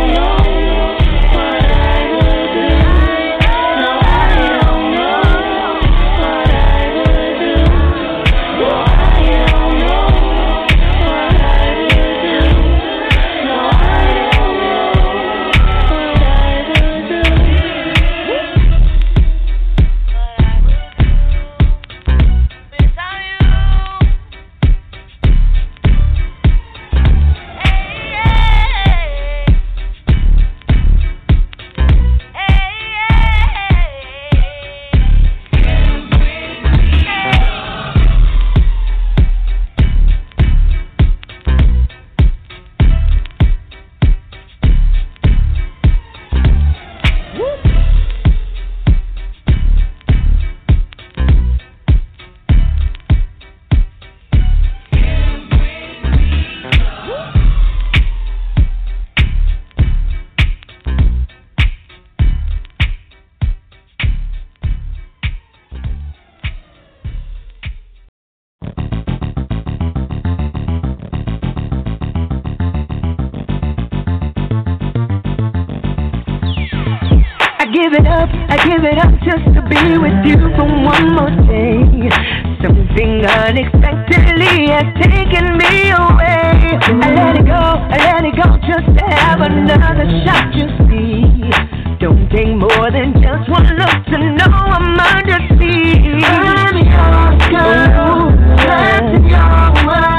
Give 77.82 77.94
it 77.94 78.08
up, 78.08 78.28
I 78.50 78.58
give 78.68 78.84
it 78.84 78.98
up 79.00 79.14
just 79.24 79.46
to 79.56 79.62
be 79.72 79.96
with 79.96 80.20
you 80.28 80.36
for 80.56 80.68
one 80.68 81.16
more 81.16 81.32
day. 81.48 82.12
Something 82.60 83.24
unexpectedly 83.24 84.68
has 84.68 84.92
taken 85.00 85.56
me 85.56 85.96
away. 85.96 86.76
I 86.76 87.08
let 87.16 87.40
it 87.40 87.48
go, 87.48 87.56
I 87.56 87.98
let 88.04 88.26
it 88.28 88.36
go 88.36 88.48
just 88.68 88.88
to 89.00 89.06
have 89.16 89.40
another 89.40 90.08
shot, 90.28 90.52
you 90.54 90.68
see. 90.92 91.24
Don't 92.04 92.28
take 92.30 92.52
more 92.52 92.92
than 92.92 93.14
just 93.24 93.50
one 93.50 93.68
look 93.80 94.06
to 94.12 94.18
know 94.36 94.52
I'm 94.52 95.00
under 95.00 95.40
siege. 95.56 96.24
I'm 96.24 96.76
yours, 96.84 97.40
girl. 97.48 98.36
Your 99.24 99.86
world. 99.88 100.19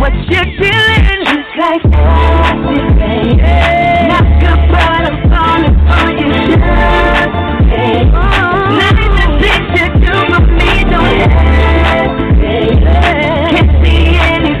What 0.00 0.14
you're 0.32 0.50
dealing. 0.56 1.20
Just 1.28 1.52
like 1.60 1.84
acid, 1.92 2.88
baby. 2.96 3.36
Not 4.08 4.26
good, 4.40 4.60
but 4.72 5.04
I'm 5.04 5.16
falling 5.28 5.76
for 5.84 6.08
you. 6.16 6.28
Just 6.48 6.64
baby. 7.68 8.08
Nothing 8.80 9.12
to 9.20 9.26
picture 9.44 9.92
to 10.00 10.12
my 10.32 10.40
me, 10.56 10.72
don't 10.88 11.20
hesitate. 11.84 12.80
Can't 13.52 13.70
see 13.84 14.16
any. 14.16 14.52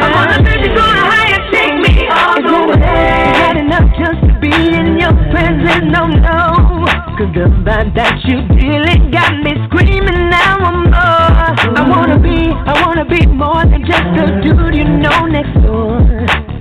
I'm 0.00 0.14
on 0.16 0.28
of 0.32 0.44
going 0.44 1.00
higher, 1.12 1.42
take 1.52 1.76
me 1.76 2.08
all 2.08 2.40
the 2.40 2.58
way. 2.72 3.36
Had 3.36 3.56
enough 3.58 3.88
just 4.00 4.24
your 4.96 5.12
presence, 5.30 5.84
no, 5.92 6.06
no. 6.06 6.88
Cause 7.18 7.34
the 7.34 7.46
that 7.94 8.24
you 8.24 8.40
dealing 8.56 9.10
got 9.10 9.34
me 9.42 9.67
be 13.08 13.26
more 13.26 13.64
than 13.64 13.84
just 13.86 14.02
a 14.20 14.40
dude 14.42 14.74
you 14.74 14.84
know 14.84 15.24
next 15.26 15.54
door. 15.62 16.00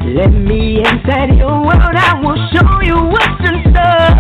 Let 0.06 0.32
me 0.32 0.80
inside 0.80 1.36
your 1.38 1.62
world, 1.62 1.96
I 1.96 2.20
will 2.22 2.38
show 2.54 2.82
you 2.82 2.96
what's 2.96 3.44
in 3.44 3.62
store. 3.68 4.16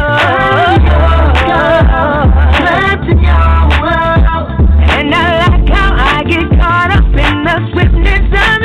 Turn 2.59 3.07
your, 3.07 3.23
your 3.23 3.63
world, 3.79 4.59
and 4.91 5.15
I 5.15 5.47
like 5.47 5.69
how 5.69 5.95
I 5.95 6.23
get 6.27 6.49
caught 6.59 6.91
up 6.91 7.05
in 7.05 7.43
the 7.45 7.71
swiftness 7.71 8.51
of. 8.51 8.56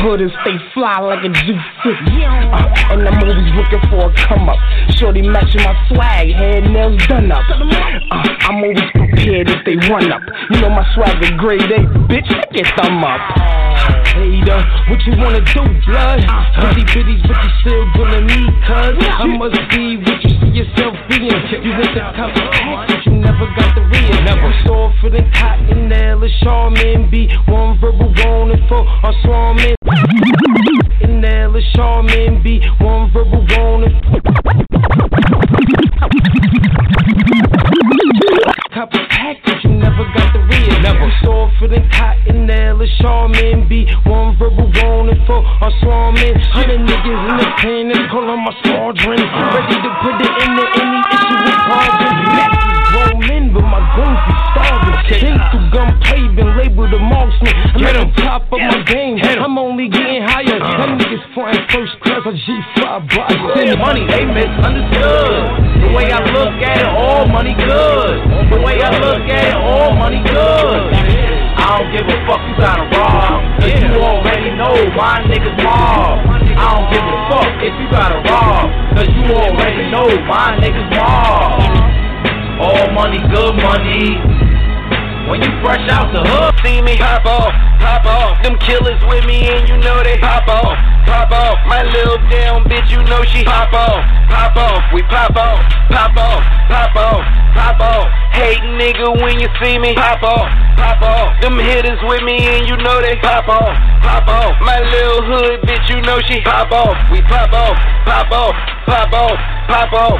Hood 0.00 0.20
and 0.20 0.32
stay 0.42 0.56
fly 0.72 0.98
like 1.00 1.24
a 1.24 1.28
G6. 1.28 1.84
Uh, 1.84 2.92
and 2.92 3.06
I'm 3.06 3.20
always 3.20 3.52
looking 3.52 3.82
for 3.92 4.08
a 4.08 4.14
come 4.26 4.48
up. 4.48 4.58
Shorty 4.96 5.22
matching 5.22 5.62
my 5.62 5.76
swag, 5.88 6.32
head 6.32 6.64
nails 6.64 7.00
done 7.06 7.30
up. 7.30 7.44
Uh, 7.44 8.48
I'm 8.48 8.64
always 8.64 8.80
prepared 8.96 9.48
if 9.48 9.60
they 9.64 9.76
run 9.88 10.10
up. 10.12 10.22
You 10.50 10.60
know 10.60 10.70
my 10.70 10.84
swag 10.94 11.22
is 11.22 11.30
grade 11.36 11.70
A, 11.70 11.84
bitch, 12.08 12.28
take 12.28 12.64
your 12.64 12.68
thumb 12.76 13.04
up. 13.04 13.20
Hater, 14.16 14.60
what 14.88 15.00
you 15.06 15.14
wanna 15.20 15.44
do, 15.52 15.62
blood? 15.86 16.20
Bitty 16.60 16.84
bitties, 16.90 17.22
but 17.28 17.36
you 17.36 17.50
still 17.60 17.84
gonna 17.94 18.20
need, 18.24 18.52
cuz 18.66 18.96
I 18.96 19.26
must 19.26 19.60
be 19.70 19.96
what 20.00 20.18
you 20.24 20.30
see 20.40 20.52
yourself 20.64 20.96
being. 21.08 21.28
You 21.30 21.72
with 21.76 21.92
the 21.94 22.00
top 22.16 22.36
of 22.36 22.88
but 22.88 23.06
you 23.06 23.12
never 23.12 23.46
got 23.54 23.74
the 23.76 23.82
real. 23.84 24.22
Never 24.24 24.52
saw 24.64 24.92
for 25.00 25.10
the 25.10 25.22
cotton 25.34 25.88
nail, 25.88 26.20
Charmin 26.42 27.10
be 27.10 27.28
one 27.46 27.78
verbal 27.78 28.50
and 28.50 28.68
four, 28.68 28.86
I'm 28.86 29.14
swarming. 29.22 29.79
Know 80.00 80.16
my 80.24 80.56
niggas 80.56 80.88
mob. 80.96 81.60
All 82.60 82.90
money, 82.92 83.20
good 83.28 83.54
money. 83.60 84.16
When 85.28 85.44
you 85.44 85.52
fresh 85.62 85.84
out 85.92 86.10
the 86.12 86.24
hood, 86.24 86.56
see 86.64 86.80
me 86.82 86.96
pop 86.96 87.24
off, 87.24 87.52
pop 87.78 88.04
off. 88.08 88.42
Them 88.42 88.56
killers 88.58 88.98
with 89.06 89.24
me 89.26 89.46
and 89.46 89.68
you 89.68 89.76
know 89.78 90.02
they 90.02 90.18
pop 90.18 90.48
off, 90.48 90.74
pop 91.06 91.30
off. 91.30 91.56
My 91.68 91.84
little 91.84 92.18
damn 92.32 92.64
bitch, 92.64 92.90
you 92.90 92.98
know 93.04 93.22
she 93.28 93.44
pop 93.44 93.72
off, 93.72 94.02
pop 94.26 94.56
off. 94.56 94.82
We 94.92 95.02
pop 95.04 95.36
off, 95.36 95.60
pop 95.92 96.16
off, 96.16 96.42
pop 96.66 96.96
off, 96.96 97.22
pop 97.54 97.80
off. 97.80 98.08
Hate 98.32 98.64
nigga 98.80 99.20
when 99.22 99.38
you 99.38 99.48
see 99.62 99.78
me 99.78 99.94
pop 99.94 100.22
off, 100.24 100.48
pop 100.80 101.02
off. 101.02 101.40
Them 101.44 101.60
hitters 101.60 102.00
with 102.08 102.24
me 102.24 102.40
and 102.40 102.66
you 102.66 102.76
know 102.82 103.00
they 103.00 103.14
pop 103.20 103.46
off, 103.46 103.76
pop 104.02 104.26
off. 104.26 104.56
My 104.64 104.80
little 104.80 105.22
hood 105.22 105.60
bitch, 105.62 105.86
you 105.92 106.00
know 106.02 106.18
she 106.26 106.40
pop 106.42 106.72
off. 106.72 106.96
We 107.12 107.22
pop 107.22 107.52
off, 107.52 107.76
pop 108.02 108.32
off, 108.32 108.54
pop 108.90 109.12
off, 109.12 109.38
pop 109.68 109.92
off. 109.92 110.18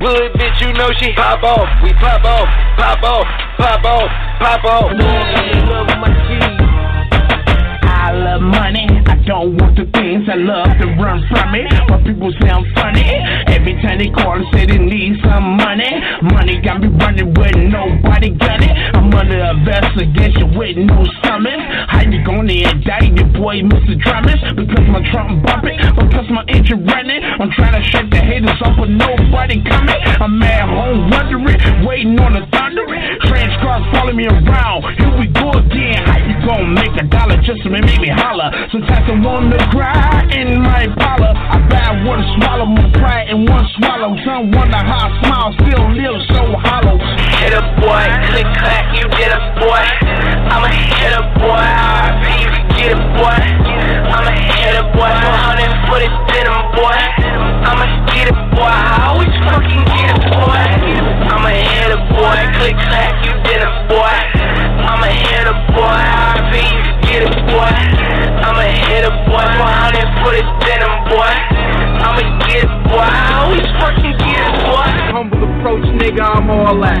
Hood 0.00 0.32
bitch, 0.38 0.60
you 0.62 0.72
know 0.74 0.90
she 1.00 1.12
pop 1.14 1.42
off. 1.42 1.66
We 1.82 1.92
pop 1.94 2.24
off, 2.24 2.46
pop 2.78 3.02
off, 3.02 3.26
pop 3.58 3.84
off, 3.84 4.10
pop 4.38 4.64
off. 4.64 4.92
I 7.82 8.12
love 8.14 8.40
money. 8.40 8.86
I 9.06 9.19
don't 9.30 9.54
want 9.62 9.78
the 9.78 9.86
things 9.94 10.26
I 10.26 10.34
love 10.34 10.74
to 10.82 10.86
run 10.98 11.22
from 11.30 11.54
it. 11.54 11.70
But 11.86 12.02
people 12.02 12.34
say 12.42 12.50
I'm 12.50 12.66
funny. 12.74 13.06
Every 13.46 13.78
time 13.78 14.02
they 14.02 14.10
call 14.10 14.42
and 14.42 14.46
say 14.50 14.66
they 14.66 14.82
need 14.82 15.22
some 15.22 15.54
money. 15.54 15.86
Money 16.34 16.58
got 16.58 16.82
me 16.82 16.90
running 16.98 17.30
with 17.38 17.54
nobody 17.54 18.34
got 18.34 18.58
it. 18.58 18.74
I'm 18.98 19.06
under 19.14 19.38
investigation 19.54 20.58
with 20.58 20.74
no 20.82 21.06
summons. 21.22 21.62
How 21.94 22.02
you 22.02 22.18
gonna 22.26 22.74
indict 22.74 23.14
your 23.14 23.30
boy, 23.30 23.62
Mr. 23.62 23.94
Drummond? 24.02 24.58
Because 24.58 24.86
my 24.90 24.98
trunk 25.14 25.46
bumping, 25.46 25.78
because 25.94 26.26
my 26.34 26.42
engine 26.50 26.82
running. 26.90 27.22
I'm 27.22 27.54
trying 27.54 27.78
to 27.78 27.82
shake 27.86 28.10
the 28.10 28.18
haters 28.18 28.58
off, 28.66 28.74
but 28.82 28.90
nobody 28.90 29.62
coming. 29.62 30.00
I'm 30.18 30.42
at 30.42 30.66
home 30.66 31.06
wondering, 31.06 31.86
waiting 31.86 32.18
on 32.18 32.34
the 32.34 32.42
thundering. 32.50 32.98
Trench 33.30 33.54
cars 33.62 33.86
follow 33.94 34.12
me 34.12 34.26
around. 34.26 34.90
Here 34.98 35.14
we 35.14 35.30
go 35.30 35.54
again. 35.54 36.02
How 36.02 36.18
you 36.18 36.34
gonna 36.42 36.66
make 36.66 36.98
a 36.98 37.06
dollar 37.06 37.38
just 37.46 37.62
to 37.62 37.70
make 37.70 37.86
me 37.86 38.10
holler? 38.10 38.50
Sometimes 38.74 39.06
I 39.06 39.19
wanna 39.22 39.58
cry 39.70 40.24
in 40.32 40.60
my 40.60 40.88
parlor. 40.96 41.32
I 41.36 41.58
buy 41.68 42.04
one 42.04 42.24
swallow, 42.36 42.66
my 42.66 42.88
pride 42.96 43.28
in 43.28 43.44
one 43.44 43.66
swallow. 43.76 44.16
Some 44.24 44.50
wonder 44.52 44.80
how 44.80 45.08
I 45.08 45.20
smile, 45.20 45.52
still 45.60 45.84
live 45.92 46.20
so 46.32 46.40
hollow. 46.64 46.96
Hit 47.40 47.52
a 47.52 47.62
boy, 47.80 48.04
click 48.32 48.48
clack, 48.60 48.96
you 48.96 49.04
did 49.12 49.32
a 49.32 49.40
boy. 49.60 49.84
I'm 50.48 50.64
a 50.64 50.72
hit 50.72 51.12
a 51.12 51.22
boy, 51.36 51.64
you 52.40 52.48
get 52.76 52.92
a 52.96 53.00
boy. 53.16 53.40
I'm 54.08 54.24
a 54.24 54.32
hit 54.32 54.74
a 54.80 54.84
boy, 54.96 55.12
400 55.12 55.68
for 55.88 55.98
the 56.00 56.08
denim 56.32 56.60
boy. 56.72 57.00
I'm 57.68 57.80
a 57.80 57.88
get 58.12 58.32
a 58.32 58.36
boy, 58.56 58.72
I 58.72 59.12
always 59.12 59.34
fucking 59.44 59.84
get 59.84 60.16
a 60.16 60.18
boy. 60.32 60.64
I'm 61.28 61.44
a 61.44 61.52
hit 61.52 61.92
a 61.92 62.00
boy, 62.16 62.38
click 62.56 62.76
clack, 62.88 63.20
you 63.24 63.32
did 63.44 63.60
a 63.60 63.72
boy. 63.84 64.16
I'm 64.88 65.02
a 65.04 65.10
hit 65.12 65.46
a 65.46 65.56
boy, 65.76 66.00
you 66.56 66.92
get 67.04 67.22
a 67.28 67.32
boy. 67.52 67.99
I'm 68.50 68.58
a 68.58 68.66
hit 68.66 69.04
a 69.04 69.10
boy, 69.30 69.46
400 69.46 70.26
for 70.26 70.34
the 70.34 70.42
denim 70.66 70.90
boy. 71.06 71.34
I'm 72.02 72.18
a 72.18 72.26
get 72.50 72.66
boy, 72.90 73.06
always 73.38 73.62
fucking 73.78 74.18
get 74.18 74.50
boy. 74.66 74.99
Humble 75.20 75.36
approach, 75.36 75.84
nigga, 76.00 76.24
I'm 76.24 76.48
all 76.48 76.80
that. 76.80 76.96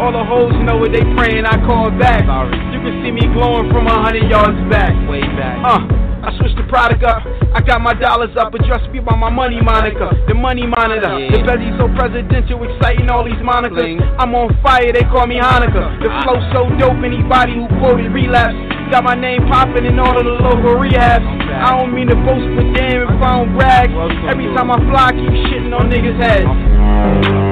All 0.00 0.08
the 0.08 0.24
hoes 0.24 0.56
know 0.64 0.80
what 0.80 0.88
they 0.88 1.04
praying, 1.12 1.44
I 1.44 1.60
call 1.68 1.92
back. 1.92 2.24
You 2.72 2.80
can 2.80 3.04
see 3.04 3.12
me 3.12 3.28
glowing 3.36 3.68
from 3.68 3.84
a 3.84 3.92
hundred 3.92 4.24
yards 4.24 4.56
back. 4.72 4.96
Way 5.04 5.20
back. 5.36 5.60
Uh, 5.60 5.84
I 6.24 6.32
switched 6.40 6.56
the 6.56 6.64
product 6.72 7.04
up. 7.04 7.20
I 7.52 7.60
got 7.60 7.84
my 7.84 7.92
dollars 7.92 8.32
up, 8.40 8.56
address 8.56 8.80
me 8.88 9.04
by 9.04 9.12
my 9.20 9.28
money 9.28 9.60
moniker. 9.60 10.08
The 10.24 10.32
money 10.32 10.64
monitor. 10.64 11.12
The 11.12 11.44
belly 11.44 11.68
so 11.76 11.92
presidential, 11.92 12.56
exciting 12.64 13.12
all 13.12 13.28
these 13.28 13.36
monikers. 13.44 14.00
I'm 14.16 14.32
on 14.32 14.48
fire, 14.64 14.88
they 14.88 15.04
call 15.04 15.28
me 15.28 15.36
Hanukkah. 15.36 16.00
The 16.00 16.08
flow 16.24 16.40
so 16.56 16.72
dope, 16.80 17.04
anybody 17.04 17.52
who 17.52 17.68
quoted 17.84 18.16
relapse. 18.16 18.56
Got 18.88 19.04
my 19.04 19.12
name 19.12 19.44
popping 19.44 19.84
in 19.84 20.00
all 20.00 20.16
of 20.16 20.24
the 20.24 20.40
local 20.40 20.80
rehabs. 20.80 21.20
I 21.52 21.76
don't 21.76 21.92
mean 21.92 22.08
to 22.08 22.16
boast, 22.16 22.48
but 22.56 22.64
damn 22.72 23.04
if 23.04 23.20
I 23.20 23.44
don't 23.44 23.52
brag. 23.52 23.92
Every 24.24 24.48
time 24.56 24.72
I 24.72 24.80
fly, 24.88 25.04
I 25.04 25.12
keep 25.12 25.36
shitting 25.52 25.76
on 25.76 25.92
niggas' 25.92 26.16
heads. 26.16 27.47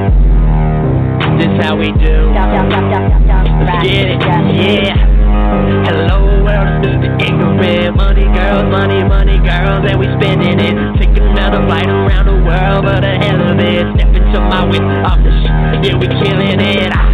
This 1.36 1.52
how 1.60 1.76
we 1.76 1.92
do. 1.92 2.32
Get 3.84 4.08
it, 4.08 4.20
yeah. 4.56 4.96
Hello 5.84 6.40
world, 6.40 6.80
it's 6.80 6.96
Mr. 6.96 7.12
Ignorant. 7.20 7.96
Money 7.96 8.24
girls, 8.32 8.64
money, 8.72 9.04
money 9.04 9.36
girls, 9.44 9.84
and 9.84 10.00
we 10.00 10.06
spending 10.16 10.56
it. 10.56 10.72
Take 10.96 11.12
another 11.20 11.60
flight 11.68 11.88
around 11.88 12.24
the 12.24 12.40
world, 12.40 12.88
but 12.88 13.00
the 13.04 13.20
hell 13.20 13.52
of 13.52 13.60
it. 13.60 13.84
Step 14.00 14.16
into 14.16 14.40
my 14.48 14.64
whip, 14.64 14.80
off 15.04 15.20
the 15.20 15.32
shit, 15.44 15.84
yeah 15.84 16.00
we 16.00 16.08
killing 16.08 16.56
it. 16.56 16.92
Ah. 16.96 17.04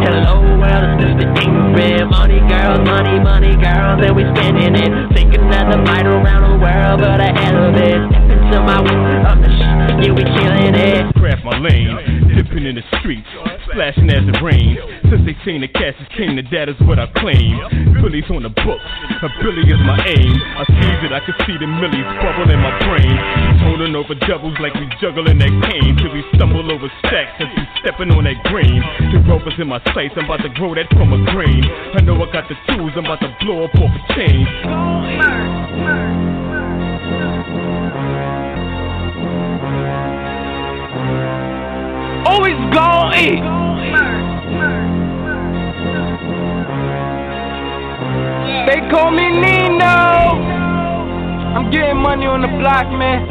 Hello 0.00 0.40
world, 0.56 0.96
it's 0.96 1.12
Mr. 1.12 1.28
Ignorant. 1.36 2.10
Money 2.10 2.40
girls, 2.48 2.80
money, 2.88 3.20
money 3.20 3.52
girls, 3.60 4.00
and 4.00 4.16
we 4.16 4.24
spending 4.32 4.80
it. 4.80 5.12
Take 5.12 5.36
another 5.36 5.76
flight 5.84 6.06
around 6.06 6.48
the 6.48 6.56
world, 6.56 7.04
but 7.04 7.20
the 7.20 7.28
hell 7.36 7.68
of 7.68 7.76
it. 7.76 8.31
Step 8.52 8.60
into 8.60 8.68
my 8.68 8.84
whip, 8.84 8.92
the 9.40 9.48
shit, 9.48 9.96
yeah 10.04 10.12
we 10.12 10.24
killing 10.28 10.76
it. 10.76 11.08
Craft 11.16 11.40
my 11.40 11.56
lane, 11.56 11.96
dipping 12.36 12.68
in 12.68 12.76
the 12.76 12.84
streets, 13.00 13.24
splashing 13.64 14.12
as 14.12 14.28
it 14.28 14.36
rains. 14.44 14.76
Since 15.08 15.24
they 15.24 15.32
seen 15.40 15.64
the 15.64 15.72
cash 15.72 15.96
is 15.96 16.04
king, 16.12 16.36
the 16.36 16.44
dad 16.44 16.68
is 16.68 16.76
what 16.84 17.00
I 17.00 17.08
claim. 17.16 17.96
Billy's 18.04 18.28
on 18.28 18.44
the 18.44 18.52
books, 18.52 18.84
a 19.24 19.28
Billy 19.40 19.64
is 19.64 19.80
my 19.88 19.96
aim. 20.04 20.36
I 20.36 20.68
see 20.68 20.92
that 21.00 21.16
I 21.16 21.24
can 21.24 21.32
see 21.48 21.56
the 21.56 21.64
millies 21.64 22.04
bubble 22.20 22.52
in 22.52 22.60
my 22.60 22.76
brain. 22.84 23.16
Toning 23.64 23.96
over 23.96 24.12
doubles 24.28 24.60
like 24.60 24.76
we 24.76 24.84
juggling 25.00 25.40
that 25.40 25.54
cane. 25.72 25.96
Till 25.96 26.12
we 26.12 26.20
stumble 26.36 26.68
over 26.68 26.92
stacks 27.00 27.40
as 27.40 27.48
we 27.56 27.64
stepping 27.80 28.12
on 28.12 28.28
that 28.28 28.36
green. 28.52 28.84
The 29.16 29.24
rope 29.32 29.48
is 29.48 29.56
in 29.56 29.72
my 29.72 29.80
sights, 29.96 30.12
I'm 30.20 30.28
about 30.28 30.44
to 30.44 30.52
grow 30.52 30.76
that 30.76 30.92
from 30.92 31.16
a 31.16 31.24
grain. 31.32 31.64
I 31.96 32.04
know 32.04 32.20
I 32.20 32.28
got 32.28 32.52
the 32.52 32.56
tools, 32.68 32.92
I'm 33.00 33.08
about 33.08 33.24
to 33.24 33.32
blow 33.40 33.64
up 33.64 33.72
off 33.80 33.96
a 33.96 34.02
chain. 34.12 34.44
Always 42.24 42.54
gon' 42.72 43.14
eat. 43.18 43.42
They 48.66 48.80
call 48.88 49.10
me 49.10 49.26
Nino. 49.28 49.98
I'm 51.56 51.70
getting 51.72 51.96
money 51.96 52.26
on 52.26 52.42
the 52.42 52.48
block, 52.62 52.86
man. 52.94 53.26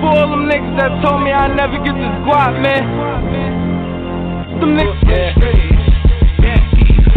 For 0.00 0.06
all 0.06 0.30
them 0.30 0.46
niggas 0.46 0.78
that 0.78 1.02
told 1.02 1.22
me 1.22 1.32
I 1.32 1.48
never 1.48 1.78
get 1.82 1.94
this 1.98 2.16
guap, 2.22 2.62
man. 2.62 2.84
Them 4.60 4.76
niggas. 4.76 4.94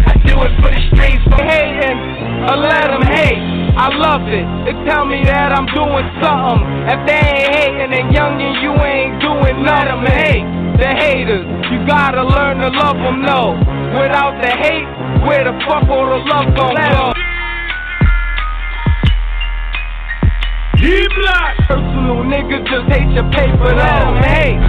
I 0.07 0.13
do 0.25 0.41
it 0.41 0.53
for 0.59 0.71
the 0.73 0.81
streets, 0.89 1.23
for 1.29 1.43
hating. 1.43 1.99
I 2.49 2.55
let 2.55 2.87
them 2.87 3.03
hate. 3.03 3.56
I 3.77 3.93
love 3.93 4.25
it. 4.25 4.45
They 4.65 4.73
tell 4.89 5.05
me 5.05 5.21
that 5.29 5.53
I'm 5.53 5.69
doing 5.69 6.09
something. 6.17 6.65
If 6.89 6.99
they 7.05 7.21
ain't 7.21 7.53
hating, 7.53 7.91
then 7.93 8.09
youngin', 8.09 8.57
you 8.57 8.73
ain't 8.73 9.21
doing 9.21 9.61
nothing. 9.61 10.01
Hate 10.09 10.49
the 10.81 10.89
haters. 10.97 11.45
You 11.69 11.85
gotta 11.85 12.25
learn 12.25 12.57
to 12.57 12.69
love 12.69 12.97
them, 12.97 13.21
no. 13.21 13.57
Without 13.97 14.37
the 14.41 14.49
hate, 14.49 14.89
where 15.25 15.45
the 15.45 15.53
fuck 15.65 15.89
all 15.89 16.05
the 16.05 16.21
love 16.25 16.53
gon' 16.57 16.73
go? 16.73 17.13
D-Block! 20.77 21.53
Personal 21.69 22.21
niggas 22.29 22.65
just 22.69 22.85
hate 22.93 23.09
your 23.13 23.29
paper, 23.33 23.73
let 23.73 24.05
them 24.05 24.21
hate. 24.21 24.61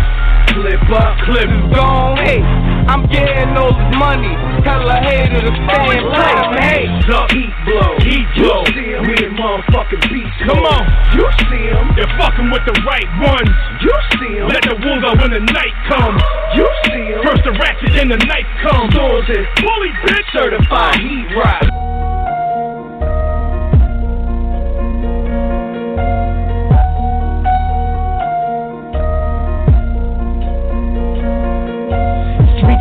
Clip 0.53 0.85
up, 0.97 1.17
clip 1.29 1.49
gon' 1.77 2.17
hate. 2.25 2.45
I'm 2.89 3.05
getting 3.09 3.57
all 3.57 3.73
this 3.73 3.93
money. 4.01 4.33
Tell 4.65 4.89
a 4.89 4.97
hater 5.01 5.41
to 5.41 5.53
stay 5.55 5.87
in 5.97 6.05
place. 6.13 6.91
The 7.09 7.21
heat 7.33 7.55
blow, 7.65 7.91
heat 8.05 8.29
blow. 8.37 8.63
You 8.67 8.73
see 8.75 8.95
'em, 8.95 9.03
we 9.07 9.15
in 9.25 9.33
motherfucking 9.37 10.11
beats. 10.13 10.37
Come 10.47 10.65
on, 10.65 10.85
You 11.15 11.27
see 11.49 11.69
'em, 11.73 11.95
they're 11.97 12.13
fucking 12.19 12.51
with 12.51 12.65
the 12.67 12.77
right 12.85 13.09
ones. 13.23 13.51
you 13.81 13.95
see 14.19 14.39
'em, 14.39 14.49
Let 14.49 14.63
the 14.63 14.77
wolves 14.77 15.05
out 15.05 15.21
when 15.21 15.31
the 15.31 15.41
night 15.53 15.75
comes. 15.89 16.23
you 16.55 16.69
see 16.85 17.13
'em. 17.13 17.23
First 17.23 17.45
the 17.45 17.53
ratchet, 17.53 17.93
then 17.95 18.09
the 18.09 18.19
knife 18.27 18.47
comes. 18.63 18.93
Stores 18.95 19.29
is 19.31 19.47
Bully 19.63 19.93
bitch, 20.05 20.27
certified 20.33 20.97
heat 20.97 21.29
rock. 21.37 21.98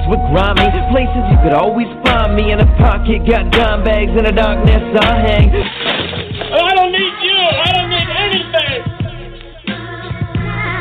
Were 0.07 0.23
grimy, 0.31 0.71
places 0.91 1.23
you 1.27 1.38
could 1.43 1.53
always 1.53 1.88
find 2.07 2.35
me 2.35 2.51
in 2.51 2.59
a 2.59 2.69
pocket. 2.79 3.27
Got 3.27 3.51
dime 3.51 3.84
bags 3.84 4.11
in 4.15 4.23
the 4.23 4.31
darkness 4.31 4.84
I 5.03 5.19
hang. 5.19 5.51
Oh, 5.51 6.63
I 6.63 6.73
don't 6.75 6.91
need 6.95 7.15
you. 7.27 7.35
I 7.35 7.69
don't 7.75 7.89
need 7.91 8.07
anything. 8.07 8.79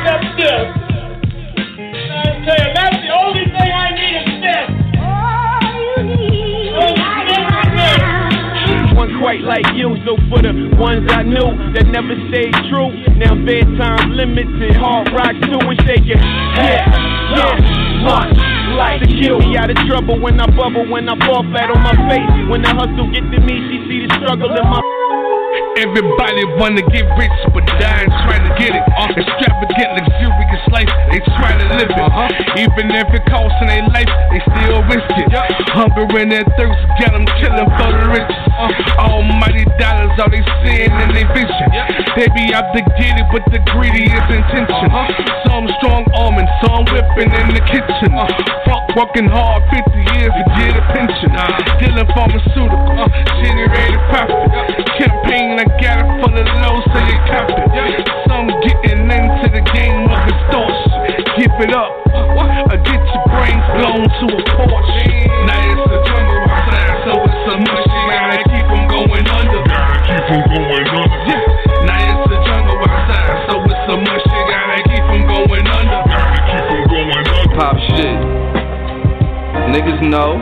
Except 0.07 0.27
this. 0.39 0.67
I 1.77 2.39
tell 2.47 2.55
you, 2.55 2.71
that's 2.73 2.99
the 3.03 3.11
only 3.11 3.46
One 9.07 9.19
quite 9.19 9.41
like 9.41 9.65
you, 9.75 9.95
so 10.05 10.17
for 10.27 10.41
the 10.41 10.51
ones 10.75 11.07
I 11.11 11.23
knew 11.23 11.71
that 11.73 11.87
never 11.87 12.11
stayed 12.27 12.51
true, 12.67 12.91
now 13.15 13.35
bedtime 13.39 14.11
limited, 14.11 14.75
hard 14.75 15.07
rock 15.13 15.31
too 15.47 15.59
and 15.63 15.79
shaking. 15.87 16.19
Yeah, 16.19 16.91
yeah, 17.31 18.03
what? 18.03 18.27
Like 18.75 19.01
to 19.01 19.07
kill 19.07 19.39
me 19.39 19.55
out 19.55 19.69
of 19.71 19.77
trouble 19.87 20.19
when 20.19 20.39
I 20.39 20.47
bubble, 20.47 20.89
when 20.91 21.07
I 21.07 21.15
fall 21.25 21.43
flat 21.51 21.71
on 21.71 21.81
my 21.81 21.95
face. 22.11 22.49
When 22.49 22.61
the 22.61 22.69
hustle 22.69 23.07
get 23.11 23.23
to 23.31 23.39
me, 23.39 23.55
she 23.71 23.77
see 23.87 24.07
the 24.07 24.13
struggle 24.19 24.51
in 24.51 24.63
my. 24.63 25.16
Everybody 25.77 26.43
wanna 26.57 26.81
get 26.89 27.05
rich, 27.17 27.37
but 27.53 27.65
dying 27.77 28.09
trying 28.25 28.45
to 28.45 28.53
get 28.57 28.73
it. 28.73 28.83
Uh-huh. 28.97 29.13
Extravagant, 29.13 29.89
luxurious 29.97 30.65
life, 30.73 30.91
they 31.11 31.21
try 31.37 31.53
to 31.53 31.65
live 31.77 31.89
it. 31.89 31.97
huh 31.97 32.29
Even 32.57 32.89
if 32.93 33.09
it 33.13 33.23
costs 33.29 33.57
in 33.61 33.67
their 33.67 33.85
life, 33.93 34.09
they 34.33 34.41
still 34.41 34.81
risk 34.89 35.09
it. 35.17 35.29
Hunger 35.73 36.09
and 36.17 36.31
their 36.31 36.47
thirst 36.57 36.81
got 36.99 37.13
them 37.13 37.25
killing 37.39 37.69
for 37.77 37.89
the 37.93 38.03
rich. 38.09 38.33
Uh-huh. 38.57 39.05
Almighty 39.05 39.65
dollars, 39.77 40.17
all 40.17 40.29
they 40.33 40.41
seeing 40.65 40.89
in 40.89 41.09
their 41.13 41.29
vision. 41.33 41.69
They 42.17 42.27
be 42.33 42.49
out 42.57 42.73
to 42.73 42.81
get 42.97 43.21
it, 43.21 43.27
but 43.29 43.45
the 43.53 43.61
greediest 43.69 44.27
intention. 44.33 44.89
Uh-huh. 44.89 45.45
Some 45.45 45.69
strong 45.77 46.09
arming, 46.17 46.49
some 46.65 46.89
whipping 46.89 47.29
in 47.29 47.47
the 47.53 47.61
kitchen. 47.69 48.11
Fuck 48.65 48.97
working 48.97 49.29
hard 49.29 49.61
50 49.69 49.93
years 50.17 50.33
to 50.33 50.43
get 50.57 50.73
a 50.73 50.83
pension. 50.89 51.29
Dealing 51.77 52.09
pharmaceutical, 52.17 52.97
uh, 52.97 53.05
generated 53.45 54.01
profit. 54.09 54.41
Campaign, 54.97 55.46
I 55.55 55.63
got 55.79 56.03
it 56.03 56.09
for 56.19 56.29
the 56.35 56.43
low, 56.43 56.75
so 56.91 56.99
you 57.07 57.17
cop 57.31 57.47
it. 57.47 57.63
Some 58.27 58.51
getting 58.61 59.07
into 59.07 59.47
the 59.47 59.63
game 59.71 60.05
of 60.11 60.19
extortion. 60.27 61.23
Give 61.39 61.55
it 61.63 61.73
up, 61.73 61.91
or 62.11 62.77
get 62.83 62.99
your 62.99 63.23
brains 63.31 63.63
blown 63.79 64.03
to 64.03 64.25
a 64.27 64.41
Porsche. 64.53 65.07
Now 65.47 65.63
it's 65.71 65.87
a 65.87 65.99
jungle 66.03 66.43
outside, 66.51 66.95
so 67.07 67.11
it's 67.23 67.47
a 67.47 67.55
mushy. 67.63 68.01
Gotta 68.11 68.43
keep 68.51 68.67
'em 68.67 68.83
going 68.91 69.27
under. 69.27 69.61
Gotta 69.71 69.97
keep 70.03 70.27
'em 70.27 70.43
going 70.51 70.87
under. 70.91 71.19
Yeah. 71.29 71.45
Now 71.87 72.01
it's 72.11 72.27
a 72.27 72.39
jungle 72.43 72.77
outside, 72.83 73.37
so 73.47 73.53
it's 73.63 73.87
a 73.87 73.97
mushy. 73.97 74.39
Gotta 74.51 74.79
keep 74.89 75.05
'em 75.07 75.21
going 75.31 75.67
under. 75.67 76.01
Gotta 76.11 76.39
keep 76.51 76.65
'em 76.75 76.83
going 76.91 77.11
under. 77.17 77.55
Pop 77.55 77.77
shit. 77.87 78.17
Niggas 79.71 80.01
know. 80.01 80.41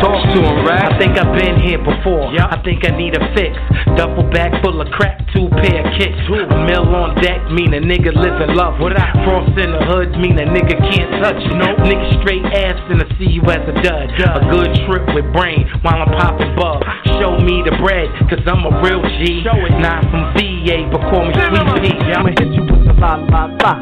Talk 0.00 0.16
to 0.32 0.40
him, 0.40 0.64
rap. 0.64 0.92
I 0.92 0.98
think 0.98 1.20
I've 1.20 1.36
been 1.36 1.60
here 1.60 1.76
before. 1.76 2.32
I 2.32 2.56
think 2.64 2.88
I 2.88 2.96
need 2.96 3.12
a 3.12 3.22
fix. 3.36 3.52
Duffel 4.00 4.24
bag 4.32 4.48
full 4.64 4.80
of 4.80 4.88
crack, 4.96 5.20
two 5.36 5.48
pair 5.60 5.84
of 5.84 5.92
kicks. 6.00 6.16
A 6.24 6.56
mill 6.64 6.88
on 6.96 7.20
deck 7.20 7.52
mean 7.52 7.74
a 7.76 7.80
nigga 7.84 8.16
live 8.16 8.40
in 8.40 8.56
love. 8.56 8.80
What 8.80 8.96
I 8.96 9.12
frost 9.28 9.52
in 9.60 9.72
the 9.76 9.82
hood 9.84 10.16
mean 10.16 10.40
a 10.40 10.48
nigga 10.48 10.72
can't 10.88 11.20
touch 11.20 11.36
it. 11.36 11.52
No 11.52 11.76
nigga 11.84 12.16
straight 12.24 12.44
ass 12.48 12.80
and 12.88 13.04
I 13.04 13.06
see 13.20 13.28
you 13.28 13.42
as 13.52 13.60
a 13.68 13.76
dud. 13.84 14.08
A 14.16 14.40
good 14.48 14.72
trip 14.88 15.04
with 15.12 15.28
brain 15.36 15.68
while 15.82 16.00
I'm 16.00 16.12
popping 16.16 16.56
bub. 16.56 16.80
Show 17.20 17.36
me 17.36 17.60
the 17.60 17.76
bread, 17.76 18.08
cause 18.32 18.40
I'm 18.48 18.64
a 18.64 18.72
real 18.80 19.04
G. 19.20 19.44
Show 19.44 19.52
it. 19.52 19.76
Not 19.84 20.00
from 20.08 20.32
VA, 20.32 20.88
but 20.88 21.04
call 21.12 21.28
me 21.28 21.36
Sweet 21.36 22.00
Pea. 22.00 22.12
I'ma 22.16 22.32
hit 22.40 22.48
you 22.56 22.64
with 22.64 22.88
the 22.88 22.96
la 22.96 23.20
la 23.20 23.52
la 23.52 23.72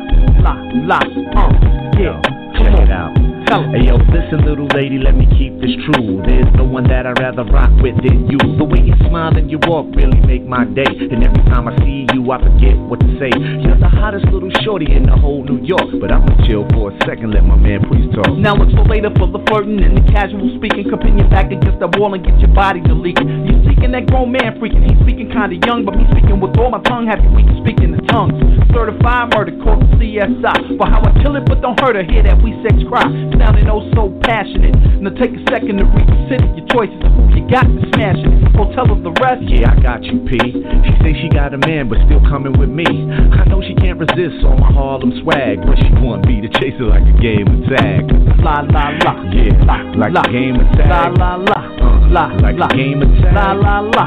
la 0.43 0.55
la. 0.83 0.99
Uh, 0.99 1.55
yeah, 1.95 2.19
check 2.59 2.75
it 2.83 2.91
out. 2.91 3.28
Tell. 3.49 3.65
Hey 3.73 3.89
yo, 3.89 3.97
listen, 4.13 4.45
little 4.45 4.69
lady, 4.77 5.01
let 5.01 5.17
me 5.17 5.25
keep 5.25 5.57
this 5.57 5.73
true. 5.89 6.21
There's 6.21 6.53
no 6.53 6.69
one 6.69 6.85
that 6.93 7.09
I'd 7.09 7.17
rather 7.17 7.49
rock 7.49 7.73
with 7.81 7.97
than 8.05 8.29
you. 8.29 8.37
The 8.37 8.65
way 8.65 8.85
you 8.85 8.93
smile 9.09 9.33
and 9.41 9.49
you 9.49 9.57
walk 9.65 9.89
really 9.97 10.21
make 10.29 10.45
my 10.45 10.69
day. 10.69 10.85
And 10.85 11.25
every 11.25 11.41
time 11.49 11.65
I 11.65 11.73
see 11.81 12.05
you, 12.13 12.21
I 12.29 12.37
forget 12.45 12.77
what 12.77 13.01
to 13.01 13.09
say. 13.17 13.33
You're 13.65 13.81
the 13.81 13.89
hottest 13.89 14.29
little 14.29 14.53
shorty 14.61 14.93
in 14.93 15.09
the 15.09 15.17
whole 15.17 15.45
New 15.45 15.65
York. 15.65 15.97
But 15.97 16.13
I'ma 16.13 16.29
chill 16.45 16.69
for 16.77 16.93
a 16.93 16.95
second, 17.09 17.33
let 17.33 17.41
my 17.49 17.57
man 17.57 17.89
please 17.89 18.13
talk. 18.13 18.37
Now 18.37 18.53
it's 18.61 18.73
so 18.77 18.85
later 18.85 19.09
for 19.17 19.33
the 19.33 19.41
flirting 19.49 19.81
and 19.81 19.97
the 19.97 20.05
casual 20.13 20.53
speaking. 20.61 20.85
Your 20.85 21.31
back 21.33 21.49
against 21.49 21.81
the 21.81 21.89
wall 21.97 22.13
and 22.13 22.21
get 22.21 22.37
your 22.45 22.53
body 22.53 22.85
to 22.85 22.93
leak. 22.93 23.17
You 23.17 23.57
seeking 23.79 23.93
that 23.95 24.11
grown 24.11 24.33
man 24.33 24.59
freaking. 24.59 24.83
He's 24.83 24.99
speaking 25.07 25.31
kinda 25.31 25.55
young, 25.67 25.85
but 25.87 25.95
me 25.95 26.03
speaking 26.11 26.41
with 26.41 26.59
all 26.59 26.71
my 26.71 26.83
tongue. 26.83 27.07
Have 27.07 27.23
you 27.23 27.31
weak 27.31 27.47
speaking 27.63 27.95
in 27.95 28.03
tongues. 28.11 28.35
Certified 28.75 29.31
murder, 29.35 29.55
called 29.63 29.87
CSI. 29.95 30.77
For 30.77 30.87
how 30.87 30.99
I 30.99 31.15
kill 31.23 31.37
it, 31.37 31.47
but 31.47 31.63
don't 31.63 31.79
hurt 31.79 31.95
her. 31.95 32.03
Hear 32.03 32.23
that 32.25 32.43
we 32.43 32.59
sex 32.67 32.75
cry. 32.91 33.07
Sounding 33.39 33.71
oh 33.71 33.87
so 33.95 34.11
passionate. 34.27 34.75
Now 34.99 35.15
take 35.15 35.31
a 35.31 35.43
second 35.47 35.79
to 35.79 35.85
reconsider 35.87 36.51
your 36.59 36.67
choices 36.75 36.99
of 37.07 37.13
who 37.15 37.23
you 37.39 37.47
got 37.47 37.71
to 37.71 37.79
smash 37.95 38.19
it. 38.19 38.31
Go 38.59 38.67
tell 38.75 38.91
her 38.91 38.99
the 38.99 39.15
rest. 39.23 39.47
Yeah, 39.47 39.71
I 39.71 39.79
got 39.79 40.03
you, 40.03 40.27
P. 40.27 40.35
She 40.43 40.93
say 40.99 41.15
she 41.15 41.29
got 41.31 41.55
a 41.55 41.59
man, 41.63 41.87
but 41.89 42.03
still 42.11 42.21
coming 42.27 42.59
with 42.59 42.69
me. 42.71 42.87
I 42.87 43.47
know 43.47 43.63
she 43.63 43.75
can't 43.79 43.99
resist 43.99 44.43
all 44.43 44.59
my 44.59 44.71
Harlem 44.75 45.15
swag, 45.23 45.63
but 45.63 45.79
she 45.79 45.89
want 46.03 46.27
me 46.27 46.43
to 46.43 46.51
chase 46.59 46.75
her 46.83 46.91
like 46.91 47.07
a 47.07 47.17
game 47.23 47.47
of 47.47 47.63
tag. 47.71 48.11
La 48.43 48.67
la 48.67 48.91
la. 49.07 49.13
Yeah, 49.31 49.55
La 49.65 49.77
like 49.95 50.13
la. 50.13 50.23
a 50.27 50.33
game 50.33 50.59
of 50.59 50.67
tag. 50.75 50.91
La 50.91 51.07
la 51.15 51.37
la. 51.37 51.61
Uh, 51.79 51.98
La 52.11 52.27
like 52.41 52.57
la. 52.57 52.67
a 52.67 52.77
game 52.77 53.03
of 53.03 53.11
tag. 53.21 53.35
La 53.35 53.53
la 53.53 53.81
la. 53.81 54.07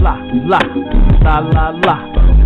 La 0.00 0.14
la. 0.50 0.60
La 1.22 1.38
la 1.40 1.70
la. 1.84 1.96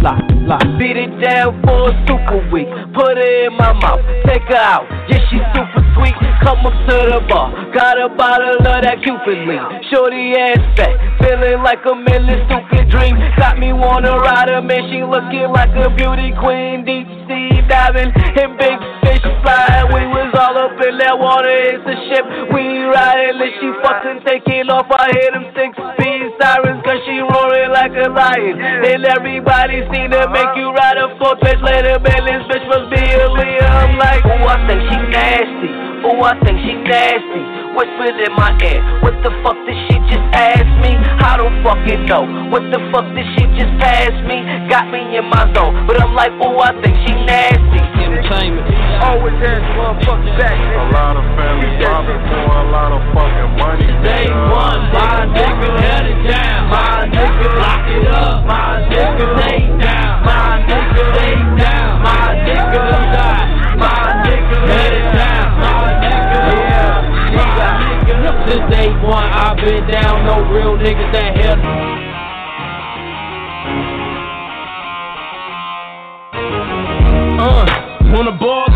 La 0.03 0.13
la. 0.19 0.36
Beat 0.47 0.95
it 0.95 1.11
down 1.19 1.59
for 1.67 1.91
a 1.91 2.07
super 2.07 2.39
week. 2.55 2.71
Put 2.95 3.19
her 3.19 3.47
in 3.47 3.57
my 3.59 3.75
mouth, 3.83 3.99
take 4.31 4.47
her 4.47 4.55
out. 4.55 4.87
Yeah, 5.11 5.19
she 5.27 5.43
super 5.51 5.83
sweet. 5.99 6.15
Come 6.47 6.63
up 6.63 6.77
to 6.87 6.97
the 7.11 7.21
bar. 7.27 7.51
Got 7.75 7.99
a 7.99 8.07
bottle 8.15 8.63
of 8.63 8.79
that 8.87 9.03
Cupid 9.03 9.43
lean. 9.43 9.59
Shorty 9.91 10.39
ass 10.39 10.63
fat. 10.79 10.95
Feeling 11.19 11.67
like 11.67 11.83
a 11.83 11.99
million 11.99 12.47
stupid 12.47 12.87
dream. 12.95 13.19
Got 13.35 13.59
me 13.59 13.75
wanna 13.75 14.15
ride 14.23 14.47
her, 14.47 14.63
man. 14.63 14.87
She 14.87 15.03
looking 15.03 15.51
like 15.51 15.75
a 15.75 15.91
beauty 15.91 16.31
queen. 16.39 16.87
Deep 16.87 17.11
sea 17.27 17.67
diving 17.67 18.15
and 18.15 18.55
big 18.55 18.79
fish 19.03 19.27
flying. 19.43 19.91
We 19.91 20.07
was 20.07 20.31
all 20.39 20.55
up 20.55 20.79
in 20.79 20.95
that 21.03 21.19
water. 21.19 21.51
It's 21.51 21.83
a 21.83 21.97
ship. 22.07 22.25
We 22.55 22.87
riding. 22.87 23.43
Let 23.43 23.51
she 23.59 23.69
fucking 23.83 24.23
taking 24.23 24.71
off. 24.71 24.87
I 24.95 25.11
hear 25.11 25.31
them 25.35 25.51
six 25.59 25.75
speed 25.75 26.31
sirens. 26.39 26.87
Cause 26.87 27.03
she 27.03 27.19
roaring 27.19 27.75
like 27.75 27.95
a 27.99 28.07
lion. 28.07 28.63
And 28.63 29.03
everybody 29.03 29.83
seen 29.91 30.15
her 30.15 30.31
make 30.37 30.53
you 30.61 30.69
ride 30.69 31.01
a 31.01 31.09
four 31.17 31.35
bitch. 31.41 31.57
Later, 31.65 31.97
man, 32.05 32.21
this 32.29 32.45
bitch 32.53 32.67
must 32.69 32.93
be 32.93 33.01
a 33.01 33.27
Leah. 33.33 33.65
I'm 33.65 33.97
like, 33.97 34.21
oh, 34.29 34.45
I 34.45 34.61
think 34.69 34.81
she 34.85 34.97
nasty. 35.09 35.71
Oh, 36.05 36.21
I 36.21 36.37
think 36.45 36.61
she 36.61 36.77
nasty. 36.77 37.43
Whispered 37.73 38.21
in 38.21 38.33
my 38.37 38.53
ear. 38.61 38.81
What 39.01 39.17
the 39.25 39.33
fuck 39.41 39.57
did 39.65 39.77
she 39.89 39.97
just 40.13 40.27
ask 40.37 40.69
me? 40.85 40.93
I 40.97 41.41
don't 41.41 41.57
fucking 41.65 42.05
know. 42.05 42.25
What 42.53 42.69
the 42.69 42.81
fuck 42.93 43.09
did 43.17 43.25
she 43.37 43.49
just 43.57 43.73
pass 43.81 44.13
me? 44.29 44.45
Got 44.69 44.93
me 44.93 45.17
in 45.17 45.25
my 45.33 45.49
zone. 45.57 45.89
But 45.89 46.01
I'm 46.01 46.15
like, 46.15 46.33
oh, 46.41 46.61
I 46.61 46.77
think 46.85 46.95
she 47.05 47.13
nasty. 47.25 47.81
Entertainment. 47.97 48.69
Always 49.03 49.37
has 49.41 49.61
motherfuckers 49.77 50.37
back. 50.37 50.57
A 50.57 50.85
lot 50.95 51.17
of 51.17 51.27
family 51.37 51.69
robbing 51.85 52.23
for 52.29 52.45
a 52.45 52.65
lot 52.71 52.93
of 52.93 53.03
fucking 53.13 53.53
money. 53.61 53.89
Day 54.05 54.29
one, 54.31 54.81
my 54.93 55.27
nigga 55.33 55.69
held 55.81 56.07
it 56.07 56.21
down. 56.29 56.71
My 56.71 57.09
nigga 57.09 57.49
lock 57.61 57.85
it 57.89 58.07
up. 58.09 58.47
My 58.47 58.85
nigga 58.89 59.66
Since 68.47 68.71
day 68.71 68.89
one, 69.03 69.25
I've 69.27 69.57
been 69.57 69.87
down. 69.91 70.25
No 70.25 70.39
real 70.55 70.77
niggas 70.79 71.13
that 71.13 71.37
held 71.37 71.59
Uh, 77.39 78.17
on 78.19 78.29
a 78.29 78.39
ball 78.39 78.67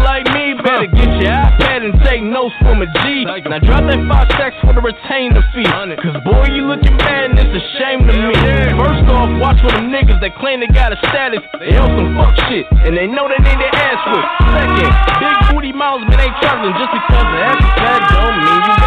better 0.81 0.97
get 0.97 1.13
your 1.21 1.33
iPad 1.33 1.85
and 1.85 1.95
take 2.05 2.23
notes 2.23 2.55
from 2.61 2.81
a 2.81 2.89
G. 3.05 3.25
Now 3.25 3.59
drop 3.61 3.85
that 3.85 4.01
five 4.09 4.29
stacks 4.33 4.57
for 4.65 4.73
the 4.73 4.81
retainer 4.81 5.45
fee. 5.53 5.69
Cause 6.01 6.17
boy, 6.25 6.49
you 6.53 6.65
looking 6.65 6.97
bad 6.97 7.31
and 7.31 7.39
it's 7.39 7.53
a 7.53 7.63
shame 7.77 8.07
to 8.07 8.13
me. 8.13 8.35
First 8.81 9.05
off, 9.13 9.29
watch 9.41 9.61
for 9.61 9.73
them 9.73 9.93
niggas 9.93 10.21
that 10.21 10.37
claim 10.41 10.61
they 10.61 10.71
got 10.73 10.93
a 10.93 10.99
status. 11.13 11.45
They 11.61 11.77
on 11.77 11.89
some 11.93 12.17
fuck 12.17 12.33
shit 12.49 12.65
and 12.87 12.97
they 12.97 13.07
know 13.07 13.29
they 13.29 13.41
need 13.45 13.59
their 13.61 13.75
ass 13.75 14.01
whipped. 14.09 14.33
Second, 14.57 14.93
big 15.21 15.37
booty 15.53 15.73
mouths, 15.73 16.05
but 16.09 16.21
ain't 16.21 16.37
traveling 16.41 16.75
just 16.81 16.93
because 16.93 17.27
the 17.29 17.39
ass 17.45 17.61
is 17.61 17.73
fat 17.77 18.01
don't 18.17 18.37
mean 18.41 18.61
you 18.65 18.80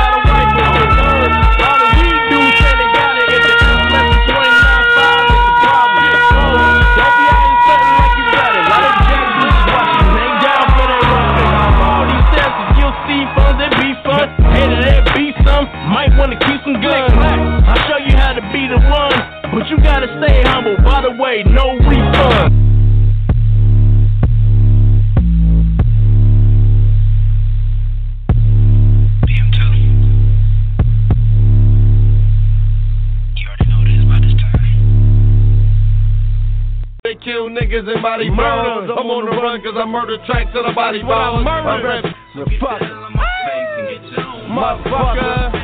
wanna 16.23 16.39
keep 16.39 16.63
some 16.63 16.79
guns. 16.79 17.11
I'll 17.67 17.83
show 17.89 17.97
you 17.99 18.15
how 18.15 18.31
to 18.31 18.41
be 18.55 18.63
the 18.71 18.79
one, 18.79 19.11
but 19.51 19.67
you 19.67 19.75
gotta 19.83 20.07
stay 20.23 20.41
humble. 20.47 20.77
By 20.81 21.01
the 21.01 21.11
way, 21.11 21.43
no 21.43 21.75
refund. 21.83 22.63
They 37.03 37.15
kill 37.15 37.49
niggas 37.49 37.93
and 37.93 38.01
body 38.01 38.29
bombs. 38.29 38.89
I'm 38.89 39.11
on 39.11 39.25
the 39.25 39.35
run 39.35 39.61
cause 39.61 39.75
I 39.75 39.85
murder 39.85 40.17
tracks 40.25 40.51
and 40.55 40.69
the 40.69 40.73
body 40.73 41.03
bombs. 41.03 41.45
I 41.45 41.81
rap 41.81 42.05
the 42.33 42.45
fuck. 42.61 42.81
Motherfucker. 44.47 45.62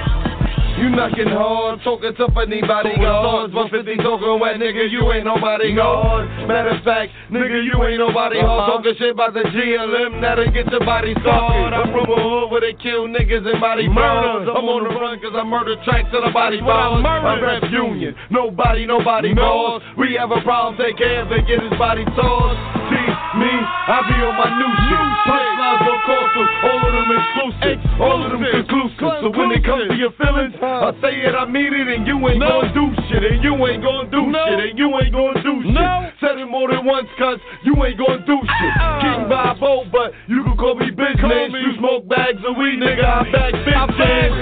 You 0.80 0.88
knocking 0.96 1.28
hard, 1.28 1.84
talking 1.84 2.16
tough 2.16 2.32
anybody 2.40 2.96
guards. 2.96 3.52
150 3.52 4.00
talking 4.00 4.40
wet, 4.40 4.56
nigga, 4.64 4.88
you 4.88 5.04
ain't 5.12 5.28
nobody 5.28 5.76
guard. 5.76 6.24
Matter 6.48 6.80
of 6.80 6.84
fact, 6.88 7.12
nigga, 7.28 7.60
you 7.68 7.76
ain't 7.84 8.00
nobody 8.00 8.40
hard. 8.40 8.80
Talking 8.80 8.96
shit 8.96 9.12
about 9.12 9.36
the 9.36 9.44
GLM, 9.44 10.24
that'll 10.24 10.48
get 10.56 10.72
your 10.72 10.80
body 10.88 11.12
scarred. 11.20 11.76
I'm 11.76 11.92
from 11.92 12.08
a 12.08 12.16
hood 12.16 12.48
where 12.48 12.64
they 12.64 12.80
kill 12.80 13.12
niggas 13.12 13.44
and 13.44 13.60
body 13.60 13.92
bombs. 13.92 14.48
I'm 14.48 14.64
on 14.72 14.88
the 14.88 14.96
run 14.96 15.20
cause 15.20 15.36
I 15.36 15.44
murder 15.44 15.76
tracks 15.84 16.16
and 16.16 16.24
the 16.24 16.32
body 16.32 16.64
bombs. 16.64 17.04
I 17.04 17.36
rap 17.44 17.68
Union, 17.68 18.16
nobody, 18.32 18.88
nobody 18.88 19.36
knows. 19.36 19.84
We 20.00 20.16
have 20.16 20.32
a 20.32 20.40
problem, 20.48 20.80
take 20.80 20.96
care 20.96 21.28
of 21.28 21.32
it, 21.36 21.44
get 21.44 21.60
his 21.60 21.76
body 21.76 22.08
tossed. 22.16 22.56
See, 22.88 23.10
me, 23.36 23.52
I 23.52 24.00
be 24.08 24.16
on 24.24 24.32
my 24.32 24.48
new 24.48 24.74
shit. 24.88 25.08
Punchlines 25.28 26.00
cost 26.08 26.34
them, 26.40 26.48
all 26.72 26.89
them 27.10 27.18
exclusive, 27.18 27.82
all 28.00 28.22
of 28.22 28.30
them 28.32 28.46
conclusive. 28.46 29.02
So 29.02 29.34
when 29.34 29.52
it 29.52 29.66
comes 29.66 29.90
to 29.90 29.96
your 29.98 30.14
feelings, 30.16 30.54
I 30.62 30.94
say 31.02 31.26
it, 31.26 31.34
I 31.34 31.46
mean 31.50 31.74
it, 31.74 31.88
and 31.90 32.06
you 32.06 32.16
ain't 32.30 32.40
gonna 32.40 32.70
do 32.74 32.94
shit, 33.10 33.24
and 33.26 33.42
you 33.44 33.58
ain't 33.66 33.82
gonna 33.84 34.10
do 34.14 34.30
shit, 34.30 34.60
and 34.70 34.78
you 34.78 34.88
ain't 35.02 35.14
gonna 35.14 35.42
do 35.42 35.54
shit. 35.66 36.14
Said 36.22 36.38
it 36.38 36.46
more 36.46 36.70
than 36.70 36.86
once, 36.86 37.10
cuz 37.18 37.40
you 37.66 37.74
ain't 37.84 37.98
gonna 37.98 38.22
do 38.26 38.38
shit. 38.38 38.74
King 39.02 39.26
Bobo, 39.28 39.90
but 39.92 40.14
you 40.28 40.44
can 40.44 40.56
call 40.58 40.76
me 40.76 40.92
business. 40.92 41.52
You 41.52 41.74
smoke 41.80 42.08
bags 42.08 42.44
of 42.46 42.56
weed, 42.58 42.80
nigga, 42.80 43.04
I 43.04 43.24
bag 43.32 43.54
bitches. 43.66 44.36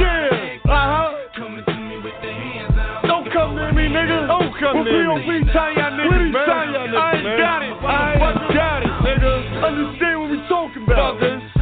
Yeah, 0.00 0.58
uh-huh. 0.64 1.10
Don't 3.06 3.30
come 3.32 3.54
near 3.54 3.72
me, 3.72 3.88
nigga. 3.88 4.26
Don't 4.26 4.52
come 4.58 4.84
near 4.84 5.14
me. 5.14 5.26
We 5.28 5.44
tie 5.52 5.72
y'all 5.76 5.92
niggas, 5.92 6.32
man. 6.32 6.46
Tie 6.46 6.64
y'all 6.72 6.88
niggas, 6.88 6.98
I 6.98 7.12
ain't 7.14 7.24
got 7.38 7.62
it. 7.62 7.72
I 7.84 8.12
ain't 8.14 8.54
got 8.54 8.82
it, 8.82 8.92
nigga. 9.04 9.32
Understand 9.64 10.23
what 10.96 11.14
we 11.14 11.20
talking 11.20 11.20
about. 11.20 11.20
Fuckers. 11.20 11.54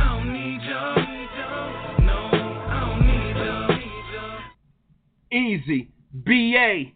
Easy. 5.33 5.89
BA. 6.13 6.93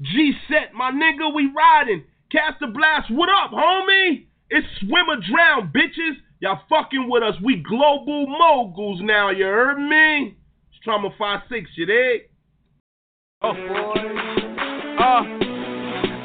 G 0.00 0.32
set, 0.48 0.72
my 0.74 0.90
nigga, 0.90 1.34
we 1.34 1.50
riding. 1.54 2.04
Cast 2.32 2.62
a 2.62 2.68
blast, 2.68 3.10
what 3.10 3.28
up, 3.28 3.50
homie? 3.50 4.26
It's 4.48 4.66
swim 4.78 5.10
or 5.10 5.16
drown, 5.16 5.72
bitches. 5.74 6.14
Y'all 6.38 6.60
fucking 6.68 7.08
with 7.10 7.22
us. 7.22 7.34
We 7.44 7.56
global 7.56 8.26
moguls 8.26 9.00
now, 9.02 9.30
you 9.30 9.44
heard 9.44 9.78
me? 9.78 10.36
It's 10.70 10.80
Trauma 10.84 11.10
5-6, 11.20 11.66
you 11.76 11.86
dig? 11.86 12.22
Oh, 13.42 13.50
uh, 15.00 15.49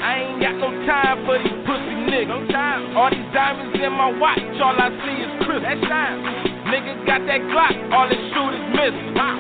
I 0.05 0.21
ain't 0.21 0.37
got 0.37 0.53
no 0.61 0.69
time 0.85 1.25
for 1.25 1.33
these 1.41 1.57
pussy 1.65 1.97
niggas. 2.05 2.29
No 2.29 2.45
time. 2.53 2.93
All 2.93 3.09
these 3.09 3.25
diamonds 3.33 3.73
in 3.73 3.89
my 3.89 4.13
watch, 4.21 4.37
all 4.61 4.77
I 4.77 4.93
see 5.01 5.17
is 5.25 5.33
crisp. 5.41 5.65
That's. 5.65 5.81
Nigga 6.69 6.93
got 7.09 7.25
that 7.25 7.41
Glock, 7.49 7.73
all 7.89 8.05
his 8.05 8.21
shooters 8.29 8.65
missing. 8.73 9.17
Wow. 9.17 9.33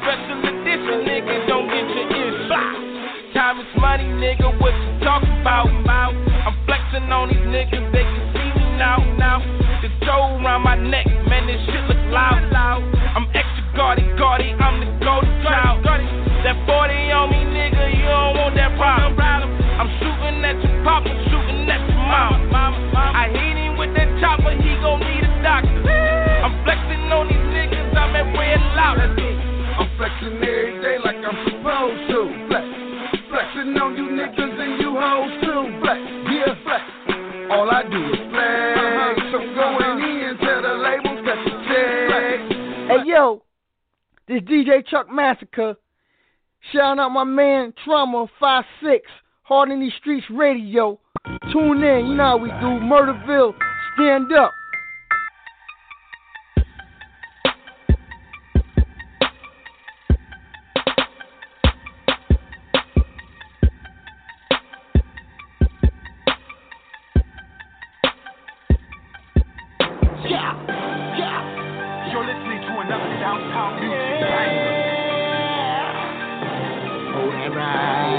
Special 0.00 0.40
edition, 0.48 0.96
nigga, 1.04 1.44
don't 1.44 1.68
get 1.68 1.84
your 1.92 2.08
ears 2.08 2.40
shot. 2.48 2.72
Time 3.36 3.60
is 3.60 3.68
money, 3.76 4.08
nigga, 4.16 4.48
what 4.56 4.72
you 4.72 4.92
talking 5.04 5.32
about? 5.44 5.68
I'm 5.68 6.56
flexing 6.64 7.08
on 7.12 7.28
these 7.28 7.44
niggas, 7.44 7.92
they 7.92 8.04
can 8.04 8.24
see 8.32 8.48
me 8.56 8.64
now, 8.80 9.00
now. 9.20 9.44
The 9.84 9.92
toe 10.08 10.40
around 10.40 10.64
my 10.64 10.76
neck, 10.76 11.04
man, 11.28 11.44
this 11.48 11.60
shit 11.68 11.84
look 11.84 12.00
loud, 12.08 12.48
loud. 12.48 12.80
I'm 13.12 13.28
extra 13.36 13.64
guardy, 13.76 14.08
guardy, 14.16 14.56
I'm 14.56 14.80
the 14.80 14.88
golden 15.04 15.32
child. 15.44 15.84
That 15.84 16.56
40 16.64 16.94
on 17.12 17.28
me, 17.28 17.44
nigga, 17.44 17.92
you 17.92 18.08
don't 18.08 18.36
want 18.40 18.56
that 18.56 18.72
problem. 18.76 19.57
I'm 19.78 19.86
shooting 20.02 20.42
at 20.42 20.58
your 20.58 20.82
papa, 20.82 21.06
shooting 21.30 21.70
at 21.70 21.78
your 21.86 22.02
mama. 22.02 22.74
I 22.98 23.30
hit 23.30 23.54
him 23.54 23.78
with 23.78 23.94
that 23.94 24.10
chopper, 24.18 24.50
he 24.50 24.74
gon' 24.82 24.98
need 24.98 25.22
a 25.22 25.30
doctor. 25.38 25.86
I'm 25.86 26.50
flexing 26.66 27.06
on 27.14 27.30
these 27.30 27.46
niggas, 27.54 27.94
I'm 27.94 28.10
at 28.18 28.26
red 28.34 28.58
loud. 28.74 28.98
I'm 29.78 29.86
flexing 29.94 30.34
every 30.42 30.82
day 30.82 30.98
like 30.98 31.22
I'm 31.22 31.38
supposed 31.46 32.10
to. 32.10 32.26
Flex, 32.50 32.66
flexing 33.30 33.78
on 33.78 33.94
you 33.94 34.10
niggas 34.18 34.58
and 34.58 34.82
you 34.82 34.98
hoes 34.98 35.30
too. 35.46 35.62
Flex, 35.78 36.02
yeah, 36.26 36.58
flex. 36.66 36.82
All 37.54 37.70
I 37.70 37.86
do 37.86 38.02
is 38.02 38.18
flex. 38.34 38.74
Uh-huh. 38.82 39.14
So 39.30 39.38
I'm 39.38 39.54
going 39.54 39.78
uh-huh. 39.78 40.26
in 40.26 40.34
to 40.42 40.52
the 40.58 40.74
label, 40.74 41.14
flex, 41.22 41.38
flex. 41.70 42.38
Hey 42.90 43.06
yo, 43.06 43.46
this 44.26 44.42
DJ 44.42 44.84
Chuck 44.84 45.06
Massacre. 45.08 45.76
Shout 46.72 46.98
out 46.98 47.10
my 47.10 47.22
man 47.22 47.72
Trauma 47.84 48.26
Five 48.40 48.64
Six. 48.82 49.06
Hard 49.48 49.70
in 49.70 49.80
these 49.80 49.94
Streetz 50.04 50.28
Radio. 50.30 51.00
Tune 51.50 51.82
in, 51.82 52.06
you 52.06 52.14
know 52.16 52.22
how 52.22 52.36
we 52.36 52.50
do. 52.50 52.78
Murderville, 52.84 53.54
stand 53.94 54.30
up. 54.34 54.52
Yeah, 70.28 70.52
yeah. 71.16 72.12
You're 72.12 72.26
listening 72.26 72.60
to 72.60 72.80
another 72.80 73.18
downtown 73.18 73.80
hit. 73.80 73.90
Oh, 73.90 74.20
yeah. 74.20 74.34
Oh, 77.16 77.30
yeah, 77.32 78.17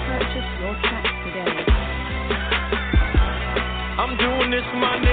Purchase 0.08 0.48
your 0.60 0.74
tracks 0.80 1.12
today. 1.26 1.60
I'm 4.00 4.16
doing 4.16 4.50
this 4.50 4.64
for 4.70 4.78
my 4.78 4.96
niggas. 4.96 5.07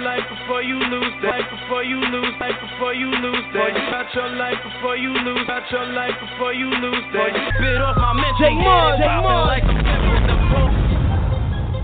Life 0.00 0.24
before 0.28 0.62
you 0.62 0.76
lose 0.76 1.14
that. 1.22 1.40
Life 1.40 1.50
before 1.50 1.84
you 1.84 2.00
lose. 2.00 2.34
Life 2.40 2.58
before 2.60 2.94
you 2.94 3.08
lose 3.10 3.44
that. 3.54 3.70
About 3.76 4.08
your 4.14 4.30
life 4.36 4.58
before 4.64 4.96
you 4.96 5.12
lose. 5.12 5.44
About 5.44 5.70
your 5.70 5.86
life 5.92 6.16
before 6.20 6.52
you 6.52 6.68
lose 6.68 7.04
that. 7.12 7.30
You 7.36 7.44
spit 7.56 7.80
off 7.80 7.96
my 7.96 8.12
mental. 8.16 8.40
J 8.40 8.54
Mud, 8.56 8.98
J 8.98 9.06
Mud. 9.20 9.46
like. 9.48 9.66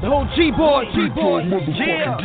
The 0.02 0.08
whole 0.08 0.28
G 0.36 0.50
boy, 0.50 0.84
G 0.92 1.08
boy. 1.14 1.42
Yeah. 1.76 2.16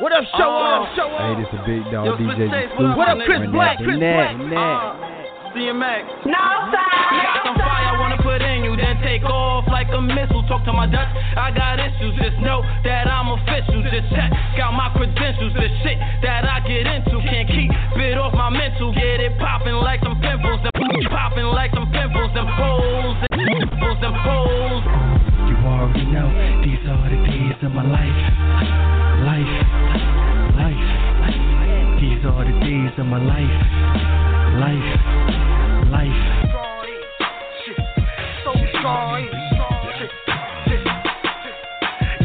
What 0.00 0.12
up, 0.12 0.24
show 0.36 0.44
oh, 0.44 0.84
up, 0.84 0.92
show 0.92 1.08
up. 1.08 1.24
Hey, 1.24 1.40
this 1.40 1.48
a 1.56 1.60
big 1.64 1.80
dog 1.88 2.04
Yo, 2.04 2.20
DJ. 2.20 2.36
Chris 2.36 2.68
Exclusive. 2.68 2.96
What 3.00 3.08
up, 3.08 3.16
Chris 3.24 3.48
Black? 3.48 3.80
Chris 3.80 3.96
net, 3.96 4.36
Black. 4.36 4.52
net. 4.52 5.16
DMX. 5.56 6.04
No, 6.28 6.44
sir. 6.68 6.84
I 6.84 7.16
got 7.24 7.48
some 7.48 7.56
fire 7.56 7.88
I 7.88 7.96
wanna 7.96 8.20
put 8.20 8.44
in 8.44 8.60
you, 8.60 8.65
then 8.65 8.65
take 9.16 9.28
off 9.28 9.64
like 9.68 9.88
a 9.92 10.00
missile. 10.00 10.42
Talk 10.48 10.64
to 10.64 10.72
my 10.72 10.86
Dutch, 10.86 11.08
I 11.36 11.50
got 11.50 11.80
issues. 11.80 12.14
Just 12.20 12.38
know 12.40 12.62
that 12.84 13.08
I'm 13.08 13.32
official. 13.32 13.82
Just 13.82 14.12
check 14.12 14.32
out 14.60 14.74
my 14.76 14.92
credentials. 14.92 15.52
The 15.54 15.68
shit 15.82 15.98
that 16.22 16.44
I 16.44 16.60
get 16.60 16.84
into 16.86 17.20
can't 17.24 17.48
keep 17.48 17.70
it 17.72 18.18
off 18.18 18.34
my 18.34 18.50
mental. 18.50 18.92
Get 18.92 19.20
it 19.20 19.38
popping 19.38 19.80
like 19.80 20.00
some 20.02 20.20
pimples. 20.20 20.60
Them 20.62 20.72
popping 21.08 21.48
like 21.48 21.72
some 21.72 21.88
pimples. 21.90 22.30
Them 22.34 22.46
holes. 22.46 23.16
Them 23.30 23.40
pimples. 23.40 23.98
Them 24.00 24.14
holes. 24.14 24.84
You 25.48 25.56
already 25.64 26.06
know 26.12 26.28
these 26.60 26.84
are 26.84 27.08
the 27.08 27.20
days 27.24 27.58
of 27.64 27.72
my 27.72 27.84
life. 27.84 28.20
Life. 29.24 29.56
Life. 30.60 30.84
These 32.00 32.22
are 32.28 32.44
the 32.44 32.56
days 32.60 32.92
of 33.00 33.06
my 33.06 33.20
life. 33.22 33.56
Life. 34.60 34.92
Life. 35.88 36.35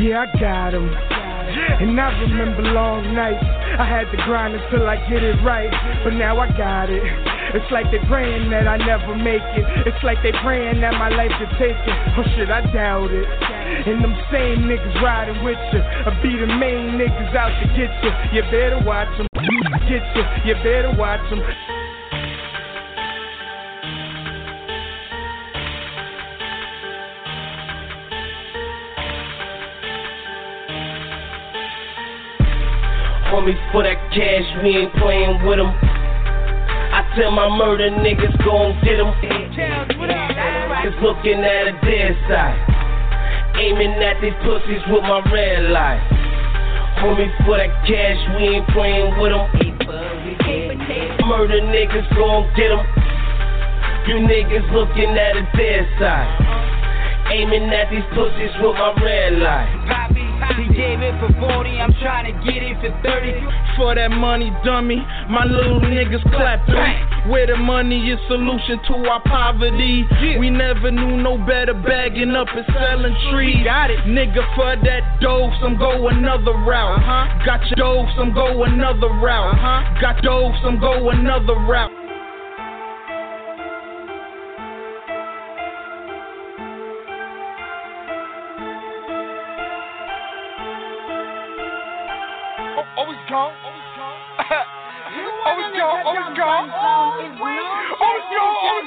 Yeah, 0.01 0.25
I 0.25 0.39
got 0.39 0.73
him. 0.73 0.89
And 0.89 1.99
I 1.99 2.13
remember 2.21 2.61
long 2.73 3.13
nights. 3.13 3.41
I 3.41 3.85
had 3.85 4.05
to 4.13 4.17
grind 4.25 4.53
until 4.53 4.85
I 4.85 4.97
get 5.09 5.23
it 5.23 5.41
right. 5.41 5.69
But 6.03 6.13
now 6.13 6.37
I 6.37 6.47
got 6.57 6.89
it. 6.89 7.01
It's 7.57 7.65
like 7.71 7.89
they 7.89 7.97
praying 8.07 8.49
that 8.51 8.67
I 8.67 8.77
never 8.77 9.15
make 9.17 9.41
it. 9.57 9.65
It's 9.89 10.03
like 10.03 10.21
they 10.21 10.31
praying 10.45 10.81
that 10.81 10.93
my 10.93 11.09
life 11.09 11.33
is 11.41 11.49
taken. 11.57 11.93
Oh 12.17 12.23
shit, 12.37 12.49
I 12.49 12.61
doubt 12.71 13.09
it. 13.09 13.25
And 13.25 14.03
them 14.03 14.13
same 14.31 14.69
niggas 14.69 15.01
riding 15.01 15.43
with 15.43 15.57
you. 15.73 15.81
I 15.81 16.13
be 16.21 16.37
the 16.37 16.45
main 16.61 17.01
niggas 17.01 17.33
out 17.33 17.57
to 17.57 17.67
get 17.73 17.89
you. 18.05 18.11
You 18.37 18.41
better 18.53 18.79
watch 18.85 19.09
them. 19.17 19.27
Get 19.89 20.05
you. 20.13 20.23
You 20.45 20.53
better 20.61 20.93
watch 20.93 21.25
them. 21.29 21.41
Homie, 33.31 33.55
for 33.71 33.79
that 33.79 33.95
cash, 34.11 34.43
we 34.59 34.75
ain't 34.75 34.91
playing 34.99 35.39
with 35.47 35.55
them. 35.55 35.71
I 35.71 36.99
tell 37.15 37.31
my 37.31 37.47
murder 37.47 37.87
niggas 37.87 38.35
gon' 38.43 38.75
get 38.83 38.99
them. 38.99 39.15
Just 40.83 40.99
looking 40.99 41.39
at 41.39 41.71
a 41.71 41.75
dead 41.79 42.11
side. 42.27 42.59
Aiming 43.55 43.95
at 44.03 44.19
these 44.19 44.35
pussies 44.43 44.83
with 44.91 45.07
my 45.07 45.23
red 45.31 45.71
light. 45.71 46.03
Homie, 46.99 47.31
for 47.47 47.55
that 47.55 47.71
cash, 47.87 48.19
we 48.35 48.59
ain't 48.59 48.67
playing 48.75 49.15
with 49.15 49.31
them. 49.31 49.47
Murder 51.23 51.63
niggas 51.71 52.11
gon' 52.11 52.51
get 52.59 52.67
them. 52.67 52.83
You 54.11 54.27
niggas 54.27 54.67
looking 54.75 55.15
at 55.15 55.39
a 55.39 55.47
dead 55.55 55.87
side. 56.03 57.31
Aiming 57.31 57.71
at 57.71 57.87
these 57.95 58.03
pussies 58.11 58.51
with 58.59 58.75
my 58.75 58.91
red 58.99 59.39
light. 59.39 60.00
He 60.57 60.67
gave 60.75 60.99
it 60.99 61.15
for 61.19 61.31
40, 61.39 61.69
I'm 61.79 61.93
trying 62.01 62.27
to 62.27 62.35
get 62.43 62.61
it 62.61 62.75
for 62.83 62.91
30. 63.03 63.39
For 63.77 63.95
that 63.95 64.11
money, 64.11 64.51
dummy, 64.65 64.99
my 65.29 65.45
little 65.45 65.79
niggas 65.79 66.23
clap 66.35 66.65
three. 66.67 67.31
Where 67.31 67.47
the 67.47 67.55
money 67.55 68.11
is 68.11 68.19
solution 68.27 68.79
to 68.87 68.93
our 69.09 69.21
poverty. 69.23 70.05
We 70.39 70.49
never 70.49 70.91
knew 70.91 71.17
no 71.17 71.37
better 71.37 71.73
bagging 71.73 72.35
up 72.35 72.47
and 72.51 72.65
selling 72.73 73.15
trees. 73.31 73.63
Got 73.63 73.91
it, 73.91 73.99
nigga. 74.05 74.43
For 74.55 74.75
that 74.75 75.21
dope, 75.21 75.53
some 75.61 75.77
go 75.77 76.09
another 76.09 76.51
route. 76.51 76.99
Uh-huh. 76.99 77.45
Got 77.45 77.61
your 77.69 77.77
dope, 77.77 78.09
some 78.17 78.33
go 78.33 78.63
another 78.63 79.07
route. 79.07 79.53
Uh-huh. 79.55 80.01
Got 80.01 80.21
dope, 80.21 80.53
some 80.63 80.79
go 80.79 81.09
another 81.09 81.53
route. 81.53 82.00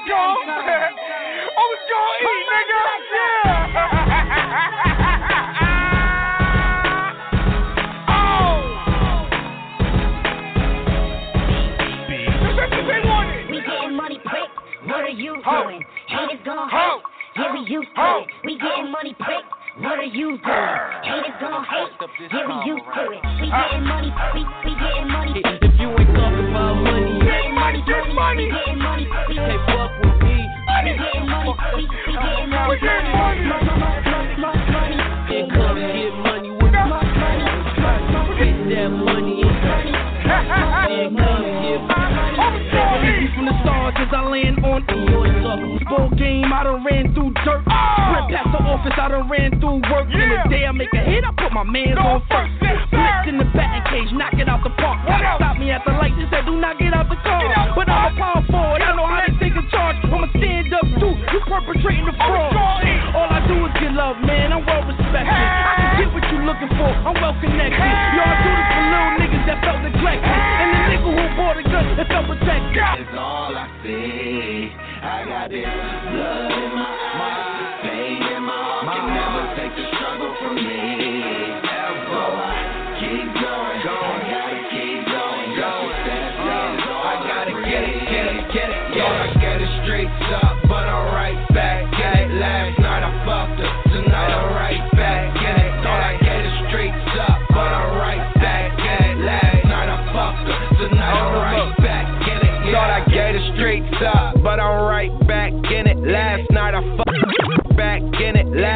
It's 0.05 1.89
gone. 1.89 2.19
Eat, 2.31 2.47
nigga. 2.51 3.05
Quick. 14.25 14.51
What 14.87 15.01
are 15.01 15.09
you 15.09 15.35
doing? 15.43 15.83
Haters 16.09 16.41
gon' 16.45 16.69
hate. 16.69 17.03
Yeah, 17.37 17.53
we 17.53 17.61
used 17.69 17.89
to 17.97 18.19
it. 18.19 18.27
We 18.45 18.59
getting 18.59 18.91
money. 18.93 19.15
What 19.79 19.99
are 19.99 20.05
you 20.05 20.39
doing? 20.39 20.79
Haters 21.03 21.35
gon' 21.41 21.65
hate. 21.65 21.93
Yeah, 22.33 22.47
we 22.47 22.55
used 22.71 22.85
to 22.95 23.03
it. 23.11 23.23
We 23.41 23.47
getting 23.51 23.85
money. 23.85 24.13
We 24.35 24.45
we 24.65 24.73
getting 24.79 25.09
money. 25.09 25.43
If 25.45 25.81
you 25.81 25.89
ain't 25.91 26.15
talking 26.15 26.49
about 26.51 26.75
money, 26.83 27.14
money. 27.65 27.83
get 27.87 28.15
money. 28.15 28.45
We 28.45 28.53
getting 28.53 28.79
money. 28.79 29.09
We 29.29 29.35
Hey, 29.37 29.57
fuck 29.67 29.93
with 30.01 30.23
me. 30.23 30.37
money. 31.29 31.55
We 32.69 32.79
getting 32.81 33.17
money. 33.21 33.41
Income, 35.33 35.77
get 35.77 36.15
money 36.25 36.51
with 36.51 36.73
money. 36.73 37.11
Spend 38.37 38.73
that 38.73 38.89
money 38.91 39.44
from 43.35 43.47
the 43.47 43.57
stars 43.63 43.95
as 43.99 44.09
I 44.13 44.23
land 44.29 44.65
on 44.65 44.85
Ball 45.85 46.11
game, 46.17 46.51
I 46.51 46.65
done 46.65 46.83
ran 46.83 47.13
through 47.15 47.31
dirt. 47.45 47.63
Went 47.63 48.27
past 48.33 48.51
the 48.51 48.61
office, 48.65 48.97
I 48.97 49.09
done 49.09 49.29
ran 49.29 49.51
through 49.61 49.85
work. 49.93 50.09
In 50.11 50.27
the 50.27 50.41
day 50.49 50.65
I 50.67 50.73
make 50.73 50.91
a 50.95 51.03
hit, 51.03 51.23
I 51.23 51.31
put 51.37 51.53
my 51.53 51.63
mans 51.63 51.99
on 52.01 52.25
first. 52.27 52.51
Blitz 52.59 53.29
in 53.29 53.39
the 53.39 53.47
batting 53.53 53.85
cage, 53.93 54.11
knock 54.17 54.35
it 54.35 54.49
out 54.49 54.65
the 54.65 54.73
park. 54.81 54.99
Stop 55.39 55.59
me 55.59 55.71
at 55.71 55.85
the 55.85 55.93
light, 55.93 56.17
just 56.19 56.33
said 56.33 56.47
do 56.47 56.57
not 56.59 56.79
get 56.79 56.95
out 56.95 57.09
the 57.09 57.21
car. 57.23 57.43
But 57.77 57.89
I'm 57.89 58.11
a 58.11 58.19
power 58.19 58.43
forward, 58.51 58.83
I 58.83 58.97
know 58.97 59.07
how 59.07 59.23
to 59.23 59.33
take 59.39 59.55
a 59.55 59.65
charge. 59.71 59.97
I'ma 60.09 60.29
stand 60.35 60.73
up 60.75 60.87
you 60.89 61.41
perpetrating 61.47 62.07
the 62.07 62.17
fraud. 62.19 62.55
All 63.15 63.31
I 63.31 63.45
do 63.47 63.55
is 63.67 63.73
get 63.79 63.93
love, 63.95 64.19
man, 64.25 64.51
I'm 64.51 64.65
well 64.67 64.83
respected. 64.89 65.31
I 65.31 65.73
can 65.79 65.91
get 66.01 66.09
what 66.11 66.25
you 66.33 66.39
looking 66.43 66.73
for, 66.75 66.91
I'm 67.07 67.17
well 67.19 67.37
connected. 67.39 67.79
Y'all 67.79 68.35
do 68.43 68.51
this 68.51 68.67
for 68.73 68.83
little 68.83 69.13
niggas 69.21 69.34
nigga 71.55 71.63
who 71.63 71.63
bought 71.63 71.67
a 71.67 71.71
gun 71.71 71.97
that 71.97 72.09
felt 72.09 72.27
protected. 72.27 73.07
It's 73.07 73.19
all 73.19 73.57
I 73.57 73.69
see. 73.83 74.73
I 75.03 75.25
got 75.27 75.51
this 75.51 75.65
blood 75.65 76.53
in 76.53 76.75
my 76.75 77.04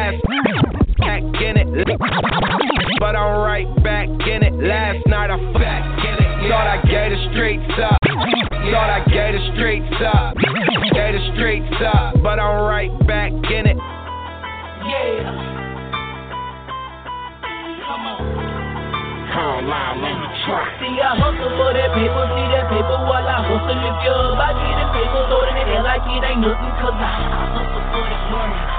Last 0.09 0.97
back 0.97 1.21
in 1.21 1.53
it. 1.53 1.69
But 2.99 3.15
I'm 3.15 3.45
right 3.45 3.69
back 3.83 4.09
in 4.09 4.41
it. 4.41 4.53
Last 4.57 5.05
night 5.05 5.29
I 5.29 5.37
back 5.53 5.85
in 6.01 6.17
it. 6.17 6.49
Thought 6.49 6.65
I 6.65 6.81
gave 6.81 7.13
the 7.13 7.21
streets 7.29 7.77
up. 7.77 7.97
Thought 8.73 8.89
I 8.89 9.05
gave 9.05 9.37
the 9.37 9.43
streets 9.53 10.01
up. 10.01 10.33
Gave 10.97 11.13
the 11.13 11.21
streets 11.37 11.77
up, 11.93 12.17
but 12.23 12.39
I'm 12.41 12.65
right 12.65 12.89
back 13.05 13.31
in 13.53 13.69
it. 13.69 13.77
Yeah. 13.77 15.29
Come 17.85 18.09
on. 18.09 18.25
Online 19.29 20.09
on 20.09 20.17
the 20.25 20.29
track. 20.49 20.73
See, 20.81 20.97
I 20.97 21.13
hustle 21.21 21.53
for 21.53 21.69
that 21.69 21.93
paper, 21.93 22.25
see 22.33 22.47
that 22.57 22.65
paper 22.73 22.97
while 23.05 23.29
I 23.29 23.45
hustle 23.45 23.77
if 23.77 23.97
you 24.01 24.09
up. 24.09 24.41
I 24.41 24.57
get 24.57 24.73
the 24.73 24.85
paper, 24.89 25.21
throw 25.29 25.45
it 25.45 25.69
in 25.69 25.83
like 25.85 26.01
it 26.01 26.25
ain't 26.25 26.41
nothing, 26.41 26.73
cause 26.81 26.97
I, 26.97 27.13
I 27.29 27.45
hustle 27.61 27.83
for 27.93 28.01
this 28.09 28.25
money. 28.33 28.78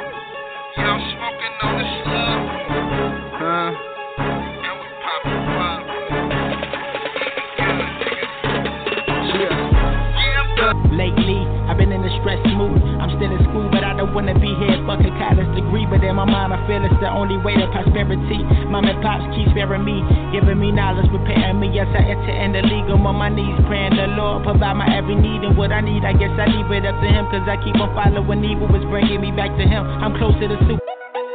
school, 14.21 14.37
but 14.37 14.37
I 14.37 14.37
don't 14.37 14.37
wanna 14.37 14.37
be 14.37 14.51
here. 14.59 14.77
Fuck 14.85 15.01
a 15.01 15.11
college 15.17 15.51
degree, 15.55 15.85
but 15.89 16.03
in 16.03 16.15
my 16.15 16.25
mind, 16.25 16.53
I 16.53 16.59
feel 16.67 16.83
it's 16.85 16.99
the 17.01 17.09
only 17.09 17.37
way 17.37 17.55
to 17.57 17.67
prosperity. 17.71 18.43
Mom 18.69 18.85
and 18.85 19.01
pops 19.01 19.25
keep 19.35 19.49
sparing 19.51 19.85
me, 19.85 20.01
giving 20.31 20.59
me 20.59 20.71
knowledge, 20.71 21.09
preparing 21.09 21.59
me 21.59 21.69
Yes, 21.71 21.87
I 21.95 22.03
enter 22.03 22.35
in 22.35 22.51
the 22.51 22.61
league. 22.67 22.91
I'm 22.91 23.07
on 23.07 23.15
my 23.15 23.29
knees, 23.29 23.55
praying 23.63 23.95
the 23.95 24.11
Lord 24.19 24.43
provide 24.43 24.75
my 24.75 24.87
every 24.91 25.15
need 25.15 25.39
and 25.47 25.55
what 25.55 25.71
I 25.71 25.79
need. 25.79 26.03
I 26.03 26.11
guess 26.13 26.35
I 26.35 26.51
leave 26.51 26.67
it 26.71 26.83
up 26.83 26.99
to 26.99 27.07
Him, 27.07 27.25
cause 27.31 27.47
I 27.47 27.55
keep 27.63 27.79
on 27.79 27.95
following 27.95 28.43
evil, 28.43 28.67
it's 28.75 28.83
bringing 28.91 29.21
me 29.21 29.31
back 29.31 29.55
to 29.55 29.63
Him. 29.63 29.87
I'm 29.87 30.17
close 30.19 30.35
to 30.35 30.47
the 30.47 30.59
soup. 30.67 30.79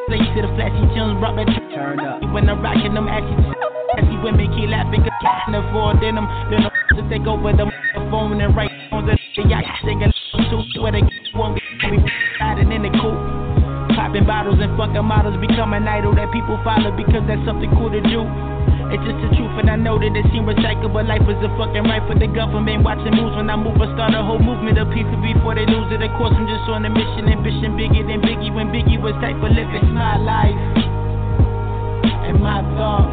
Place 0.06 0.28
to 0.36 0.40
the 0.44 0.50
flashy 0.54 0.84
tunes, 0.92 1.18
rock 1.18 1.34
that 1.40 1.48
turn 1.72 1.98
up. 1.98 2.22
When 2.30 2.46
I'm 2.52 2.60
rocking 2.60 2.94
them 2.94 3.08
ashy, 3.08 3.32
ashy 3.96 4.16
women 4.20 4.46
keep 4.52 4.68
laughing, 4.68 5.02
cause 5.02 5.18
can't 5.24 5.56
afford 5.56 5.98
them. 6.04 6.20
Then 6.52 6.68
I'm 6.68 6.74
to 6.94 7.02
take 7.08 7.26
over 7.26 7.50
the 7.50 7.66
phone 8.12 8.38
and 8.40 8.54
write 8.54 8.70
on 8.92 9.06
the 9.08 9.16
yacht, 9.48 9.64
singing 9.82 10.12
models 15.06 15.38
become 15.38 15.70
an 15.72 15.86
idol 15.86 16.18
that 16.18 16.34
people 16.34 16.58
follow 16.66 16.90
because 16.90 17.22
that's 17.30 17.40
something 17.46 17.70
cool 17.78 17.94
to 17.94 18.02
do. 18.02 18.26
It's 18.90 19.02
just 19.02 19.18
the 19.18 19.30
truth, 19.34 19.54
and 19.58 19.70
I 19.70 19.74
know 19.74 19.98
that 19.98 20.14
it 20.14 20.26
seems 20.30 20.46
recyclable. 20.46 21.02
Life 21.06 21.26
is 21.26 21.38
a 21.42 21.50
fucking 21.58 21.86
right 21.86 22.02
for 22.06 22.14
the 22.18 22.26
government. 22.30 22.82
Watching 22.86 23.14
moves 23.14 23.34
when 23.34 23.50
I 23.50 23.58
move, 23.58 23.78
I 23.82 23.90
start 23.94 24.14
a 24.14 24.22
whole 24.22 24.38
movement 24.38 24.78
of 24.78 24.90
people 24.94 25.18
before 25.22 25.54
they 25.54 25.66
lose 25.66 25.90
it. 25.90 26.02
Of 26.02 26.10
course, 26.18 26.34
I'm 26.34 26.46
just 26.46 26.66
on 26.70 26.86
a 26.86 26.90
mission, 26.90 27.26
ambition 27.30 27.74
bigger 27.78 28.02
than 28.06 28.22
Biggie 28.22 28.50
when 28.54 28.70
Biggie 28.70 28.98
was 28.98 29.14
type 29.22 29.38
of 29.38 29.50
living. 29.50 29.74
It's 29.74 29.90
my 29.90 30.18
life 30.22 30.58
and 32.30 32.38
my 32.38 32.62
thoughts. 32.78 33.10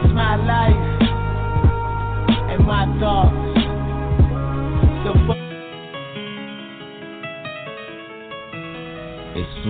It's 0.00 0.12
my 0.16 0.36
life 0.36 0.80
and 2.56 2.60
my 2.64 2.84
thoughts. 3.00 3.39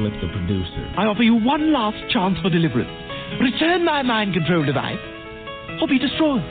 It's 0.07 0.17
the 0.23 0.29
producer. 0.29 0.95
I 0.97 1.05
offer 1.05 1.23
you 1.23 1.35
one 1.35 1.73
last 1.73 1.99
chance 2.11 2.39
for 2.41 2.49
deliverance. 2.49 2.91
Return 3.41 3.85
my 3.85 4.03
mind 4.03 4.33
control 4.33 4.65
device, 4.65 4.99
or 5.81 5.89
be 5.89 5.99
destroyed. 5.99 6.43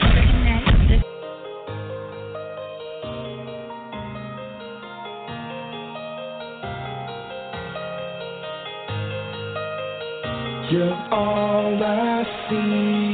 You're 10.70 10.94
all 11.10 11.82
I 11.82 12.24
see, 12.48 13.09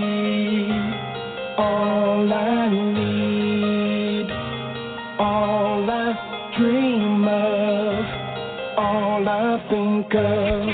I've 10.16 10.64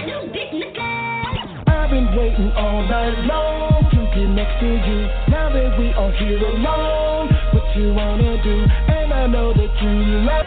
been 1.90 2.06
waiting 2.14 2.52
all 2.54 2.86
night 2.86 3.18
long 3.26 3.90
to 3.90 4.06
get 4.14 4.30
next 4.30 4.60
to 4.60 4.70
you. 4.70 5.08
Now 5.34 5.50
that 5.50 5.74
we 5.78 5.90
are 5.98 6.12
here 6.14 6.38
alone, 6.38 7.26
what 7.50 7.66
you 7.74 7.92
wanna 7.92 8.38
do? 8.38 8.62
And 8.86 9.12
I 9.12 9.26
know 9.26 9.52
that 9.52 9.82
you 9.82 9.90
love. 10.22 10.46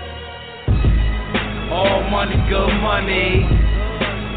All 1.76 2.08
money, 2.08 2.40
good 2.48 2.72
money. 2.80 3.44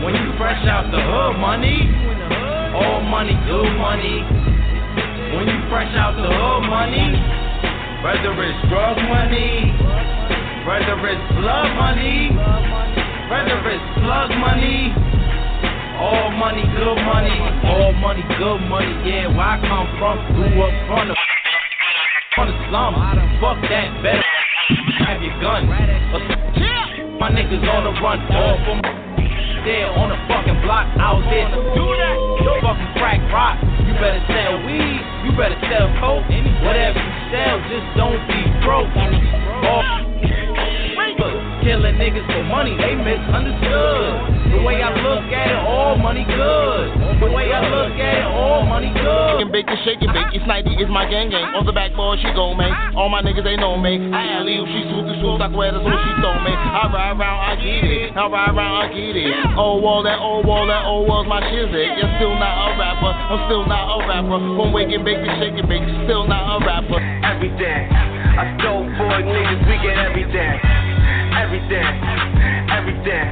When 0.03 0.15
you 0.19 0.35
fresh 0.37 0.67
out 0.67 0.91
the 0.91 0.99
hood, 1.07 1.39
money. 1.39 1.95
All 2.75 3.01
money, 3.03 3.39
good 3.47 3.71
money. 3.79 4.27
When 5.39 5.47
you 5.47 5.61
fresh 5.71 5.95
out 5.95 6.17
the 6.19 6.27
hood, 6.27 6.63
money. 6.67 7.15
Whether 8.03 8.35
it's 8.43 8.59
drug 8.71 8.99
money, 9.07 9.71
whether 10.67 10.99
it's 11.07 11.27
blood 11.39 11.71
money, 11.79 12.31
whether 13.29 13.61
it's 13.69 13.85
plug 14.01 14.31
money. 14.41 14.93
All 16.01 16.31
money, 16.33 16.65
good 16.79 17.01
money. 17.05 17.37
All 17.69 17.93
money, 18.01 18.23
good 18.39 18.61
money. 18.69 18.93
Yeah, 19.05 19.29
where 19.29 19.41
I 19.41 19.61
come 19.61 19.89
from, 19.99 20.17
grew 20.35 20.63
up 20.63 20.73
from 20.89 21.09
the 21.09 21.17
on 22.39 22.47
the 22.47 22.57
slum. 22.71 22.95
Fuck 23.43 23.59
that, 23.69 23.91
better 24.03 24.23
have 25.05 25.23
your 25.23 25.35
gun. 25.43 25.67
My 27.19 27.31
niggas 27.35 27.67
on 27.67 27.83
the 27.83 27.93
run, 27.99 28.21
all 28.31 28.57
from 28.63 28.79
there 29.67 29.91
on 29.91 30.09
the 30.09 30.19
fucking 30.31 30.63
block 30.63 30.87
out 31.03 31.21
there. 31.29 31.51
Do 31.75 31.85
that. 31.85 32.17
Fucking 32.63 32.93
crack 32.97 33.21
rock. 33.35 33.59
You 33.85 33.93
better 33.99 34.23
sell 34.31 34.55
weed. 34.65 35.01
You 35.27 35.35
better 35.35 35.59
sell 35.67 35.91
coke. 35.99 36.25
Whatever 36.63 37.03
you 37.03 37.15
sell, 37.35 37.59
just 37.67 37.89
don't 37.99 38.23
be 38.31 38.41
broke. 38.63 38.89
All 39.67 40.08
killing 41.69 42.01
niggas 42.01 42.25
for 42.33 42.41
money, 42.49 42.73
they 42.81 42.97
misunderstood. 42.97 44.57
The 44.57 44.65
way 44.65 44.81
I 44.81 44.89
look 45.05 45.29
at 45.29 45.53
it, 45.53 45.61
all 45.69 46.01
money 46.01 46.25
good. 46.25 46.97
The 47.21 47.29
way 47.29 47.53
I 47.53 47.61
look 47.69 47.93
at 47.93 48.25
it, 48.25 48.29
all 48.33 48.65
money 48.65 48.89
good. 48.89 49.37
Shaking, 49.37 49.53
bake, 49.53 49.69
shaking, 49.85 50.09
bake. 50.17 50.33
It's 50.33 50.49
90 50.49 50.81
it's 50.81 50.89
my 50.89 51.05
gang 51.05 51.29
gang. 51.29 51.45
On 51.53 51.69
the 51.69 51.77
backboard, 51.77 52.25
she 52.25 52.33
go, 52.33 52.57
man. 52.57 52.73
All 52.97 53.13
my 53.13 53.21
niggas, 53.21 53.45
they 53.45 53.61
know 53.61 53.77
me. 53.77 54.01
I 54.01 54.41
alley 54.41 54.57
she 54.65 54.81
swoop, 54.89 55.13
swoop, 55.21 55.45
I 55.45 55.53
swear 55.53 55.77
that's 55.77 55.85
what 55.85 55.93
she 55.93 56.13
throw 56.25 56.41
me. 56.41 56.57
I 56.57 56.89
ride 56.89 57.21
around, 57.21 57.37
I 57.37 57.53
get 57.61 57.85
it. 57.85 58.17
I 58.17 58.25
ride 58.33 58.57
around, 58.57 58.75
I 58.81 58.87
get 58.89 59.13
it. 59.13 59.29
Old 59.61 59.85
wall, 59.85 60.01
that 60.09 60.17
old 60.25 60.49
wall, 60.49 60.65
that 60.73 60.89
old 60.89 61.05
wall's 61.05 61.29
my 61.29 61.45
shizzy. 61.53 61.85
You're 62.01 62.13
still 62.17 62.33
not 62.33 62.57
a 62.65 62.81
rapper. 62.81 63.13
I'm 63.13 63.45
still 63.45 63.69
not 63.69 63.85
a 63.93 63.97
rapper. 64.09 64.41
From 64.57 64.73
waking, 64.73 65.05
baking, 65.05 65.37
shaking, 65.37 65.69
bake. 65.69 65.85
Still 66.09 66.25
not 66.25 66.49
a 66.49 66.65
rapper. 66.65 66.97
Every 67.29 67.53
day, 67.61 67.93
I 67.93 68.57
stole 68.57 68.89
boy 68.97 69.21
niggas, 69.21 69.69
we 69.69 69.77
get 69.85 70.01
everything. 70.01 70.78
Everything. 71.49 71.81
Everything. 72.69 73.25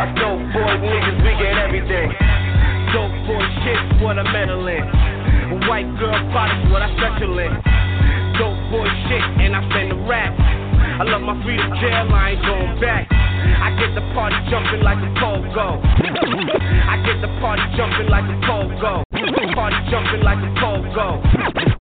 I 0.00 0.08
stole 0.16 0.40
boy 0.48 0.80
niggas, 0.80 1.20
we 1.20 1.28
get 1.36 1.60
everything. 1.60 2.08
Dope 2.96 3.12
boy 3.28 3.44
shit, 3.60 4.00
what 4.00 4.16
I'm 4.16 4.24
meddling. 4.32 4.80
White 5.68 5.92
girl 6.00 6.16
products, 6.32 6.72
what 6.72 6.80
I 6.80 6.88
special 6.96 7.36
in. 7.36 7.52
Dope 8.40 8.56
boy 8.72 8.88
shit, 9.04 9.44
and 9.44 9.52
I 9.52 9.60
spend 9.68 9.92
the 9.92 10.00
rap. 10.08 10.32
I 10.40 11.04
love 11.04 11.20
my 11.20 11.36
freedom 11.44 11.68
jail, 11.84 12.08
I 12.08 12.32
ain't 12.32 12.40
going 12.48 12.80
back. 12.80 13.12
I 13.12 13.76
get 13.76 13.92
the 13.92 14.08
party 14.16 14.40
jumping 14.48 14.80
like 14.80 14.96
a 14.96 15.12
pogo. 15.20 15.84
I 15.84 16.96
get 17.04 17.20
the 17.20 17.28
party 17.44 17.60
jumping 17.76 18.08
like 18.08 18.24
a 18.24 18.40
pogo. 18.48 19.04
Party 19.52 19.76
jumping 19.92 20.24
like 20.24 20.40
a 20.40 20.50
pogo. 20.56 21.76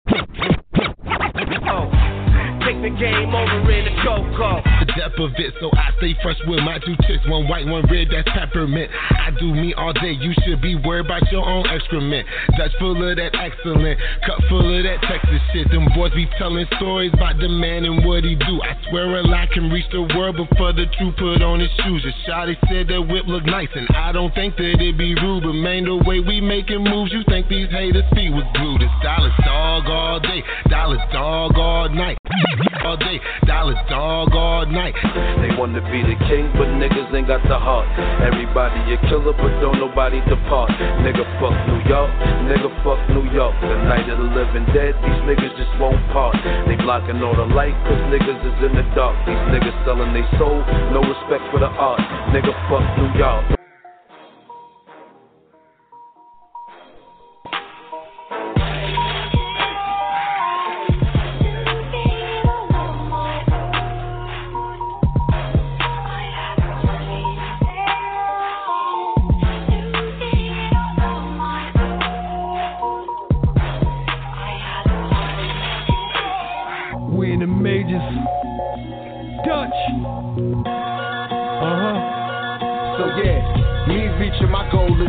Take 2.66 2.82
the 2.82 2.90
game 2.98 3.30
over 3.30 3.70
in 3.70 3.86
a 3.86 3.94
go-go. 4.02 4.59
The 4.82 4.90
depth 4.98 5.22
of 5.22 5.30
it, 5.38 5.55
so 5.62 5.70
I 5.78 5.94
stay 6.02 6.18
fresh 6.18 6.34
with 6.51 6.59
my 6.66 6.82
two 6.82 6.98
chicks. 7.06 7.22
One 7.30 7.47
white, 7.47 7.62
one 7.62 7.86
red, 7.86 8.10
that's 8.10 8.26
peppermint. 8.34 8.90
I 8.90 9.30
do 9.38 9.55
me 9.55 9.72
all 9.74 9.93
day, 9.93 10.18
you 10.18 10.34
should 10.43 10.60
be 10.60 10.74
worried 10.74 11.06
about 11.06 11.30
your 11.30 11.47
own 11.47 11.62
excrement. 11.70 12.26
Dutch 12.59 12.74
full 12.80 12.98
of 12.98 13.16
that 13.16 13.38
excellent, 13.38 14.01
cup 14.26 14.43
full 14.51 14.66
of 14.66 14.82
that 14.82 14.98
Texas 15.06 15.38
shit. 15.55 15.70
Them 15.70 15.86
boys 15.94 16.10
be 16.10 16.26
telling 16.38 16.66
stories 16.74 17.14
about 17.14 17.38
the 17.38 17.47
man 17.48 17.84
and 17.84 18.05
what 18.05 18.24
he 18.24 18.34
do. 18.34 18.59
I 18.59 18.74
swear 18.90 19.14
a 19.14 19.22
lie 19.22 19.47
can 19.55 19.70
reach 19.70 19.86
the 19.93 20.02
world 20.18 20.34
before 20.34 20.72
the 20.72 20.90
truth 20.98 21.14
put 21.22 21.47
on 21.47 21.60
his 21.60 21.70
shoes. 21.86 22.02
A 22.02 22.12
shotty 22.26 22.59
said 22.66 22.88
that 22.90 22.98
whip 22.98 23.30
look 23.30 23.47
nice, 23.47 23.70
and 23.76 23.86
I 23.94 24.10
don't 24.10 24.34
think 24.34 24.56
that 24.56 24.82
it 24.82 24.98
be 24.98 25.14
rude, 25.14 25.44
but 25.44 25.55
man, 25.55 25.84
the 25.84 26.02
way 26.02 26.18
we 26.18 26.40
making 26.40 26.82
moves, 26.82 27.12
you 27.12 27.22
think 27.30 27.47
these 27.47 27.70
haters' 27.70 28.02
feet 28.10 28.34
was 28.34 28.43
glued. 28.59 28.82
It's 28.82 28.90
dollar 29.06 29.30
dog 29.47 29.86
all 29.86 30.18
day, 30.18 30.43
dollar 30.68 30.98
dog 31.14 31.55
all 31.55 31.88
night. 31.94 32.18
All 32.56 32.96
day, 32.96 33.20
dollar 33.44 33.76
dog 33.90 34.32
all 34.32 34.64
night. 34.64 34.94
They 35.42 35.52
wanna 35.60 35.84
be 35.92 36.00
the 36.00 36.16
king, 36.24 36.48
but 36.56 36.72
niggas 36.80 37.12
ain't 37.12 37.28
got 37.28 37.42
the 37.44 37.58
heart. 37.58 37.84
Everybody 38.24 38.94
a 38.94 38.96
killer, 39.08 39.36
but 39.36 39.60
don't 39.60 39.76
nobody 39.76 40.24
depart. 40.24 40.70
Nigga 41.04 41.26
fuck 41.36 41.52
New 41.68 41.84
York, 41.84 42.10
nigga 42.48 42.70
fuck 42.80 43.00
New 43.12 43.28
York. 43.28 43.52
The 43.60 43.76
night 43.84 44.08
of 44.08 44.18
the 44.18 44.28
living 44.32 44.64
dead, 44.72 44.96
these 45.04 45.20
niggas 45.28 45.52
just 45.58 45.74
won't 45.76 46.00
part. 46.16 46.36
They 46.64 46.76
blocking 46.80 47.20
all 47.20 47.36
the 47.36 47.44
light, 47.52 47.76
cause 47.84 48.00
niggas 48.08 48.40
is 48.40 48.58
in 48.64 48.72
the 48.72 48.86
dark. 48.94 49.16
These 49.26 49.44
niggas 49.52 49.76
selling 49.84 50.14
their 50.16 50.28
soul, 50.38 50.64
no 50.96 51.04
respect 51.04 51.44
for 51.52 51.60
the 51.60 51.68
art. 51.68 52.00
Nigga 52.32 52.56
fuck 52.72 52.86
New 52.96 53.20
York. 53.20 53.65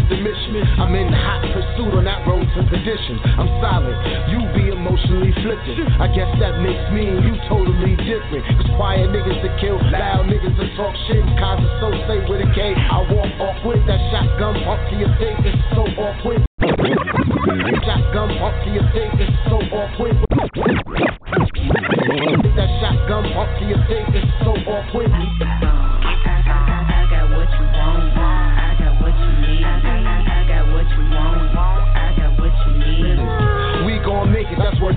The. 0.10 0.18
I'm 0.80 0.96
in 0.96 1.12
hot 1.12 1.44
pursuit 1.52 1.92
on 1.92 2.06
that 2.08 2.24
road 2.24 2.48
to 2.56 2.62
perdition. 2.72 3.20
I'm 3.36 3.50
silent, 3.60 3.98
you 4.32 4.40
be 4.56 4.72
emotionally 4.72 5.36
flippant. 5.44 5.78
I 6.00 6.08
guess 6.08 6.32
that 6.40 6.64
makes 6.64 6.82
me 6.96 7.12
and 7.12 7.20
you 7.28 7.36
totally 7.52 8.00
different. 8.08 8.48
Cause 8.58 8.72
quiet 8.80 9.12
niggas 9.12 9.42
that 9.44 9.60
kill, 9.60 9.76
loud 9.92 10.32
niggas 10.32 10.56
that 10.56 10.72
talk 10.80 10.96
shit. 11.12 11.24
Cause 11.36 11.60
it's 11.60 11.76
so 11.84 11.92
say 12.08 12.24
with 12.24 12.42
a 12.42 12.50
K. 12.56 12.72
I 12.74 13.04
walk 13.12 13.32
awkward, 13.42 13.84
that 13.88 14.00
shotgun 14.10 14.56
pump 14.64 14.82
to 14.90 14.96
your 14.96 15.12
face 15.20 15.44
is 15.44 15.58
so 15.76 15.84
awkward. 16.00 16.48
Shotgun 17.84 18.30
pump 18.40 18.56
to 18.64 18.70
your 18.72 18.88
face 18.96 19.18
is 19.20 19.32
so 19.52 19.58
awkward. 19.76 20.16
That 22.56 22.70
shotgun 22.80 23.24
pump 23.36 23.50
to 23.60 23.64
your 23.68 23.82
face 23.92 24.12
is 24.16 24.28
so 24.40 24.56
awkward. 24.72 25.97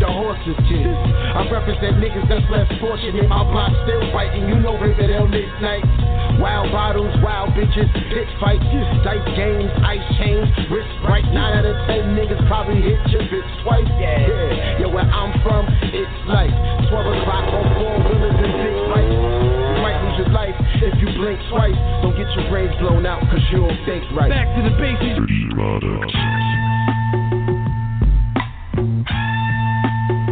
The 0.00 0.08
horses 0.08 0.56
kids. 0.64 0.96
I 1.36 1.44
represent 1.52 2.00
niggas 2.00 2.24
that's 2.24 2.48
less 2.48 2.66
fortunate. 2.80 3.28
My 3.28 3.44
block 3.44 3.68
still 3.84 4.00
fighting, 4.16 4.48
you 4.48 4.56
know 4.56 4.80
Riverdale 4.80 5.28
late 5.28 5.52
nights. 5.60 5.92
Wild 6.40 6.72
bottles, 6.72 7.12
wild 7.20 7.52
bitches, 7.52 7.84
pit 8.08 8.28
fights, 8.40 8.64
dice 9.04 9.20
games, 9.36 9.68
ice 9.84 10.00
chains, 10.16 10.48
wrist 10.72 10.88
bright. 11.04 11.28
Nine 11.28 11.60
out 11.60 11.68
of 11.68 11.76
ten 11.84 12.16
niggas 12.16 12.40
probably 12.48 12.80
hit 12.80 12.96
your 13.12 13.28
bitch 13.28 13.50
twice. 13.60 13.84
Yeah, 14.00 14.80
yeah, 14.80 14.88
where 14.88 15.04
I'm 15.04 15.36
from, 15.44 15.68
it's 15.92 16.16
life. 16.24 16.56
12 16.88 17.20
o'clock 17.20 17.44
on 17.52 17.64
four 17.76 17.94
wheelers 18.08 18.40
and 18.40 18.54
big 18.56 18.76
lights. 18.88 19.12
You 19.12 19.84
might 19.84 20.00
lose 20.00 20.16
your 20.24 20.32
life 20.32 20.56
if 20.80 20.96
you 20.96 21.12
blink 21.12 21.38
twice. 21.52 21.76
Don't 22.00 22.16
get 22.16 22.32
your 22.32 22.48
brains 22.48 22.72
blown 22.80 23.04
out 23.04 23.20
cause 23.28 23.44
you 23.52 23.68
don't 23.68 23.76
think 23.84 24.00
right. 24.16 24.32
Back 24.32 24.48
to 24.56 24.64
the 24.64 24.72
basics. 24.80 25.20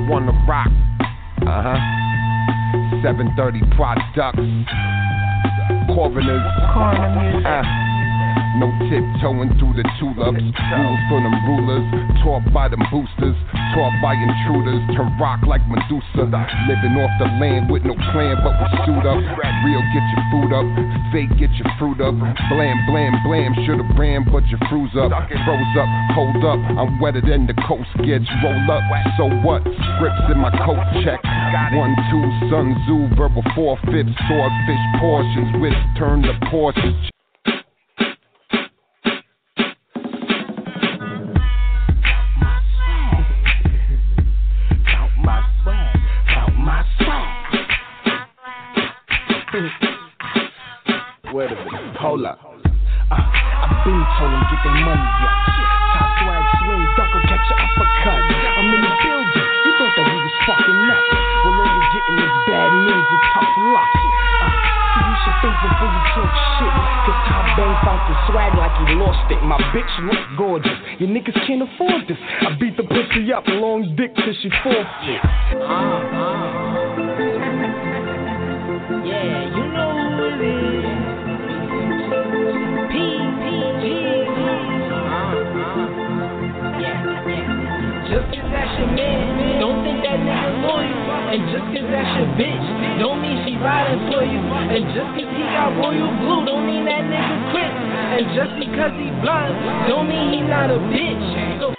Wanna 0.09 0.33
rock. 0.49 0.69
Uh 1.43 1.63
huh. 1.63 1.99
730 3.03 3.61
products. 3.77 4.17
Coroners. 5.93 6.41
Uh, 7.45 7.98
no 8.59 8.69
tiptoeing 8.91 9.55
through 9.59 9.75
the 9.79 9.87
tulips. 9.99 10.43
Rules 10.43 11.03
for 11.07 11.21
them 11.23 11.37
rulers. 11.47 11.87
Taught 12.25 12.51
by 12.53 12.67
them 12.67 12.83
boosters. 12.91 13.39
Taught 13.75 13.95
by 14.03 14.19
intruders. 14.19 14.83
To 14.99 15.03
rock 15.23 15.47
like 15.47 15.63
Medusa. 15.71 16.27
Living 16.67 16.95
off 16.99 17.13
the 17.23 17.31
land 17.39 17.71
with 17.71 17.87
no 17.87 17.95
plan 18.11 18.41
but 18.43 18.55
we 18.59 18.67
suit 18.83 19.05
up. 19.07 19.21
Real 19.63 19.83
get 19.95 20.05
your 20.11 20.25
food 20.33 20.51
up. 20.51 20.67
Fake 21.15 21.33
get 21.39 21.53
your 21.55 21.71
fruit 21.79 22.03
up. 22.03 22.15
Blam, 22.51 22.77
blam, 22.91 23.15
blam. 23.23 23.55
Should've 23.63 23.95
ran 23.95 24.27
but 24.27 24.43
you 24.51 24.59
froze 24.67 24.95
up. 24.99 25.15
Froze 25.47 25.75
up. 25.79 25.91
Hold 26.19 26.43
up. 26.43 26.61
I'm 26.75 26.99
wetter 26.99 27.23
than 27.23 27.47
the 27.47 27.55
coast 27.67 27.91
gets. 28.03 28.27
Roll 28.43 28.67
up. 28.71 28.83
So 29.17 29.31
what? 29.47 29.63
Scripts 29.63 30.27
in 30.33 30.39
my 30.43 30.51
coat 30.67 30.83
check. 31.07 31.23
One, 31.79 31.95
two, 32.11 32.25
Sun 32.51 32.75
Tzu. 32.85 33.15
Verbal 33.15 33.45
four 33.55 33.79
fifths. 33.87 34.15
Swordfish 34.27 34.85
portions. 34.99 35.51
With 35.63 35.79
turn 35.97 36.23
the 36.23 36.35
Porsches. 36.51 37.18
Bitch 69.75 69.95
look 70.07 70.39
gorgeous. 70.39 70.79
You 70.99 71.07
niggas 71.07 71.47
can't 71.47 71.63
afford 71.63 72.09
this. 72.09 72.19
I 72.21 72.57
beat 72.59 72.77
the 72.77 72.85
pussy 72.85 73.33
up, 73.33 73.45
long 73.47 73.95
dick 73.97 74.15
till 74.15 74.35
she 74.43 74.51
forfeit. 74.63 75.21
Yeah, 75.53 76.68
your 88.79 88.91
man, 88.95 89.59
don't 89.61 89.83
think 89.83 90.01
that 90.07 90.19
nigga 90.23 90.63
loyal. 90.63 90.95
And 91.29 91.45
just 91.53 91.67
cause 91.75 91.89
that's 91.91 92.13
your 92.17 92.31
bitch, 92.39 92.67
don't 93.03 93.21
mean 93.21 93.43
she 93.45 93.59
riding 93.59 94.01
for 94.09 94.23
you. 94.23 94.41
And 94.41 94.87
just 94.95 95.11
cause 95.19 95.31
he 95.35 95.45
got 95.53 95.75
royal 95.77 96.09
blue, 96.23 96.47
don't 96.47 96.65
mean 96.65 96.87
that 96.87 97.05
nigga 97.05 97.37
quit. 97.51 97.69
And 97.69 98.25
just 98.33 98.55
because 98.57 98.95
he 98.95 99.11
blind, 99.21 99.55
don't 99.91 100.09
mean 100.09 100.33
he 100.33 100.41
not 100.41 100.71
a 100.71 100.79
bitch. 100.79 101.61
So 101.61 101.75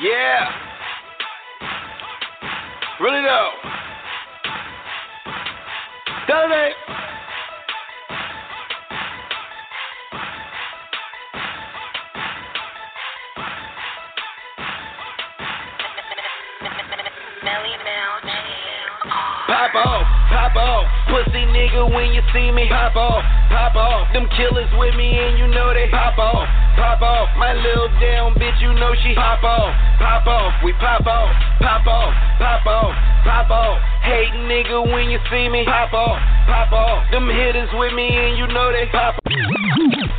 Yeah. 0.00 0.48
Really 3.00 3.22
though. 3.22 3.68
Pop 6.28 6.97
pop 20.48 20.56
off. 20.56 20.84
Pussy 21.08 21.44
nigga, 21.52 21.84
when 21.92 22.12
you 22.12 22.22
see 22.32 22.50
me, 22.52 22.68
pop 22.68 22.96
off, 22.96 23.24
pop 23.48 23.74
off. 23.76 24.12
Them 24.12 24.28
killers 24.36 24.68
with 24.76 24.94
me 24.96 25.16
and 25.16 25.38
you 25.38 25.48
know 25.48 25.72
they 25.74 25.88
pop 25.90 26.16
off, 26.18 26.48
pop 26.76 27.02
off. 27.02 27.28
My 27.36 27.52
little 27.52 27.88
down 28.00 28.34
bitch, 28.34 28.60
you 28.60 28.72
know 28.74 28.94
she 29.02 29.14
pop 29.14 29.42
off, 29.42 29.72
pop 29.98 30.26
off. 30.26 30.52
We 30.64 30.72
pop 30.74 31.06
off, 31.06 31.32
pop 31.60 31.86
off, 31.86 32.14
pop 32.38 32.66
off, 32.66 32.94
pop 33.24 33.50
off. 33.50 33.78
Hate 34.02 34.32
nigga, 34.48 34.80
when 34.92 35.10
you 35.10 35.18
see 35.30 35.48
me, 35.48 35.64
pop 35.64 35.92
off, 35.92 36.18
pop 36.46 36.72
off. 36.72 37.10
Them 37.10 37.28
hitters 37.28 37.70
with 37.74 37.92
me 37.94 38.08
and 38.08 38.38
you 38.38 38.46
know 38.48 38.72
they 38.72 38.86
pop 38.92 39.16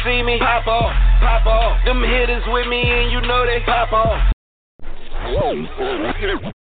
See 0.05 0.23
me, 0.23 0.37
pop 0.39 0.67
off, 0.67 0.93
pop 1.21 1.45
off. 1.45 1.85
Them 1.85 2.01
hitters 2.01 2.43
with 2.47 2.67
me 2.67 2.81
and 2.81 3.11
you 3.11 3.21
know 3.21 3.45
they 3.45 3.59
pop 3.65 3.91
off. 3.93 4.31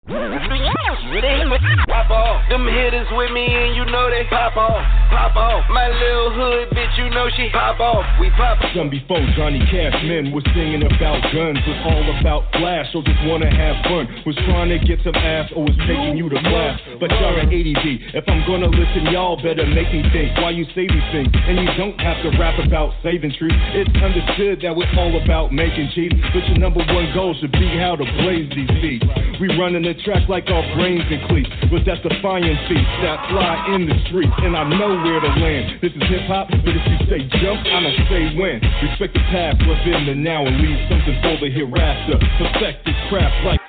Pop 0.08 2.08
off, 2.12 2.40
them 2.48 2.64
hitters 2.64 3.08
with 3.12 3.32
me 3.36 3.44
and 3.44 3.76
you 3.76 3.84
know 3.92 4.08
they 4.08 4.24
pop 4.30 4.56
off, 4.56 4.80
pop 5.12 5.36
off. 5.36 5.68
My 5.68 5.92
little 5.92 6.32
hood 6.32 6.72
bitch, 6.72 6.96
you 6.96 7.12
know 7.12 7.28
she 7.36 7.52
pop 7.52 7.80
off. 7.80 8.08
We 8.16 8.32
pop 8.32 8.56
off. 8.64 8.72
Done 8.72 8.90
before 8.90 9.20
Johnny 9.36 9.60
Cash 9.68 10.00
men 10.08 10.32
was 10.32 10.48
singing 10.56 10.88
about 10.88 11.20
guns, 11.36 11.60
was 11.68 11.80
all 11.92 12.08
about 12.24 12.48
flash, 12.56 12.88
or 12.96 13.04
just 13.04 13.20
wanna 13.28 13.52
have 13.52 13.84
fun. 13.84 14.08
Was 14.24 14.40
trying 14.48 14.72
to 14.72 14.80
get 14.80 15.04
some 15.04 15.16
ass, 15.16 15.52
or 15.52 15.68
was 15.68 15.76
taking 15.84 16.16
you 16.16 16.32
to 16.32 16.40
class. 16.40 16.80
But 17.04 17.12
y'all 17.20 17.36
are 17.36 17.44
ADD. 17.44 18.16
If 18.16 18.24
I'm 18.32 18.48
gonna 18.48 18.72
listen, 18.72 19.12
y'all 19.12 19.36
better 19.36 19.68
make 19.68 19.92
me 19.92 20.08
think 20.16 20.40
why 20.40 20.56
you 20.56 20.64
say 20.72 20.88
these 20.88 21.10
things. 21.12 21.36
And 21.36 21.60
you 21.60 21.68
don't 21.76 22.00
have 22.00 22.24
to 22.24 22.32
rap 22.40 22.56
about 22.64 22.96
saving 23.04 23.36
trees. 23.36 23.60
It's 23.76 23.92
understood 24.00 24.64
that 24.64 24.72
we're 24.72 24.88
all 24.96 25.20
about 25.20 25.52
making 25.52 25.92
cheese. 25.92 26.16
But 26.32 26.48
your 26.48 26.64
number 26.64 26.80
one 26.96 27.12
goal 27.12 27.36
should 27.44 27.52
be 27.52 27.76
how 27.76 28.00
to 28.00 28.08
blaze 28.24 28.48
these 28.56 28.72
beats. 28.80 29.04
We 29.44 29.52
running 29.60 29.84
the 29.84 29.97
track 30.03 30.28
like 30.30 30.49
our 30.49 30.64
brains 30.76 31.06
and 31.10 31.22
cleats. 31.30 31.49
But 31.69 31.86
that's 31.86 32.02
defiant 32.02 32.57
feet 32.69 32.88
that 33.03 33.19
fly 33.30 33.76
in 33.76 33.88
the 33.88 33.98
streets. 34.07 34.34
And 34.44 34.56
I 34.56 34.64
know 34.68 34.98
where 35.03 35.19
to 35.19 35.32
land. 35.40 35.82
This 35.82 35.94
is 35.94 36.03
hip 36.10 36.26
hop, 36.28 36.49
but 36.49 36.74
if 36.74 36.84
you 36.88 36.98
say 37.10 37.19
jump, 37.41 37.61
I'ma 37.68 37.91
say 38.10 38.34
when. 38.38 38.61
Respect 38.84 39.14
the 39.14 39.24
past, 39.32 39.61
what's 39.68 39.84
in 39.86 40.06
the 40.07 40.15
now, 40.15 40.45
and 40.45 40.57
leave 40.61 40.80
something 40.90 41.18
for 41.22 41.36
the 41.41 41.49
hereafter. 41.52 42.18
Perfect 42.40 42.86
this 42.86 42.99
craft 43.10 43.36
like. 43.45 43.66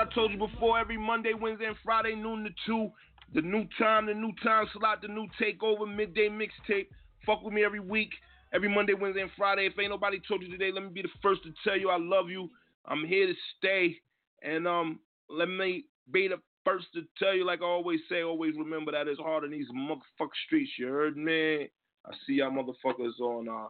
I 0.00 0.06
told 0.14 0.32
you 0.32 0.38
before, 0.38 0.78
every 0.78 0.96
Monday, 0.96 1.34
Wednesday, 1.38 1.66
and 1.66 1.76
Friday, 1.84 2.14
noon 2.14 2.42
to 2.44 2.50
2. 2.64 2.90
The 3.34 3.42
new 3.42 3.66
time, 3.78 4.06
the 4.06 4.14
new 4.14 4.32
time 4.42 4.66
slot, 4.72 5.02
the 5.02 5.08
new 5.08 5.26
takeover, 5.38 5.86
midday 5.86 6.30
mixtape. 6.30 6.86
Fuck 7.26 7.42
with 7.42 7.52
me 7.52 7.62
every 7.62 7.80
week, 7.80 8.08
every 8.54 8.74
Monday, 8.74 8.94
Wednesday, 8.94 9.20
and 9.20 9.30
Friday. 9.36 9.66
If 9.66 9.78
ain't 9.78 9.90
nobody 9.90 10.18
told 10.26 10.42
you 10.42 10.50
today, 10.50 10.72
let 10.72 10.84
me 10.84 10.88
be 10.88 11.02
the 11.02 11.10
first 11.22 11.42
to 11.42 11.52
tell 11.62 11.78
you 11.78 11.90
I 11.90 11.98
love 11.98 12.30
you. 12.30 12.48
I'm 12.86 13.06
here 13.06 13.26
to 13.26 13.34
stay. 13.58 13.98
And 14.42 14.66
um, 14.66 15.00
let 15.28 15.48
me 15.50 15.84
be 16.10 16.28
the 16.28 16.38
first 16.64 16.86
to 16.94 17.02
tell 17.18 17.34
you, 17.34 17.44
like 17.44 17.60
I 17.60 17.66
always 17.66 18.00
say, 18.08 18.22
always 18.22 18.54
remember 18.56 18.92
that 18.92 19.06
it's 19.06 19.20
hard 19.20 19.44
in 19.44 19.50
these 19.50 19.68
motherfucking 19.68 20.30
streets. 20.46 20.70
You 20.78 20.86
heard 20.86 21.18
me? 21.18 21.68
I 22.06 22.12
see 22.26 22.34
y'all 22.34 22.50
motherfuckers 22.50 23.20
on 23.20 23.50
uh, 23.50 23.68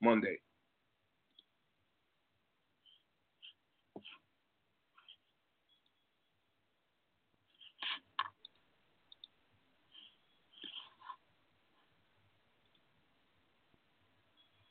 Monday. 0.00 0.38